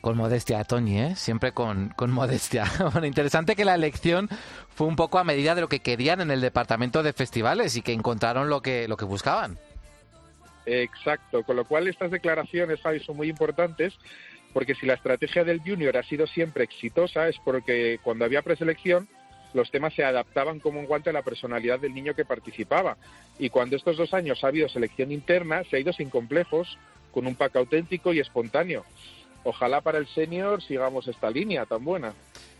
Con 0.00 0.16
modestia, 0.16 0.62
Toñi, 0.64 1.00
¿eh? 1.00 1.16
Siempre 1.16 1.52
con, 1.52 1.90
con 1.96 2.10
modestia. 2.10 2.64
Bueno, 2.92 3.06
interesante 3.06 3.56
que 3.56 3.64
la 3.64 3.74
elección 3.74 4.28
fue 4.68 4.86
un 4.86 4.96
poco 4.96 5.18
a 5.18 5.24
medida 5.24 5.54
de 5.54 5.62
lo 5.62 5.68
que 5.68 5.80
querían 5.80 6.20
en 6.20 6.30
el 6.30 6.40
departamento 6.40 7.02
de 7.02 7.12
festivales 7.12 7.76
y 7.76 7.82
que 7.82 7.92
encontraron 7.92 8.50
lo 8.50 8.60
que, 8.60 8.86
lo 8.88 8.96
que 8.96 9.04
buscaban. 9.04 9.58
Exacto, 10.66 11.42
con 11.42 11.56
lo 11.56 11.64
cual 11.64 11.88
estas 11.88 12.10
declaraciones, 12.10 12.80
Javi, 12.80 13.00
son 13.00 13.16
muy 13.16 13.28
importantes 13.28 13.94
porque 14.54 14.74
si 14.74 14.86
la 14.86 14.94
estrategia 14.94 15.44
del 15.44 15.60
junior 15.60 15.98
ha 15.98 16.02
sido 16.04 16.26
siempre 16.26 16.64
exitosa 16.64 17.28
es 17.28 17.36
porque 17.44 17.98
cuando 18.02 18.24
había 18.24 18.40
preselección 18.40 19.06
los 19.52 19.70
temas 19.70 19.94
se 19.94 20.04
adaptaban 20.04 20.60
como 20.60 20.80
un 20.80 20.86
guante 20.86 21.10
a 21.10 21.12
la 21.12 21.22
personalidad 21.22 21.78
del 21.78 21.94
niño 21.94 22.14
que 22.14 22.24
participaba. 22.24 22.96
Y 23.38 23.50
cuando 23.50 23.76
estos 23.76 23.96
dos 23.96 24.12
años 24.12 24.42
ha 24.42 24.48
habido 24.48 24.68
selección 24.68 25.12
interna, 25.12 25.62
se 25.70 25.76
ha 25.76 25.78
ido 25.78 25.92
sin 25.92 26.10
complejos, 26.10 26.76
con 27.12 27.28
un 27.28 27.36
pack 27.36 27.54
auténtico 27.54 28.12
y 28.12 28.18
espontáneo. 28.18 28.84
Ojalá 29.44 29.80
para 29.80 29.98
el 29.98 30.08
senior 30.08 30.60
sigamos 30.60 31.06
esta 31.06 31.30
línea 31.30 31.66
tan 31.66 31.84
buena. 31.84 32.14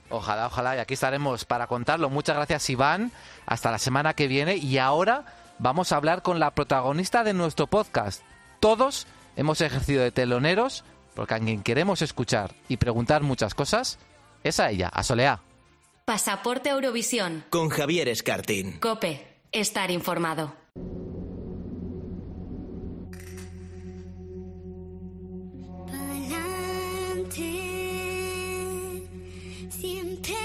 Ojalá, 0.08 0.46
ojalá, 0.46 0.76
y 0.76 0.78
aquí 0.78 0.94
estaremos 0.94 1.44
para 1.44 1.66
contarlo. 1.66 2.10
Muchas 2.10 2.36
gracias, 2.36 2.70
Iván. 2.70 3.10
Hasta 3.46 3.72
la 3.72 3.78
semana 3.78 4.14
que 4.14 4.28
viene. 4.28 4.56
Y 4.56 4.78
ahora 4.78 5.24
vamos 5.58 5.90
a 5.90 5.96
hablar 5.96 6.22
con 6.22 6.38
la 6.38 6.52
protagonista 6.52 7.24
de 7.24 7.34
nuestro 7.34 7.66
podcast. 7.66 8.22
Todos 8.60 9.08
hemos 9.36 9.60
ejercido 9.60 10.02
de 10.02 10.12
teloneros, 10.12 10.84
porque 11.14 11.34
a 11.34 11.38
quien 11.38 11.62
queremos 11.62 12.02
escuchar 12.02 12.54
y 12.68 12.76
preguntar 12.76 13.22
muchas 13.22 13.54
cosas 13.54 13.98
es 14.42 14.60
a 14.60 14.70
ella, 14.70 14.88
a 14.88 15.02
Soleá. 15.02 15.40
Pasaporte 16.04 16.68
Eurovisión. 16.68 17.44
Con 17.50 17.70
Javier 17.70 18.08
Escartín. 18.08 18.78
Cope. 18.78 19.26
Estar 19.52 19.90
informado. 19.90 20.52
Pa'lante, 27.24 27.50
siempre 29.70 30.43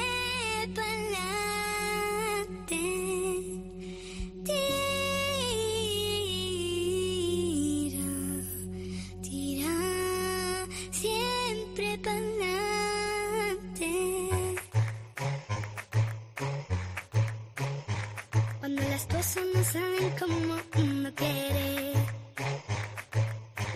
Cuando 19.34 19.60
no 19.60 19.64
salen 19.64 20.10
como 20.18 20.36
uno 20.78 21.12
quiere. 21.16 21.94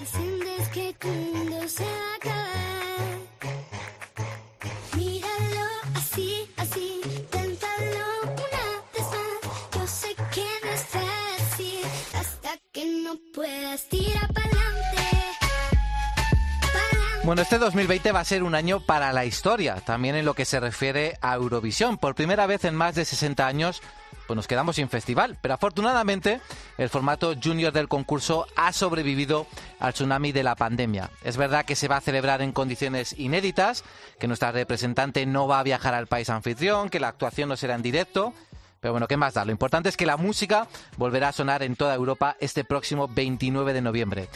Y 0.02 0.06
sientes 0.06 0.68
que 0.70 0.94
tu 1.00 1.08
mundo 1.10 1.68
se 1.68 1.84
va 1.84 1.90
a 1.90 2.16
acabar. 2.16 3.18
Míralo 4.96 5.66
así, 5.96 6.50
así, 6.58 7.02
téntalo 7.30 8.06
una 8.24 8.66
vez 8.94 9.08
más. 9.14 9.76
Yo 9.76 9.88
sé 9.88 10.16
que 10.34 10.46
no 10.64 10.72
es 10.72 10.84
fácil 10.86 11.80
hasta 12.20 12.58
que 12.72 12.86
no 13.04 13.20
puedas 13.36 13.84
tirar 13.90 14.34
para 14.34 14.48
adelante. 14.48 15.02
Bueno, 17.26 17.42
este 17.44 17.60
2020 17.60 18.12
va 18.12 18.22
a 18.22 18.26
ser 18.26 18.44
un 18.44 18.56
año 18.56 18.80
para 18.80 19.14
la 19.14 19.26
historia, 19.26 19.76
también 19.76 20.16
en 20.16 20.26
lo 20.26 20.34
que 20.34 20.46
se 20.46 20.60
refiere 20.60 21.18
a 21.22 21.36
Eurovisión. 21.36 21.98
Por 21.98 22.16
primera 22.16 22.48
vez 22.48 22.66
en 22.66 22.76
más 22.76 22.96
de 22.96 23.06
60 23.06 23.46
años, 23.46 23.82
pues 24.28 24.36
nos 24.36 24.48
quedamos 24.48 24.76
sin 24.76 24.90
festival. 24.90 25.38
Pero 25.42 25.54
afortunadamente, 25.54 26.42
el 26.78 26.90
formato 26.90 27.34
junior 27.42 27.74
del 27.74 27.88
concurso 27.88 28.48
ha 28.56 28.72
sobrevivido 28.74 29.48
al 29.80 29.94
tsunami 29.94 30.32
de 30.32 30.44
la 30.44 30.56
pandemia. 30.56 31.10
Es 31.24 31.38
verdad 31.38 31.66
que 31.66 31.76
se 31.76 31.88
va 31.88 31.98
a 31.98 32.02
celebrar 32.02 32.42
en 32.42 32.52
condiciones 32.52 33.18
inéditas, 33.18 33.84
que 34.20 34.28
nuestra 34.28 34.52
representante 34.52 35.26
no 35.26 35.48
va 35.48 35.60
a 35.60 35.64
viajar 35.64 35.94
al 35.94 36.08
país 36.08 36.30
anfitrión, 36.30 36.90
que 36.90 37.00
la 37.00 37.10
actuación 37.10 37.50
no 37.50 37.58
será 37.58 37.76
en 37.76 37.82
directo, 37.82 38.34
Pero 38.80 38.92
bueno, 38.92 39.08
¿qué 39.08 39.16
más 39.16 39.34
da? 39.34 39.46
Lo 39.46 39.54
importante 39.54 39.88
es 39.88 39.96
que 39.96 40.06
la 40.06 40.18
música 40.18 40.68
volverá 40.98 41.30
a 41.30 41.32
sonar 41.32 41.64
en 41.64 41.78
toda 41.78 41.96
Europa 41.96 42.36
este 42.42 42.66
próximo 42.66 43.08
29 43.08 43.72
de 43.72 43.82
noviembre. 43.82 44.28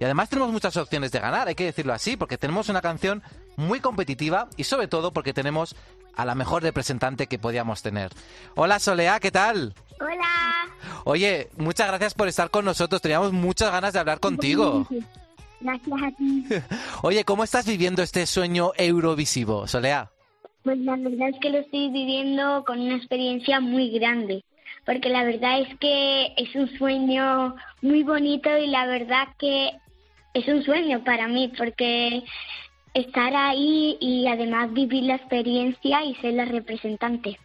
Y 0.00 0.04
además 0.04 0.28
tenemos 0.28 0.50
muchas 0.52 0.76
opciones 0.76 1.12
de 1.12 1.20
ganar, 1.20 1.48
hay 1.48 1.54
que 1.54 1.64
decirlo 1.64 1.92
así, 1.92 2.16
porque 2.16 2.38
tenemos 2.38 2.68
una 2.68 2.80
canción 2.80 3.22
muy 3.56 3.80
competitiva 3.80 4.48
y 4.56 4.64
sobre 4.64 4.88
todo 4.88 5.12
porque 5.12 5.32
tenemos 5.32 5.76
a 6.16 6.24
la 6.24 6.34
mejor 6.34 6.62
representante 6.62 7.26
que 7.26 7.38
podíamos 7.38 7.82
tener. 7.82 8.10
Hola 8.54 8.78
Soleá, 8.78 9.20
¿qué 9.20 9.30
tal? 9.30 9.74
Hola. 10.00 10.68
Oye, 11.04 11.48
muchas 11.56 11.88
gracias 11.88 12.14
por 12.14 12.28
estar 12.28 12.50
con 12.50 12.64
nosotros, 12.64 13.00
teníamos 13.00 13.32
muchas 13.32 13.70
ganas 13.70 13.92
de 13.92 14.00
hablar 14.00 14.20
contigo. 14.20 14.86
Gracias 15.62 16.02
a 16.02 16.10
ti. 16.16 16.44
Oye, 17.02 17.24
¿cómo 17.24 17.44
estás 17.44 17.66
viviendo 17.66 18.02
este 18.02 18.26
sueño 18.26 18.72
eurovisivo, 18.76 19.68
Soleá? 19.68 20.10
Pues 20.64 20.78
la 20.78 20.96
verdad 20.96 21.28
es 21.28 21.36
que 21.40 21.50
lo 21.50 21.58
estoy 21.58 21.88
viviendo 21.90 22.64
con 22.64 22.80
una 22.80 22.96
experiencia 22.96 23.60
muy 23.60 23.90
grande, 23.90 24.44
porque 24.84 25.08
la 25.08 25.24
verdad 25.24 25.60
es 25.60 25.78
que 25.78 26.32
es 26.36 26.54
un 26.54 26.68
sueño 26.78 27.54
muy 27.80 28.02
bonito 28.02 28.56
y 28.56 28.66
la 28.66 28.86
verdad 28.86 29.28
que 29.38 29.70
es 30.34 30.48
un 30.48 30.62
sueño 30.62 31.04
para 31.04 31.28
mí, 31.28 31.52
porque 31.56 32.22
estar 32.94 33.34
ahí 33.34 33.96
y 34.00 34.26
además 34.26 34.72
vivir 34.72 35.04
la 35.04 35.16
experiencia 35.16 36.04
y 36.04 36.14
ser 36.16 36.34
la 36.34 36.44
representante. 36.44 37.38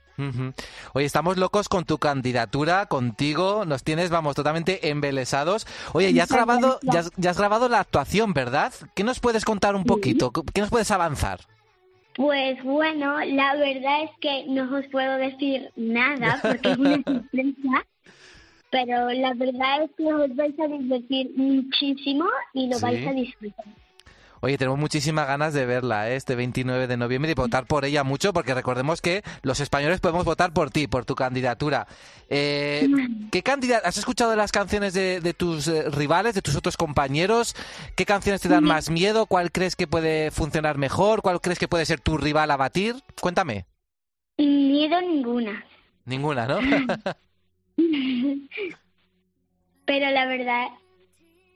Oye, 0.93 1.05
estamos 1.05 1.37
locos 1.37 1.69
con 1.69 1.85
tu 1.85 1.99
candidatura, 1.99 2.87
contigo, 2.87 3.65
nos 3.65 3.83
tienes, 3.83 4.09
vamos, 4.09 4.35
totalmente 4.35 4.89
embelesados. 4.89 5.67
Oye, 5.93 6.11
ya 6.11 6.23
has 6.23 6.31
grabado, 6.31 6.79
ya 6.81 6.91
gracias. 6.91 7.05
has, 7.05 7.11
ya 7.17 7.29
has 7.29 7.37
grabado 7.37 7.69
la 7.69 7.79
actuación, 7.79 8.33
¿verdad? 8.33 8.73
¿Qué 8.95 9.03
nos 9.03 9.19
puedes 9.19 9.45
contar 9.45 9.75
un 9.75 9.83
poquito? 9.83 10.31
¿Qué 10.31 10.61
nos 10.61 10.71
puedes 10.71 10.89
avanzar? 10.89 11.41
Pues 12.17 12.61
bueno, 12.63 13.19
la 13.25 13.55
verdad 13.55 14.05
es 14.05 14.09
que 14.19 14.45
no 14.47 14.75
os 14.75 14.87
puedo 14.87 15.17
decir 15.17 15.69
nada 15.75 16.39
porque 16.41 16.71
es 16.71 16.77
una 16.79 17.03
sorpresa, 17.05 17.85
pero 18.71 19.11
la 19.11 19.33
verdad 19.35 19.83
es 19.83 19.91
que 19.95 20.11
os 20.11 20.35
vais 20.35 20.59
a 20.59 20.67
divertir 20.67 21.31
muchísimo 21.35 22.25
y 22.53 22.69
lo 22.69 22.77
Sí. 22.77 22.81
vais 22.81 23.07
a 23.07 23.11
disfrutar. 23.13 23.65
Oye, 24.41 24.57
tenemos 24.57 24.77
muchísimas 24.79 25.27
ganas 25.27 25.53
de 25.53 25.65
verla, 25.65 26.09
¿eh? 26.09 26.15
este 26.15 26.35
29 26.35 26.87
de 26.87 26.97
noviembre 26.97 27.31
y 27.31 27.33
votar 27.33 27.65
por 27.65 27.85
ella 27.85 28.03
mucho, 28.03 28.33
porque 28.33 28.53
recordemos 28.53 29.01
que 29.01 29.23
los 29.41 29.59
españoles 29.59 29.99
podemos 29.99 30.25
votar 30.25 30.53
por 30.53 30.69
ti, 30.69 30.87
por 30.87 31.05
tu 31.05 31.15
candidatura. 31.15 31.87
Eh, 32.29 32.87
¿Qué 33.31 33.41
candida- 33.43 33.81
¿Has 33.83 33.97
escuchado 33.97 34.35
las 34.35 34.51
canciones 34.51 34.93
de, 34.93 35.21
de 35.21 35.33
tus 35.33 35.67
eh, 35.67 35.89
rivales, 35.89 36.35
de 36.35 36.41
tus 36.41 36.55
otros 36.55 36.77
compañeros? 36.77 37.55
¿Qué 37.95 38.05
canciones 38.05 38.41
te 38.41 38.49
dan 38.49 38.63
más 38.63 38.89
miedo? 38.89 39.25
¿Cuál 39.25 39.51
crees 39.51 39.75
que 39.75 39.87
puede 39.87 40.31
funcionar 40.31 40.77
mejor? 40.77 41.21
¿Cuál 41.21 41.41
crees 41.41 41.59
que 41.59 41.67
puede 41.67 41.85
ser 41.85 41.99
tu 41.99 42.17
rival 42.17 42.51
a 42.51 42.57
batir? 42.57 42.95
Cuéntame. 43.21 43.65
Miedo 44.37 45.01
ninguna. 45.01 45.65
Ninguna, 46.05 46.45
¿no? 46.47 46.59
Pero 49.85 50.11
la 50.11 50.25
verdad, 50.25 50.67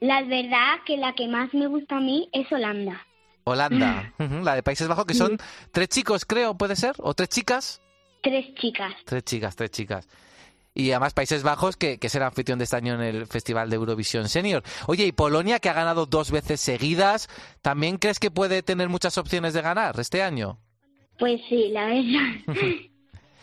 la 0.02 0.24
verdad 0.24 0.80
que 0.86 0.98
la 0.98 1.14
que 1.14 1.28
más 1.28 1.54
me 1.54 1.68
gusta 1.68 1.98
a 1.98 2.02
mí 2.02 2.28
es 2.34 2.52
Holanda. 2.52 3.08
Holanda, 3.44 4.14
la 4.44 4.56
de 4.56 4.64
Países 4.64 4.88
Bajos, 4.88 5.06
que 5.06 5.14
son 5.14 5.38
tres 5.72 5.88
chicos, 5.90 6.26
creo, 6.26 6.58
¿puede 6.58 6.76
ser? 6.76 6.96
¿O 6.98 7.14
tres 7.14 7.30
chicas? 7.30 7.82
Tres 8.22 8.54
chicas. 8.56 8.94
Tres 9.06 9.24
chicas, 9.24 9.56
tres 9.56 9.72
chicas. 9.72 10.10
Y 10.74 10.92
además 10.92 11.14
Países 11.14 11.44
Bajos, 11.44 11.78
que, 11.78 12.00
que 12.00 12.10
será 12.10 12.28
anfitrión 12.28 12.58
de 12.58 12.64
este 12.64 12.76
año 12.76 12.96
en 12.96 13.02
el 13.02 13.28
Festival 13.28 13.70
de 13.70 13.76
Eurovisión 13.76 14.28
Senior. 14.28 14.64
Oye, 14.88 15.06
y 15.06 15.12
Polonia, 15.12 15.60
que 15.60 15.70
ha 15.70 15.74
ganado 15.74 16.06
dos 16.06 16.32
veces 16.32 16.62
seguidas, 16.62 17.30
¿también 17.62 17.98
crees 17.98 18.20
que 18.20 18.32
puede 18.32 18.64
tener 18.64 18.90
muchas 18.90 19.18
opciones 19.18 19.54
de 19.54 19.62
ganar 19.62 20.00
este 20.00 20.24
año? 20.24 20.58
Pues 21.20 21.42
sí, 21.48 21.70
la 21.70 21.86
verdad. 21.86 22.56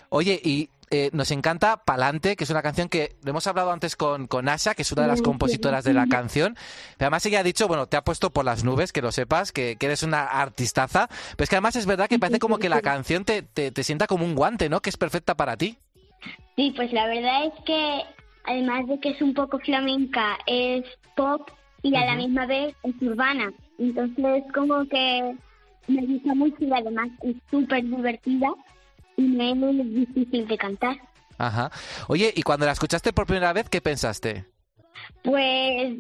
Oye, 0.09 0.41
y 0.43 0.71
eh, 0.91 1.11
nos 1.13 1.31
encanta 1.31 1.85
Palante, 1.85 2.37
que 2.37 2.45
es 2.45 2.51
una 2.51 2.63
canción 2.63 2.89
que 2.89 3.17
lo 3.23 3.31
hemos 3.31 3.47
hablado 3.47 3.71
antes 3.73 3.97
con, 3.97 4.27
con 4.27 4.49
Asha, 4.49 4.75
que 4.75 4.83
es 4.83 4.93
una 4.93 5.03
de 5.03 5.09
las 5.09 5.23
compositoras 5.23 5.85
de 5.85 5.95
la 5.95 6.07
canción. 6.07 6.55
Pero 6.97 7.07
además 7.07 7.27
ella 7.27 7.41
ha 7.41 7.43
dicho, 7.43 7.69
bueno, 7.69 7.87
te 7.87 7.97
ha 7.97 8.05
puesto 8.05 8.31
por 8.31 8.45
las 8.45 8.65
nubes, 8.65 8.93
que 8.93 9.03
lo 9.03 9.13
sepas, 9.13 9.53
que, 9.53 9.77
que 9.77 9.87
eres 9.87 10.03
una 10.03 10.25
artistaza. 10.25 11.09
Pero 11.09 11.45
es 11.45 11.51
que 11.51 11.57
además 11.57 11.77
es 11.77 11.87
verdad 11.87 12.09
que 12.09 12.19
parece 12.19 12.39
como 12.39 12.59
que 12.59 12.69
la 12.69 12.81
canción 12.81 13.25
te, 13.25 13.43
te, 13.43 13.71
te 13.71 13.83
sienta 13.83 14.07
como 14.07 14.25
un 14.25 14.35
guante, 14.35 14.69
¿no? 14.69 14.81
Que 14.81 14.91
es 14.91 14.97
perfecta 14.97 15.37
para 15.37 15.57
ti. 15.57 15.79
Sí, 16.57 16.73
pues 16.75 16.93
la 16.93 17.07
verdad 17.07 17.47
es 17.47 17.65
que 17.65 18.03
además 18.45 18.87
de 18.89 18.99
que 19.01 19.11
es 19.11 19.23
un 19.23 19.35
poco 19.35 19.59
flamenca, 19.59 20.39
es 20.47 20.85
pop 21.17 21.49
y 21.83 21.95
a 21.95 22.05
la 22.05 22.17
misma 22.17 22.47
vez 22.47 22.75
es 22.83 22.95
urbana. 23.03 23.53
Entonces 23.79 24.45
como 24.55 24.85
que 24.87 25.37
me 25.87 26.07
gusta 26.07 26.35
mucho 26.35 26.57
y 26.61 26.73
además 26.73 27.09
es 27.23 27.37
súper 27.51 27.85
divertida 27.85 28.49
y 29.19 29.23
no 29.23 29.71
es 29.71 29.95
difícil 29.95 30.47
de 30.47 30.57
cantar. 30.57 30.97
Ajá. 31.37 31.71
Oye, 32.09 32.33
y 32.35 32.43
cuando 32.43 32.67
la 32.67 32.73
escuchaste 32.73 33.13
por 33.13 33.27
primera 33.27 33.53
vez, 33.53 33.69
¿qué 33.69 33.81
pensaste? 33.81 34.47
Pues 35.23 35.99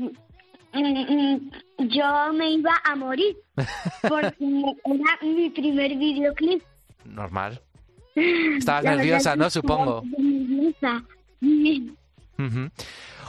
mm, 0.72 0.80
mm, 0.80 1.50
yo 1.88 2.32
me 2.32 2.50
iba 2.50 2.72
a 2.84 2.96
morir 2.96 3.36
porque 4.08 4.36
era 4.84 5.18
mi 5.22 5.50
primer 5.50 5.96
videoclip. 5.96 6.62
Normal. 7.04 7.60
Estabas 8.14 8.84
La 8.84 8.96
nerviosa, 8.96 9.36
¿no? 9.36 9.50
Supongo. 9.50 10.02
nerviosa. 10.16 11.04
Sí. 11.40 11.94
Ujú. 12.38 12.70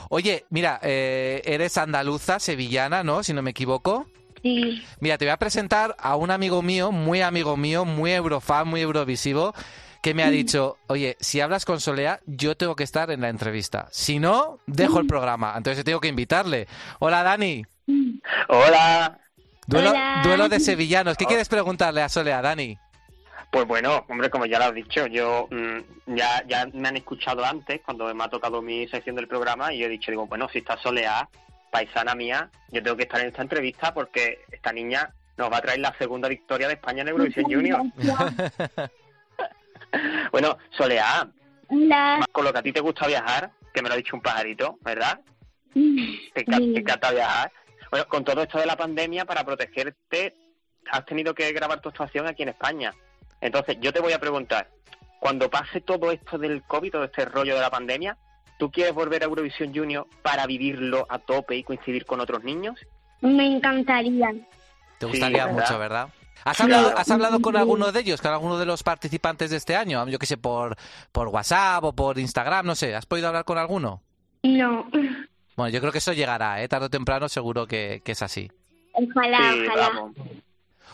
Oye, 0.08 0.44
mira, 0.50 0.80
eh, 0.82 1.42
eres 1.44 1.78
andaluza, 1.78 2.40
sevillana, 2.40 3.04
¿no? 3.04 3.22
Si 3.22 3.32
no 3.32 3.42
me 3.42 3.50
equivoco. 3.50 4.06
Sí. 4.42 4.82
Mira, 5.00 5.18
te 5.18 5.24
voy 5.26 5.32
a 5.32 5.36
presentar 5.36 5.96
a 5.98 6.16
un 6.16 6.30
amigo 6.30 6.62
mío, 6.62 6.92
muy 6.92 7.20
amigo 7.20 7.56
mío, 7.56 7.84
muy 7.84 8.12
eurofan, 8.12 8.68
muy 8.68 8.80
eurovisivo, 8.80 9.54
que 10.02 10.14
me 10.14 10.22
ha 10.22 10.30
dicho, 10.30 10.78
oye, 10.86 11.16
si 11.20 11.40
hablas 11.40 11.64
con 11.64 11.80
Solea, 11.80 12.20
yo 12.26 12.56
tengo 12.56 12.74
que 12.74 12.84
estar 12.84 13.10
en 13.10 13.20
la 13.20 13.28
entrevista. 13.28 13.88
Si 13.90 14.18
no, 14.18 14.58
dejo 14.66 14.98
el 14.98 15.06
programa. 15.06 15.54
Entonces 15.56 15.84
tengo 15.84 16.00
que 16.00 16.08
invitarle. 16.08 16.68
Hola, 17.00 17.22
Dani. 17.22 17.66
Hola. 18.48 19.18
Duelo, 19.66 19.90
Hola. 19.90 20.20
duelo 20.24 20.48
de 20.48 20.58
sevillanos. 20.58 21.16
¿Qué 21.16 21.26
quieres 21.26 21.48
preguntarle 21.48 22.02
a 22.02 22.08
Solea, 22.08 22.40
Dani? 22.40 22.78
Pues 23.50 23.66
bueno, 23.66 24.04
hombre, 24.08 24.30
como 24.30 24.46
ya 24.46 24.58
lo 24.58 24.66
has 24.66 24.74
dicho, 24.74 25.06
yo 25.06 25.48
mm, 25.50 26.14
ya, 26.16 26.44
ya 26.46 26.66
me 26.72 26.88
han 26.88 26.96
escuchado 26.96 27.44
antes 27.44 27.80
cuando 27.84 28.12
me 28.14 28.24
ha 28.24 28.28
tocado 28.28 28.62
mi 28.62 28.86
sección 28.88 29.16
del 29.16 29.26
programa 29.28 29.72
y 29.72 29.78
yo 29.78 29.86
he 29.86 29.90
dicho, 29.90 30.10
digo, 30.10 30.26
bueno, 30.26 30.48
si 30.52 30.58
está 30.58 30.78
soleada, 30.78 31.28
paisana 31.70 32.14
mía, 32.14 32.50
yo 32.70 32.82
tengo 32.82 32.96
que 32.96 33.04
estar 33.04 33.20
en 33.20 33.28
esta 33.28 33.42
entrevista 33.42 33.94
porque 33.94 34.44
esta 34.50 34.72
niña 34.72 35.10
nos 35.36 35.50
va 35.52 35.58
a 35.58 35.60
traer 35.62 35.80
la 35.80 35.94
segunda 35.98 36.28
victoria 36.28 36.66
de 36.68 36.74
España 36.74 37.02
en 37.02 37.08
Eurovisión 37.08 37.44
Junior. 37.46 37.82
bueno, 40.32 40.58
Soleá, 40.70 41.28
Hola. 41.68 42.26
con 42.32 42.44
lo 42.44 42.52
que 42.52 42.58
a 42.58 42.62
ti 42.62 42.72
te 42.72 42.80
gusta 42.80 43.06
viajar, 43.06 43.50
que 43.72 43.82
me 43.82 43.88
lo 43.88 43.94
ha 43.94 43.98
dicho 43.98 44.16
un 44.16 44.22
pajarito, 44.22 44.78
¿verdad? 44.82 45.20
Te, 45.72 46.44
enca- 46.44 46.58
te 46.74 46.80
encanta 46.80 47.10
viajar. 47.12 47.52
Bueno, 47.90 48.06
con 48.08 48.24
todo 48.24 48.42
esto 48.42 48.58
de 48.58 48.66
la 48.66 48.76
pandemia, 48.76 49.24
para 49.24 49.44
protegerte, 49.44 50.34
has 50.90 51.04
tenido 51.06 51.34
que 51.34 51.52
grabar 51.52 51.80
tu 51.80 51.88
actuación 51.88 52.26
aquí 52.26 52.42
en 52.42 52.50
España. 52.50 52.92
Entonces, 53.40 53.78
yo 53.80 53.92
te 53.92 54.00
voy 54.00 54.12
a 54.12 54.18
preguntar, 54.18 54.68
cuando 55.20 55.48
pase 55.50 55.80
todo 55.80 56.10
esto 56.12 56.38
del 56.38 56.62
COVID, 56.62 56.92
todo 56.92 57.04
este 57.04 57.24
rollo 57.24 57.54
de 57.54 57.60
la 57.60 57.70
pandemia, 57.70 58.16
¿tú 58.60 58.70
quieres 58.70 58.94
volver 58.94 59.22
a 59.22 59.26
Eurovisión 59.26 59.74
Junior 59.74 60.06
para 60.22 60.46
vivirlo 60.46 61.04
a 61.08 61.18
tope 61.18 61.56
y 61.56 61.64
coincidir 61.64 62.04
con 62.06 62.20
otros 62.20 62.44
niños? 62.44 62.78
Me 63.22 63.44
encantaría. 63.46 64.30
Te 64.98 65.06
Sí, 65.06 65.12
gustaría 65.12 65.46
¿verdad? 65.46 65.60
mucho, 65.60 65.78
¿verdad? 65.80 66.08
¿Has 66.44 66.56
Claro. 66.58 66.74
hablado, 66.76 66.98
¿Has 66.98 67.10
hablado 67.10 67.40
con 67.40 67.56
alguno 67.56 67.90
de 67.92 68.00
ellos, 68.00 68.20
con 68.22 68.30
alguno 68.32 68.58
de 68.58 68.66
los 68.66 68.82
participantes 68.82 69.50
de 69.50 69.56
este 69.56 69.74
año? 69.76 70.06
Yo 70.08 70.18
que 70.18 70.26
sé, 70.26 70.36
por, 70.36 70.76
por 71.12 71.28
WhatsApp 71.28 71.82
o 71.84 71.92
por 71.92 72.18
Instagram, 72.18 72.64
no 72.66 72.74
sé. 72.74 72.94
¿Has 72.94 73.04
podido 73.06 73.28
hablar 73.28 73.44
con 73.44 73.58
alguno? 73.58 74.02
No. 74.42 74.88
Bueno, 75.56 75.68
yo 75.70 75.80
creo 75.80 75.92
que 75.92 75.98
eso 75.98 76.12
llegará, 76.14 76.62
¿eh? 76.62 76.68
Tarde 76.68 76.86
o 76.86 76.90
temprano 76.90 77.28
seguro 77.28 77.66
que, 77.66 78.00
que 78.04 78.12
es 78.12 78.22
así. 78.22 78.50
Ojalá, 78.92 79.52
Sí, 79.52 79.66
ojalá. 79.66 79.88
vamos. 79.90 80.12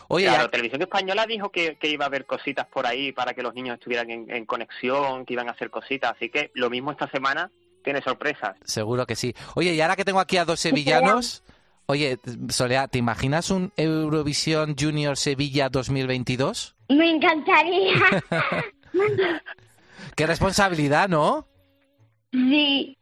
Oye, 0.09 0.25
claro, 0.27 0.43
ya- 0.45 0.51
Televisión 0.51 0.81
Española 0.81 1.25
dijo 1.27 1.49
que, 1.51 1.75
que 1.77 1.89
iba 1.89 2.05
a 2.05 2.07
haber 2.07 2.25
cositas 2.25 2.65
por 2.67 2.85
ahí 2.87 3.11
para 3.11 3.33
que 3.33 3.41
los 3.43 3.53
niños 3.53 3.75
estuvieran 3.77 4.09
en, 4.09 4.29
en 4.29 4.45
conexión, 4.45 5.25
que 5.25 5.33
iban 5.33 5.47
a 5.49 5.51
hacer 5.51 5.69
cositas. 5.69 6.13
Así 6.15 6.29
que 6.29 6.51
lo 6.53 6.69
mismo 6.69 6.91
esta 6.91 7.09
semana 7.09 7.51
tiene 7.83 8.01
sorpresas. 8.01 8.55
seguro 8.63 9.05
que 9.05 9.15
sí. 9.15 9.33
Oye, 9.55 9.73
y 9.73 9.81
ahora 9.81 9.95
que 9.95 10.05
tengo 10.05 10.19
aquí 10.19 10.37
a 10.37 10.45
dos 10.45 10.59
sevillanos... 10.59 11.43
Oye, 11.89 12.19
Soledad, 12.49 12.89
¿te 12.89 12.97
imaginas 12.97 13.49
un 13.49 13.71
Eurovisión 13.77 14.75
Junior 14.77 15.15
Sevilla 15.15 15.69
2022? 15.69 16.75
Me 16.89 17.09
encantaría. 17.11 17.93
Qué 20.15 20.25
responsabilidad, 20.27 21.07
¿no? 21.09 21.47
sí. 22.31 22.93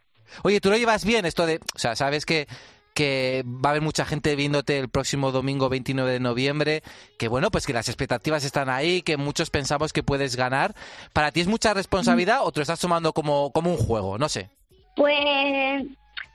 Oye, 0.44 0.60
¿tú 0.60 0.70
lo 0.70 0.78
llevas 0.78 1.06
bien 1.06 1.26
esto 1.26 1.46
de... 1.46 1.60
O 1.76 1.80
sea, 1.80 1.96
sabes 1.96 2.26
que, 2.26 2.48
que 2.96 3.44
va 3.46 3.70
a 3.70 3.72
haber 3.72 3.82
mucha 3.84 4.06
gente 4.06 4.36
viéndote 4.36 4.80
el 4.80 4.90
próximo 4.90 5.32
domingo 5.32 5.70
29 5.70 6.14
de 6.14 6.20
noviembre, 6.20 6.82
que 7.20 7.28
bueno, 7.28 7.52
pues 7.52 7.68
que 7.68 7.74
las 7.74 7.90
expectativas 7.90 8.46
están 8.46 8.70
ahí, 8.70 9.02
que 9.02 9.18
muchos 9.18 9.50
pensamos 9.50 9.92
que 9.94 10.02
puedes 10.02 10.36
ganar. 10.38 10.74
¿Para 11.14 11.32
ti 11.32 11.42
es 11.42 11.48
mucha 11.48 11.74
responsabilidad 11.74 12.40
o 12.44 12.52
te 12.52 12.60
lo 12.60 12.64
estás 12.64 12.80
tomando 12.80 13.12
como, 13.12 13.52
como 13.52 13.70
un 13.70 13.78
juego? 13.78 14.18
No 14.18 14.30
sé. 14.30 14.50
Pues 14.96 15.86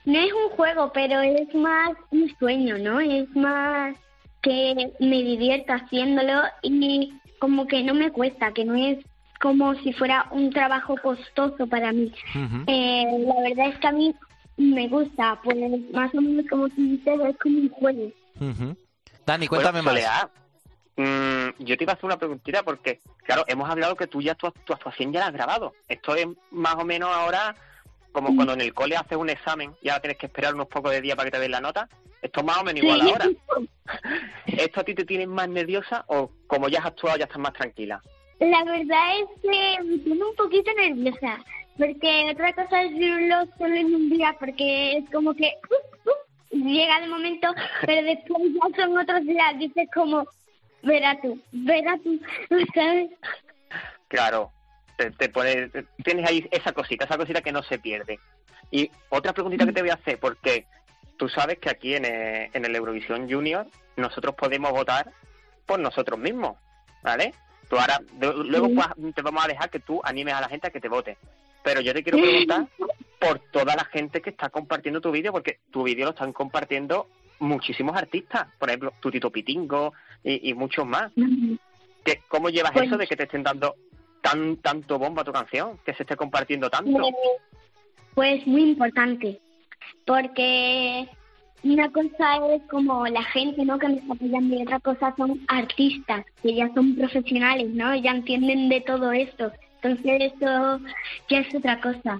no 0.05 0.19
es 0.19 0.31
un 0.31 0.55
juego, 0.55 0.91
pero 0.93 1.19
es 1.21 1.53
más 1.55 1.91
un 2.11 2.31
sueño, 2.37 2.77
¿no? 2.77 2.99
Es 2.99 3.27
más 3.35 3.95
que 4.43 4.91
me 4.99 5.23
divierto 5.23 5.73
haciéndolo 5.73 6.43
y 6.61 7.11
como 7.39 7.65
que 7.65 7.81
no 7.81 7.95
me 7.95 8.11
cuesta, 8.11 8.53
que 8.53 8.65
no 8.65 8.75
es 8.75 8.99
como 9.39 9.73
si 9.75 9.93
fuera 9.93 10.27
un 10.29 10.51
trabajo 10.51 10.95
costoso 11.01 11.65
para 11.65 11.91
mí. 11.91 12.13
Eh, 12.67 13.05
la 13.25 13.41
verdad 13.41 13.69
es 13.69 13.79
que 13.79 13.87
a 13.87 13.91
mí 13.91 14.13
me 14.61 14.87
gusta, 14.87 15.39
pues 15.43 15.57
más 15.91 16.13
o 16.13 16.21
menos 16.21 16.45
como 16.49 16.69
tú 16.69 16.75
dices, 16.81 17.19
es 17.27 17.37
como 17.37 17.59
un 17.59 17.69
juego. 17.69 18.11
Dani, 19.25 19.47
cuéntame 19.47 19.81
Bueno, 19.81 19.99
más. 20.01 20.27
Mm, 20.97 21.63
yo 21.63 21.77
te 21.77 21.83
iba 21.83 21.93
a 21.93 21.95
hacer 21.95 22.05
una 22.05 22.17
preguntita 22.17 22.63
porque, 22.63 22.99
claro, 23.23 23.43
hemos 23.47 23.69
hablado 23.69 23.95
que 23.95 24.07
tú 24.07 24.21
ya 24.21 24.35
tu, 24.35 24.51
tu 24.65 24.73
actuación 24.73 25.11
ya 25.11 25.21
la 25.21 25.27
has 25.27 25.33
grabado. 25.33 25.73
Esto 25.87 26.15
es 26.15 26.27
más 26.51 26.75
o 26.75 26.85
menos 26.85 27.09
ahora 27.13 27.55
como 28.11 28.35
cuando 28.35 28.53
en 28.53 28.61
el 28.61 28.73
cole 28.73 28.97
haces 28.97 29.17
un 29.17 29.29
examen 29.29 29.73
y 29.81 29.89
ahora 29.89 30.01
tienes 30.01 30.17
que 30.17 30.25
esperar 30.25 30.53
unos 30.53 30.67
pocos 30.67 30.91
de 30.91 31.01
días 31.01 31.15
para 31.15 31.27
que 31.27 31.37
te 31.37 31.39
den 31.39 31.51
la 31.51 31.61
nota. 31.61 31.87
Esto 32.21 32.41
es 32.41 32.45
más 32.45 32.57
o 32.57 32.63
menos 32.63 32.83
igual 32.83 33.01
ahora. 33.01 33.29
¿Esto 34.45 34.81
a 34.81 34.83
ti 34.83 34.93
te 34.93 35.05
tiene 35.05 35.27
más 35.27 35.49
nerviosa 35.49 36.03
o 36.07 36.29
como 36.47 36.67
ya 36.67 36.79
has 36.79 36.87
actuado 36.87 37.17
ya 37.17 37.25
estás 37.25 37.39
más 37.39 37.53
tranquila? 37.53 38.01
La 38.39 38.63
verdad 38.63 39.19
es 39.19 39.41
que 39.41 39.83
me 39.83 39.97
tiene 39.99 40.23
un 40.23 40.35
poquito 40.35 40.71
nerviosa, 40.73 41.39
porque 41.77 42.29
otra 42.31 42.53
cosa 42.53 42.83
es 42.83 42.91
vivirlo 42.91 43.45
solo 43.57 43.75
en 43.75 43.95
un 43.95 44.09
día, 44.09 44.35
porque 44.39 44.97
es 44.97 45.09
como 45.09 45.33
que 45.33 45.51
uh, 45.69 46.09
uh, 46.09 46.63
llega 46.63 46.97
el 46.99 47.09
momento, 47.09 47.47
pero 47.85 48.03
después 48.03 48.43
ya 48.53 48.83
son 48.83 48.97
otros 48.97 49.21
días, 49.23 49.57
dices 49.57 49.87
como, 49.93 50.25
verá 50.83 51.19
tú, 51.21 51.39
verá 51.51 51.97
tú, 52.03 52.19
¿sabes? 52.75 53.09
Claro, 54.07 54.51
te, 54.97 55.11
te 55.11 55.29
pone- 55.29 55.69
te- 55.69 55.85
tienes 56.03 56.27
ahí 56.29 56.47
esa 56.51 56.73
cosita, 56.73 57.05
esa 57.05 57.17
cosita 57.17 57.41
que 57.41 57.51
no 57.51 57.63
se 57.63 57.79
pierde. 57.79 58.19
Y 58.69 58.89
otra 59.09 59.33
preguntita 59.33 59.65
que 59.65 59.73
te 59.73 59.81
voy 59.81 59.89
a 59.89 59.95
hacer, 59.95 60.19
porque 60.19 60.65
tú 61.17 61.27
sabes 61.29 61.59
que 61.59 61.69
aquí 61.69 61.95
en 61.95 62.05
el, 62.05 62.49
en 62.53 62.65
el 62.65 62.75
Eurovisión 62.75 63.29
Junior 63.29 63.65
nosotros 63.97 64.35
podemos 64.35 64.71
votar 64.71 65.11
por 65.65 65.79
nosotros 65.79 66.19
mismos, 66.19 66.57
¿vale? 67.03 67.33
Tú 67.69 67.77
ahora, 67.77 67.99
de- 68.13 68.33
luego 68.33 68.67
te 69.15 69.21
vamos 69.21 69.45
a 69.45 69.47
dejar 69.47 69.69
que 69.69 69.79
tú 69.79 70.01
animes 70.03 70.33
a 70.33 70.41
la 70.41 70.49
gente 70.49 70.67
a 70.67 70.71
que 70.71 70.79
te 70.81 70.89
vote. 70.89 71.17
Pero 71.63 71.81
yo 71.81 71.93
te 71.93 72.03
quiero 72.03 72.17
preguntar 72.19 72.67
por 73.19 73.39
toda 73.51 73.75
la 73.75 73.85
gente 73.85 74.21
que 74.21 74.31
está 74.31 74.49
compartiendo 74.49 75.01
tu 75.01 75.11
vídeo, 75.11 75.31
porque 75.31 75.59
tu 75.69 75.83
vídeo 75.83 76.05
lo 76.05 76.11
están 76.11 76.33
compartiendo 76.33 77.07
muchísimos 77.39 77.95
artistas, 77.95 78.47
por 78.57 78.69
ejemplo, 78.69 78.93
Tutito 78.99 79.29
Pitingo 79.31 79.93
y, 80.23 80.53
muchos 80.53 80.85
más. 80.85 81.11
¿Qué, 82.03 82.21
¿Cómo 82.27 82.49
llevas 82.49 82.71
Pues- 82.71 82.87
eso 82.87 82.97
de 82.97 83.07
que 83.07 83.15
te 83.15 83.23
estén 83.23 83.43
dando 83.43 83.75
tan 84.21 84.57
tanto 84.57 84.99
bomba 84.99 85.23
a 85.23 85.25
tu 85.25 85.31
canción, 85.31 85.79
que 85.85 85.93
se 85.93 86.03
esté 86.03 86.15
compartiendo 86.15 86.69
tanto? 86.69 86.99
Pues 88.13 88.45
muy 88.45 88.71
importante, 88.71 89.39
porque 90.05 91.07
una 91.63 91.91
cosa 91.91 92.37
es 92.53 92.61
como 92.69 93.07
la 93.07 93.23
gente 93.23 93.63
¿no? 93.65 93.77
que 93.79 93.87
me 93.87 93.95
está 93.95 94.13
apoyando 94.13 94.55
y 94.55 94.61
otra 94.63 94.79
cosa 94.79 95.13
son 95.15 95.41
artistas, 95.47 96.25
que 96.41 96.55
ya 96.55 96.71
son 96.73 96.95
profesionales, 96.95 97.69
¿no? 97.69 97.95
Ya 97.95 98.11
entienden 98.11 98.69
de 98.69 98.81
todo 98.81 99.11
esto. 99.11 99.51
Entonces 99.81 100.33
eso 100.33 100.79
ya 101.29 101.39
es 101.39 101.55
otra 101.55 101.79
cosa. 101.81 102.19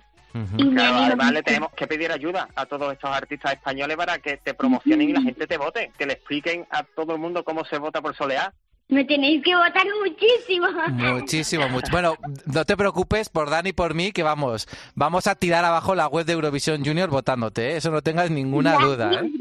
Y 0.58 0.64
me 0.64 0.76
Claro, 0.76 0.96
además 0.98 1.32
le 1.34 1.44
tenemos 1.44 1.74
que 1.74 1.88
pedir 1.88 2.12
ayuda 2.12 2.48
a 2.56 2.66
todos 2.66 2.94
estos 2.94 3.10
artistas 3.10 3.54
españoles 3.54 3.98
para 3.98 4.20
que 4.20 4.38
te 4.38 4.54
promocionen 4.54 5.10
y 5.10 5.14
la 5.14 5.22
gente 5.22 5.46
te 5.46 5.58
vote, 5.58 5.92
que 5.98 6.06
le 6.06 6.14
expliquen 6.14 6.66
a 6.72 6.84
todo 6.84 7.14
el 7.14 7.20
mundo 7.20 7.44
cómo 7.44 7.66
se 7.66 7.78
vota 7.78 8.02
por 8.02 8.16
Soleá. 8.16 8.54
Me 8.88 9.06
tenéis 9.06 9.42
que 9.44 9.56
votar 9.56 9.86
muchísimo. 10.04 10.68
Muchísimo, 11.14 11.70
mucho. 11.70 11.92
Bueno, 11.92 12.16
no 12.46 12.66
te 12.66 12.76
preocupes 12.76 13.30
por 13.30 13.50
Dani 13.50 13.70
y 13.70 13.74
por 13.74 13.94
mí, 13.94 14.12
que 14.12 14.24
vamos, 14.24 14.68
vamos 14.96 15.28
a 15.28 15.36
tirar 15.36 15.64
abajo 15.64 15.96
la 15.96 16.08
web 16.08 16.26
de 16.26 16.34
Eurovisión 16.34 16.84
Junior 16.84 17.10
votándote, 17.10 17.72
¿eh? 17.72 17.78
eso 17.78 17.90
no 17.90 18.02
tengas 18.02 18.32
ninguna 18.32 18.76
duda. 18.76 19.14
¿eh? 19.14 19.32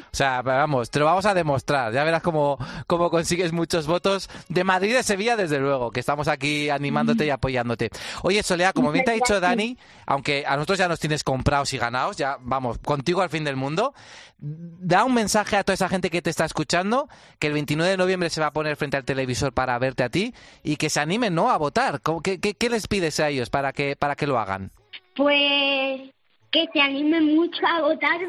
O 0.00 0.14
sea, 0.16 0.42
vamos, 0.42 0.90
te 0.90 0.98
lo 0.98 1.04
vamos 1.06 1.26
a 1.26 1.34
demostrar. 1.34 1.92
Ya 1.92 2.04
verás 2.04 2.22
cómo, 2.22 2.58
cómo 2.86 3.10
consigues 3.10 3.52
muchos 3.52 3.86
votos 3.86 4.28
de 4.48 4.64
Madrid 4.64 4.90
y 4.90 4.94
de 4.94 5.02
Sevilla, 5.02 5.36
desde 5.36 5.58
luego, 5.58 5.90
que 5.90 6.00
estamos 6.00 6.28
aquí 6.28 6.70
animándote 6.70 7.24
y 7.26 7.30
apoyándote. 7.30 7.90
Oye, 8.22 8.42
Solea, 8.42 8.72
como 8.72 8.92
bien 8.92 9.04
te 9.04 9.10
ha 9.12 9.14
dicho 9.14 9.40
Dani, 9.40 9.76
aunque 10.06 10.44
a 10.46 10.56
nosotros 10.56 10.78
ya 10.78 10.88
nos 10.88 11.00
tienes 11.00 11.24
comprados 11.24 11.72
y 11.72 11.78
ganados, 11.78 12.16
ya 12.16 12.36
vamos, 12.40 12.78
contigo 12.78 13.22
al 13.22 13.30
fin 13.30 13.44
del 13.44 13.56
mundo, 13.56 13.94
da 14.38 15.04
un 15.04 15.14
mensaje 15.14 15.56
a 15.56 15.64
toda 15.64 15.74
esa 15.74 15.88
gente 15.88 16.10
que 16.10 16.20
te 16.22 16.30
está 16.30 16.44
escuchando, 16.44 17.08
que 17.38 17.46
el 17.46 17.52
29 17.52 17.90
de 17.92 17.96
noviembre 17.96 18.28
se 18.30 18.40
va 18.40 18.48
a 18.48 18.52
poner 18.52 18.76
frente 18.76 18.96
al 18.96 19.04
televisor 19.04 19.52
para 19.52 19.78
verte 19.78 20.02
a 20.02 20.08
ti 20.08 20.34
y 20.62 20.76
que 20.76 20.90
se 20.90 21.00
animen, 21.00 21.34
¿no?, 21.34 21.50
a 21.50 21.56
votar. 21.58 22.00
¿Cómo- 22.02 22.20
¿Qué, 22.22 22.40
qué, 22.40 22.54
qué 22.54 22.68
les 22.68 22.88
pides 22.88 23.20
a 23.20 23.28
ellos 23.28 23.50
para 23.50 23.72
que, 23.72 23.94
para 23.96 24.16
que 24.16 24.26
lo 24.26 24.38
hagan? 24.38 24.72
Pues 25.14 26.10
que 26.50 26.66
se 26.72 26.80
animen 26.80 27.34
mucho 27.36 27.60
a 27.66 27.80
votarme, 27.82 28.26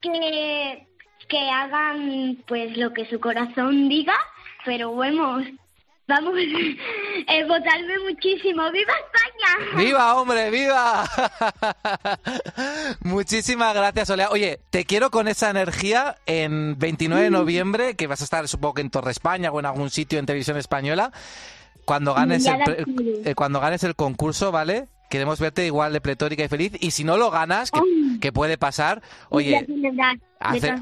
que, 0.00 0.86
que 1.28 1.38
hagan 1.38 2.38
pues 2.46 2.76
lo 2.76 2.92
que 2.92 3.06
su 3.06 3.20
corazón 3.20 3.88
diga, 3.88 4.14
pero 4.64 4.90
bueno, 4.90 5.42
vamos, 6.06 6.34
eh, 7.28 7.44
votarme 7.44 7.98
muchísimo. 8.08 8.70
¡Viva 8.70 8.92
España! 8.92 9.82
¡Viva, 9.82 10.14
hombre, 10.20 10.50
viva! 10.50 11.08
Muchísimas 13.00 13.74
gracias, 13.74 14.10
Olea. 14.10 14.30
Oye, 14.30 14.60
te 14.70 14.84
quiero 14.84 15.10
con 15.10 15.28
esa 15.28 15.50
energía 15.50 16.16
en 16.26 16.78
29 16.78 17.24
de 17.24 17.30
noviembre, 17.30 17.96
que 17.96 18.06
vas 18.06 18.20
a 18.20 18.24
estar, 18.24 18.46
supongo 18.48 18.74
que 18.74 18.82
en 18.82 18.90
Torre 18.90 19.10
España 19.10 19.50
o 19.50 19.60
en 19.60 19.66
algún 19.66 19.90
sitio 19.90 20.18
en 20.18 20.26
televisión 20.26 20.56
española. 20.56 21.12
Cuando 21.84 22.14
ganes, 22.14 22.46
el, 22.46 23.22
eh, 23.24 23.34
cuando 23.34 23.58
ganes 23.58 23.82
el 23.82 23.96
concurso, 23.96 24.52
¿vale? 24.52 24.88
Queremos 25.10 25.40
verte 25.40 25.66
igual 25.66 25.92
de 25.92 26.00
pletórica 26.00 26.44
y 26.44 26.48
feliz. 26.48 26.72
Y 26.80 26.92
si 26.92 27.02
no 27.04 27.16
lo 27.16 27.30
ganas, 27.30 27.70
que, 27.70 27.80
que 28.22 28.32
puede 28.32 28.56
pasar, 28.56 29.02
oye, 29.28 29.66
hacer- 30.40 30.74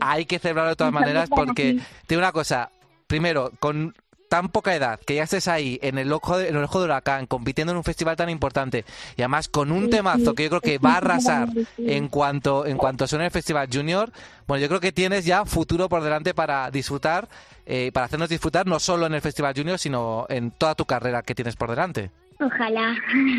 hay 0.00 0.26
que 0.26 0.38
celebrarlo 0.38 0.70
de 0.70 0.76
todas 0.76 0.92
maneras 0.92 1.30
porque 1.30 1.72
te 2.06 2.14
digo 2.14 2.20
una 2.20 2.32
cosa, 2.32 2.70
primero, 3.06 3.52
con 3.60 3.94
tan 4.28 4.50
poca 4.50 4.74
edad, 4.74 5.00
que 5.06 5.14
ya 5.14 5.22
estés 5.22 5.48
ahí 5.48 5.78
en 5.80 5.96
el 5.96 6.12
ojo 6.12 6.36
de, 6.36 6.48
en 6.50 6.56
el 6.56 6.62
ojo 6.64 6.80
de 6.80 6.84
huracán, 6.84 7.24
compitiendo 7.26 7.70
en 7.72 7.78
un 7.78 7.82
festival 7.84 8.14
tan 8.14 8.28
importante 8.28 8.84
y 9.16 9.22
además 9.22 9.48
con 9.48 9.72
un 9.72 9.88
temazo 9.88 10.34
que 10.34 10.42
yo 10.42 10.50
creo 10.50 10.60
que 10.60 10.76
va 10.76 10.92
a 10.94 10.96
arrasar 10.98 11.48
en 11.78 12.08
cuanto 12.08 12.66
en 12.66 12.76
cuanto 12.76 13.06
suene 13.06 13.24
el 13.24 13.30
Festival 13.30 13.70
Junior, 13.72 14.12
bueno, 14.46 14.60
yo 14.60 14.68
creo 14.68 14.80
que 14.80 14.92
tienes 14.92 15.24
ya 15.24 15.46
futuro 15.46 15.88
por 15.88 16.02
delante 16.02 16.34
para 16.34 16.70
disfrutar, 16.70 17.26
eh, 17.64 17.90
para 17.94 18.04
hacernos 18.04 18.28
disfrutar 18.28 18.66
no 18.66 18.78
solo 18.80 19.06
en 19.06 19.14
el 19.14 19.22
Festival 19.22 19.54
Junior, 19.56 19.78
sino 19.78 20.26
en 20.28 20.50
toda 20.50 20.74
tu 20.74 20.84
carrera 20.84 21.22
que 21.22 21.34
tienes 21.34 21.56
por 21.56 21.70
delante. 21.70 22.10
Ojalá. 22.38 22.94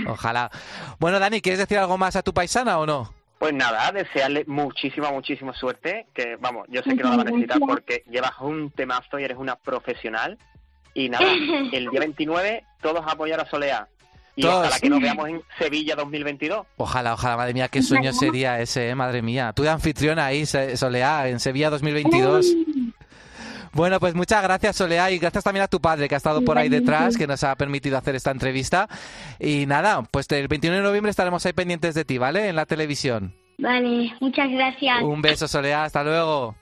Ojalá. 0.07 0.49
Bueno, 0.99 1.19
Dani, 1.19 1.39
¿quieres 1.39 1.59
decir 1.59 1.77
algo 1.77 1.97
más 1.99 2.15
a 2.15 2.23
tu 2.23 2.33
paisana 2.33 2.79
o 2.79 2.85
no? 2.87 3.13
Pues 3.39 3.53
nada, 3.53 3.89
desearle 3.93 4.43
muchísima, 4.47 5.11
muchísima 5.11 5.53
suerte, 5.53 6.07
que 6.13 6.35
vamos, 6.35 6.67
yo 6.69 6.83
sé 6.83 6.89
que 6.95 7.03
no 7.03 7.11
la 7.11 7.15
va 7.15 7.21
a 7.21 7.25
necesitar 7.25 7.57
porque 7.59 8.03
llevas 8.09 8.33
un 8.41 8.69
temazo 8.71 9.17
y 9.17 9.23
eres 9.23 9.37
una 9.37 9.55
profesional. 9.55 10.37
Y 10.93 11.07
nada, 11.07 11.25
el 11.71 11.87
día 11.89 11.99
29 12.01 12.65
todos 12.81 13.01
a 13.07 13.11
apoyar 13.11 13.39
a 13.39 13.49
Soleá. 13.49 13.87
Y 14.35 14.41
Todos. 14.41 14.55
ojalá 14.55 14.79
que 14.79 14.89
nos 14.89 15.01
veamos 15.01 15.29
en 15.29 15.41
Sevilla 15.57 15.95
2022. 15.95 16.67
Ojalá, 16.77 17.13
ojalá, 17.13 17.37
madre 17.37 17.53
mía, 17.53 17.69
qué 17.69 17.81
sueño 17.81 18.13
sería 18.13 18.59
ese, 18.59 18.89
eh, 18.89 18.95
madre 18.95 19.21
mía. 19.21 19.53
Tú 19.53 19.63
de 19.63 19.69
anfitriona 19.69 20.25
ahí, 20.25 20.45
Soleá, 20.45 21.27
en 21.29 21.39
Sevilla 21.39 21.69
2022. 21.69 22.45
Bueno, 23.73 23.99
pues 23.99 24.15
muchas 24.15 24.41
gracias, 24.43 24.75
Soleá, 24.75 25.11
y 25.11 25.19
gracias 25.19 25.43
también 25.43 25.63
a 25.63 25.67
tu 25.67 25.79
padre 25.79 26.07
que 26.07 26.15
ha 26.15 26.17
estado 26.17 26.43
por 26.43 26.57
ahí 26.57 26.69
detrás, 26.69 27.17
que 27.17 27.27
nos 27.27 27.43
ha 27.43 27.55
permitido 27.55 27.97
hacer 27.97 28.15
esta 28.15 28.31
entrevista. 28.31 28.87
Y 29.39 29.65
nada, 29.65 30.01
pues 30.11 30.27
el 30.31 30.47
21 30.47 30.77
de 30.77 30.83
noviembre 30.83 31.09
estaremos 31.11 31.45
ahí 31.45 31.53
pendientes 31.53 31.95
de 31.95 32.05
ti, 32.05 32.17
¿vale? 32.17 32.49
En 32.49 32.55
la 32.55 32.65
televisión. 32.65 33.35
Vale, 33.57 34.13
muchas 34.19 34.49
gracias. 34.49 35.01
Un 35.03 35.21
beso, 35.21 35.47
Soleá, 35.47 35.83
hasta 35.83 36.03
luego. 36.03 36.55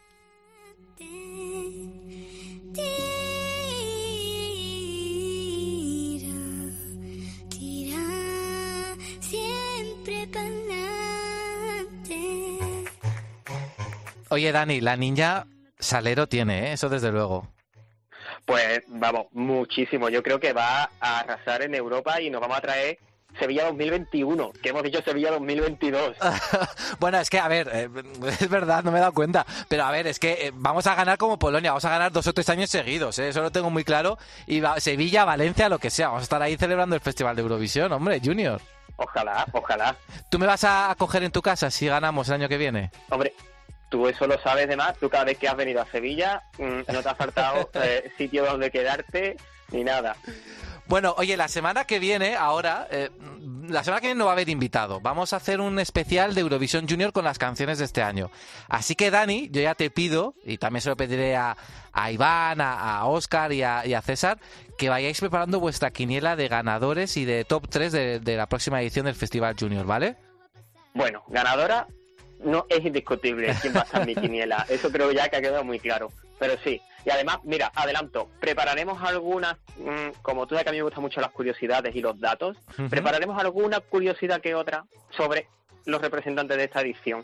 Oye, 14.29 14.51
Dani, 14.51 14.81
la 14.81 14.97
niña 14.97 15.47
salero 15.79 16.27
tiene, 16.27 16.69
¿eh? 16.69 16.73
Eso 16.73 16.89
desde 16.89 17.11
luego. 17.11 17.47
Pues 18.45 18.81
vamos, 18.87 19.27
muchísimo. 19.31 20.09
Yo 20.09 20.23
creo 20.23 20.39
que 20.39 20.53
va 20.53 20.89
a 20.99 21.19
arrasar 21.19 21.61
en 21.63 21.75
Europa 21.75 22.21
y 22.21 22.29
nos 22.29 22.41
vamos 22.41 22.57
a 22.57 22.61
traer 22.61 22.97
Sevilla 23.39 23.65
2021, 23.65 24.51
que 24.63 24.69
hemos 24.69 24.83
dicho 24.83 25.01
Sevilla 25.03 25.31
2022. 25.31 26.15
Bueno, 26.99 27.19
es 27.19 27.29
que, 27.29 27.37
a 27.39 27.47
ver, 27.47 27.69
eh, 27.71 27.89
es 28.39 28.49
verdad, 28.49 28.83
no 28.83 28.91
me 28.91 28.97
he 28.97 29.01
dado 29.01 29.13
cuenta. 29.13 29.45
Pero 29.67 29.83
a 29.83 29.91
ver, 29.91 30.07
es 30.07 30.17
que 30.19 30.47
eh, 30.47 30.51
vamos 30.53 30.87
a 30.87 30.95
ganar 30.95 31.17
como 31.17 31.37
Polonia, 31.37 31.71
vamos 31.71 31.85
a 31.85 31.89
ganar 31.89 32.11
dos 32.11 32.25
o 32.27 32.33
tres 32.33 32.49
años 32.49 32.69
seguidos, 32.69 33.19
¿eh? 33.19 33.29
eso 33.29 33.41
lo 33.41 33.51
tengo 33.51 33.69
muy 33.69 33.83
claro. 33.83 34.17
Y 34.47 34.59
va- 34.61 34.79
Sevilla, 34.79 35.25
Valencia, 35.25 35.69
lo 35.69 35.77
que 35.79 35.89
sea, 35.89 36.07
vamos 36.07 36.21
a 36.21 36.23
estar 36.23 36.41
ahí 36.41 36.57
celebrando 36.57 36.95
el 36.95 37.01
Festival 37.01 37.35
de 37.35 37.41
Eurovisión, 37.43 37.91
hombre, 37.91 38.19
Junior. 38.23 38.61
Ojalá, 38.95 39.45
ojalá. 39.51 39.95
¿Tú 40.31 40.39
me 40.39 40.47
vas 40.47 40.63
a 40.63 40.89
acoger 40.89 41.21
en 41.23 41.31
tu 41.31 41.41
casa 41.43 41.69
si 41.69 41.85
ganamos 41.87 42.27
el 42.29 42.35
año 42.35 42.49
que 42.49 42.57
viene? 42.57 42.89
Hombre, 43.09 43.33
tú 43.89 44.07
eso 44.07 44.27
lo 44.27 44.39
sabes 44.41 44.67
de 44.67 44.75
más. 44.75 44.97
Tú 44.97 45.09
cada 45.09 45.25
vez 45.25 45.37
que 45.37 45.47
has 45.47 45.55
venido 45.55 45.81
a 45.81 45.91
Sevilla 45.91 46.43
mm, 46.57 46.91
no 46.91 47.03
te 47.03 47.09
ha 47.09 47.15
faltado 47.15 47.69
eh, 47.83 48.11
sitio 48.17 48.45
donde 48.45 48.71
quedarte 48.71 49.37
ni 49.71 49.83
nada. 49.83 50.15
Bueno, 50.87 51.13
oye, 51.17 51.35
la 51.35 51.49
semana 51.49 51.83
que 51.83 51.99
viene, 51.99 52.35
ahora, 52.37 52.87
eh, 52.89 53.09
la 53.67 53.83
semana 53.83 53.99
que 53.99 54.07
viene 54.07 54.19
no 54.19 54.25
va 54.25 54.31
a 54.31 54.33
haber 54.35 54.47
invitado. 54.47 55.01
Vamos 55.01 55.33
a 55.33 55.35
hacer 55.35 55.59
un 55.59 55.79
especial 55.79 56.33
de 56.33 56.39
Eurovisión 56.39 56.87
Junior 56.87 57.11
con 57.11 57.25
las 57.25 57.37
canciones 57.37 57.77
de 57.79 57.85
este 57.85 58.01
año. 58.01 58.31
Así 58.69 58.95
que, 58.95 59.11
Dani, 59.11 59.49
yo 59.51 59.61
ya 59.61 59.75
te 59.75 59.89
pido, 59.89 60.33
y 60.45 60.57
también 60.57 60.81
se 60.81 60.89
lo 60.89 60.95
pediré 60.95 61.35
a, 61.35 61.57
a 61.91 62.11
Iván, 62.11 62.61
a, 62.61 62.99
a 62.99 63.05
Oscar 63.05 63.51
y 63.51 63.63
a, 63.63 63.85
y 63.85 63.95
a 63.95 64.01
César, 64.01 64.39
que 64.77 64.87
vayáis 64.87 65.19
preparando 65.19 65.59
vuestra 65.59 65.91
quiniela 65.91 66.37
de 66.37 66.47
ganadores 66.47 67.17
y 67.17 67.25
de 67.25 67.43
top 67.43 67.67
3 67.67 67.91
de, 67.91 68.19
de 68.21 68.37
la 68.37 68.47
próxima 68.47 68.81
edición 68.81 69.07
del 69.07 69.15
Festival 69.15 69.57
Junior, 69.59 69.85
¿vale? 69.85 70.15
Bueno, 70.93 71.23
ganadora 71.27 71.87
no 72.43 72.65
es 72.69 72.85
indiscutible 72.85 73.53
quién 73.61 73.75
va 73.75 73.81
a 73.81 73.83
estar 73.83 74.01
en 74.01 74.07
mi 74.07 74.15
quiniela. 74.21 74.65
Eso 74.69 74.91
creo 74.91 75.11
ya 75.11 75.29
que 75.29 75.37
ha 75.37 75.41
quedado 75.41 75.63
muy 75.63 75.79
claro. 75.79 76.11
Pero 76.39 76.55
sí. 76.63 76.81
Y 77.05 77.09
además, 77.09 77.39
mira, 77.43 77.71
adelanto, 77.73 78.29
prepararemos 78.39 79.01
algunas, 79.01 79.55
mm, 79.77 80.21
como 80.21 80.45
tú 80.45 80.55
sabes 80.55 80.63
que 80.63 80.69
a 80.69 80.73
mí 80.73 80.79
me 80.79 80.83
gustan 80.83 81.03
mucho 81.03 81.21
las 81.21 81.31
curiosidades 81.31 81.95
y 81.95 82.01
los 82.01 82.19
datos, 82.19 82.57
prepararemos 82.89 83.39
alguna 83.39 83.79
curiosidad 83.79 84.41
que 84.41 84.53
otra 84.53 84.85
sobre 85.11 85.47
los 85.85 86.01
representantes 86.01 86.57
de 86.57 86.65
esta 86.65 86.81
edición. 86.81 87.23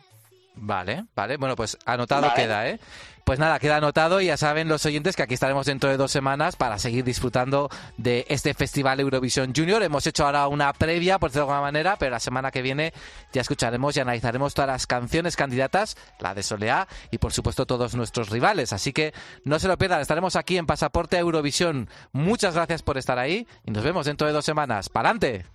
Vale, 0.55 1.05
vale. 1.15 1.38
Bueno, 1.38 1.55
pues 1.55 1.77
anotado 1.85 2.23
Vale. 2.23 2.35
queda, 2.35 2.69
¿eh? 2.69 2.80
Pues 3.23 3.39
nada, 3.39 3.57
queda 3.57 3.77
anotado 3.77 4.19
y 4.19 4.25
ya 4.25 4.35
saben 4.35 4.67
los 4.67 4.85
oyentes 4.85 5.15
que 5.15 5.23
aquí 5.23 5.34
estaremos 5.34 5.65
dentro 5.65 5.89
de 5.89 5.95
dos 5.95 6.11
semanas 6.11 6.57
para 6.57 6.77
seguir 6.77 7.05
disfrutando 7.05 7.69
de 7.95 8.25
este 8.27 8.53
Festival 8.53 8.99
Eurovisión 8.99 9.53
Junior. 9.55 9.81
Hemos 9.81 10.05
hecho 10.05 10.25
ahora 10.25 10.49
una 10.49 10.73
previa, 10.73 11.19
por 11.19 11.30
decirlo 11.30 11.45
de 11.47 11.53
alguna 11.53 11.61
manera, 11.67 11.95
pero 11.97 12.11
la 12.11 12.19
semana 12.19 12.51
que 12.51 12.61
viene 12.61 12.93
ya 13.31 13.39
escucharemos 13.39 13.95
y 13.95 14.01
analizaremos 14.01 14.53
todas 14.53 14.67
las 14.67 14.88
canciones 14.88 15.38
candidatas, 15.38 15.95
la 16.19 16.35
de 16.35 16.43
Soleá 16.43 16.89
y 17.11 17.17
por 17.17 17.31
supuesto 17.31 17.65
todos 17.65 17.95
nuestros 17.95 18.30
rivales. 18.30 18.73
Así 18.73 18.91
que 18.91 19.13
no 19.45 19.57
se 19.57 19.69
lo 19.69 19.77
pierdan, 19.77 20.01
estaremos 20.01 20.35
aquí 20.35 20.57
en 20.57 20.65
Pasaporte 20.65 21.17
Eurovisión. 21.17 21.89
Muchas 22.11 22.55
gracias 22.55 22.84
por 22.84 22.97
estar 22.97 23.19
ahí 23.19 23.47
y 23.65 23.71
nos 23.71 23.85
vemos 23.85 24.05
dentro 24.05 24.27
de 24.27 24.34
dos 24.34 24.43
semanas. 24.43 24.89
¡Para 24.89 25.11
adelante! 25.11 25.45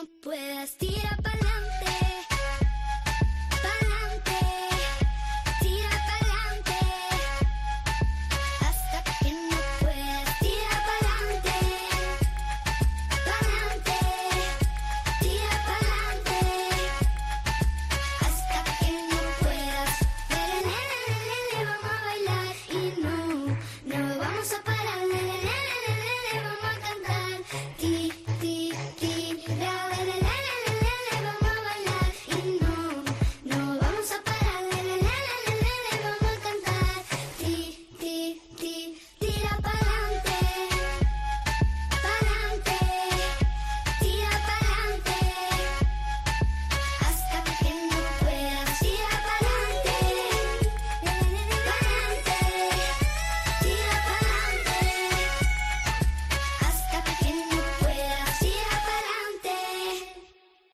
no 0.00 0.08
puedas 0.22 0.76
tirar 0.76 1.29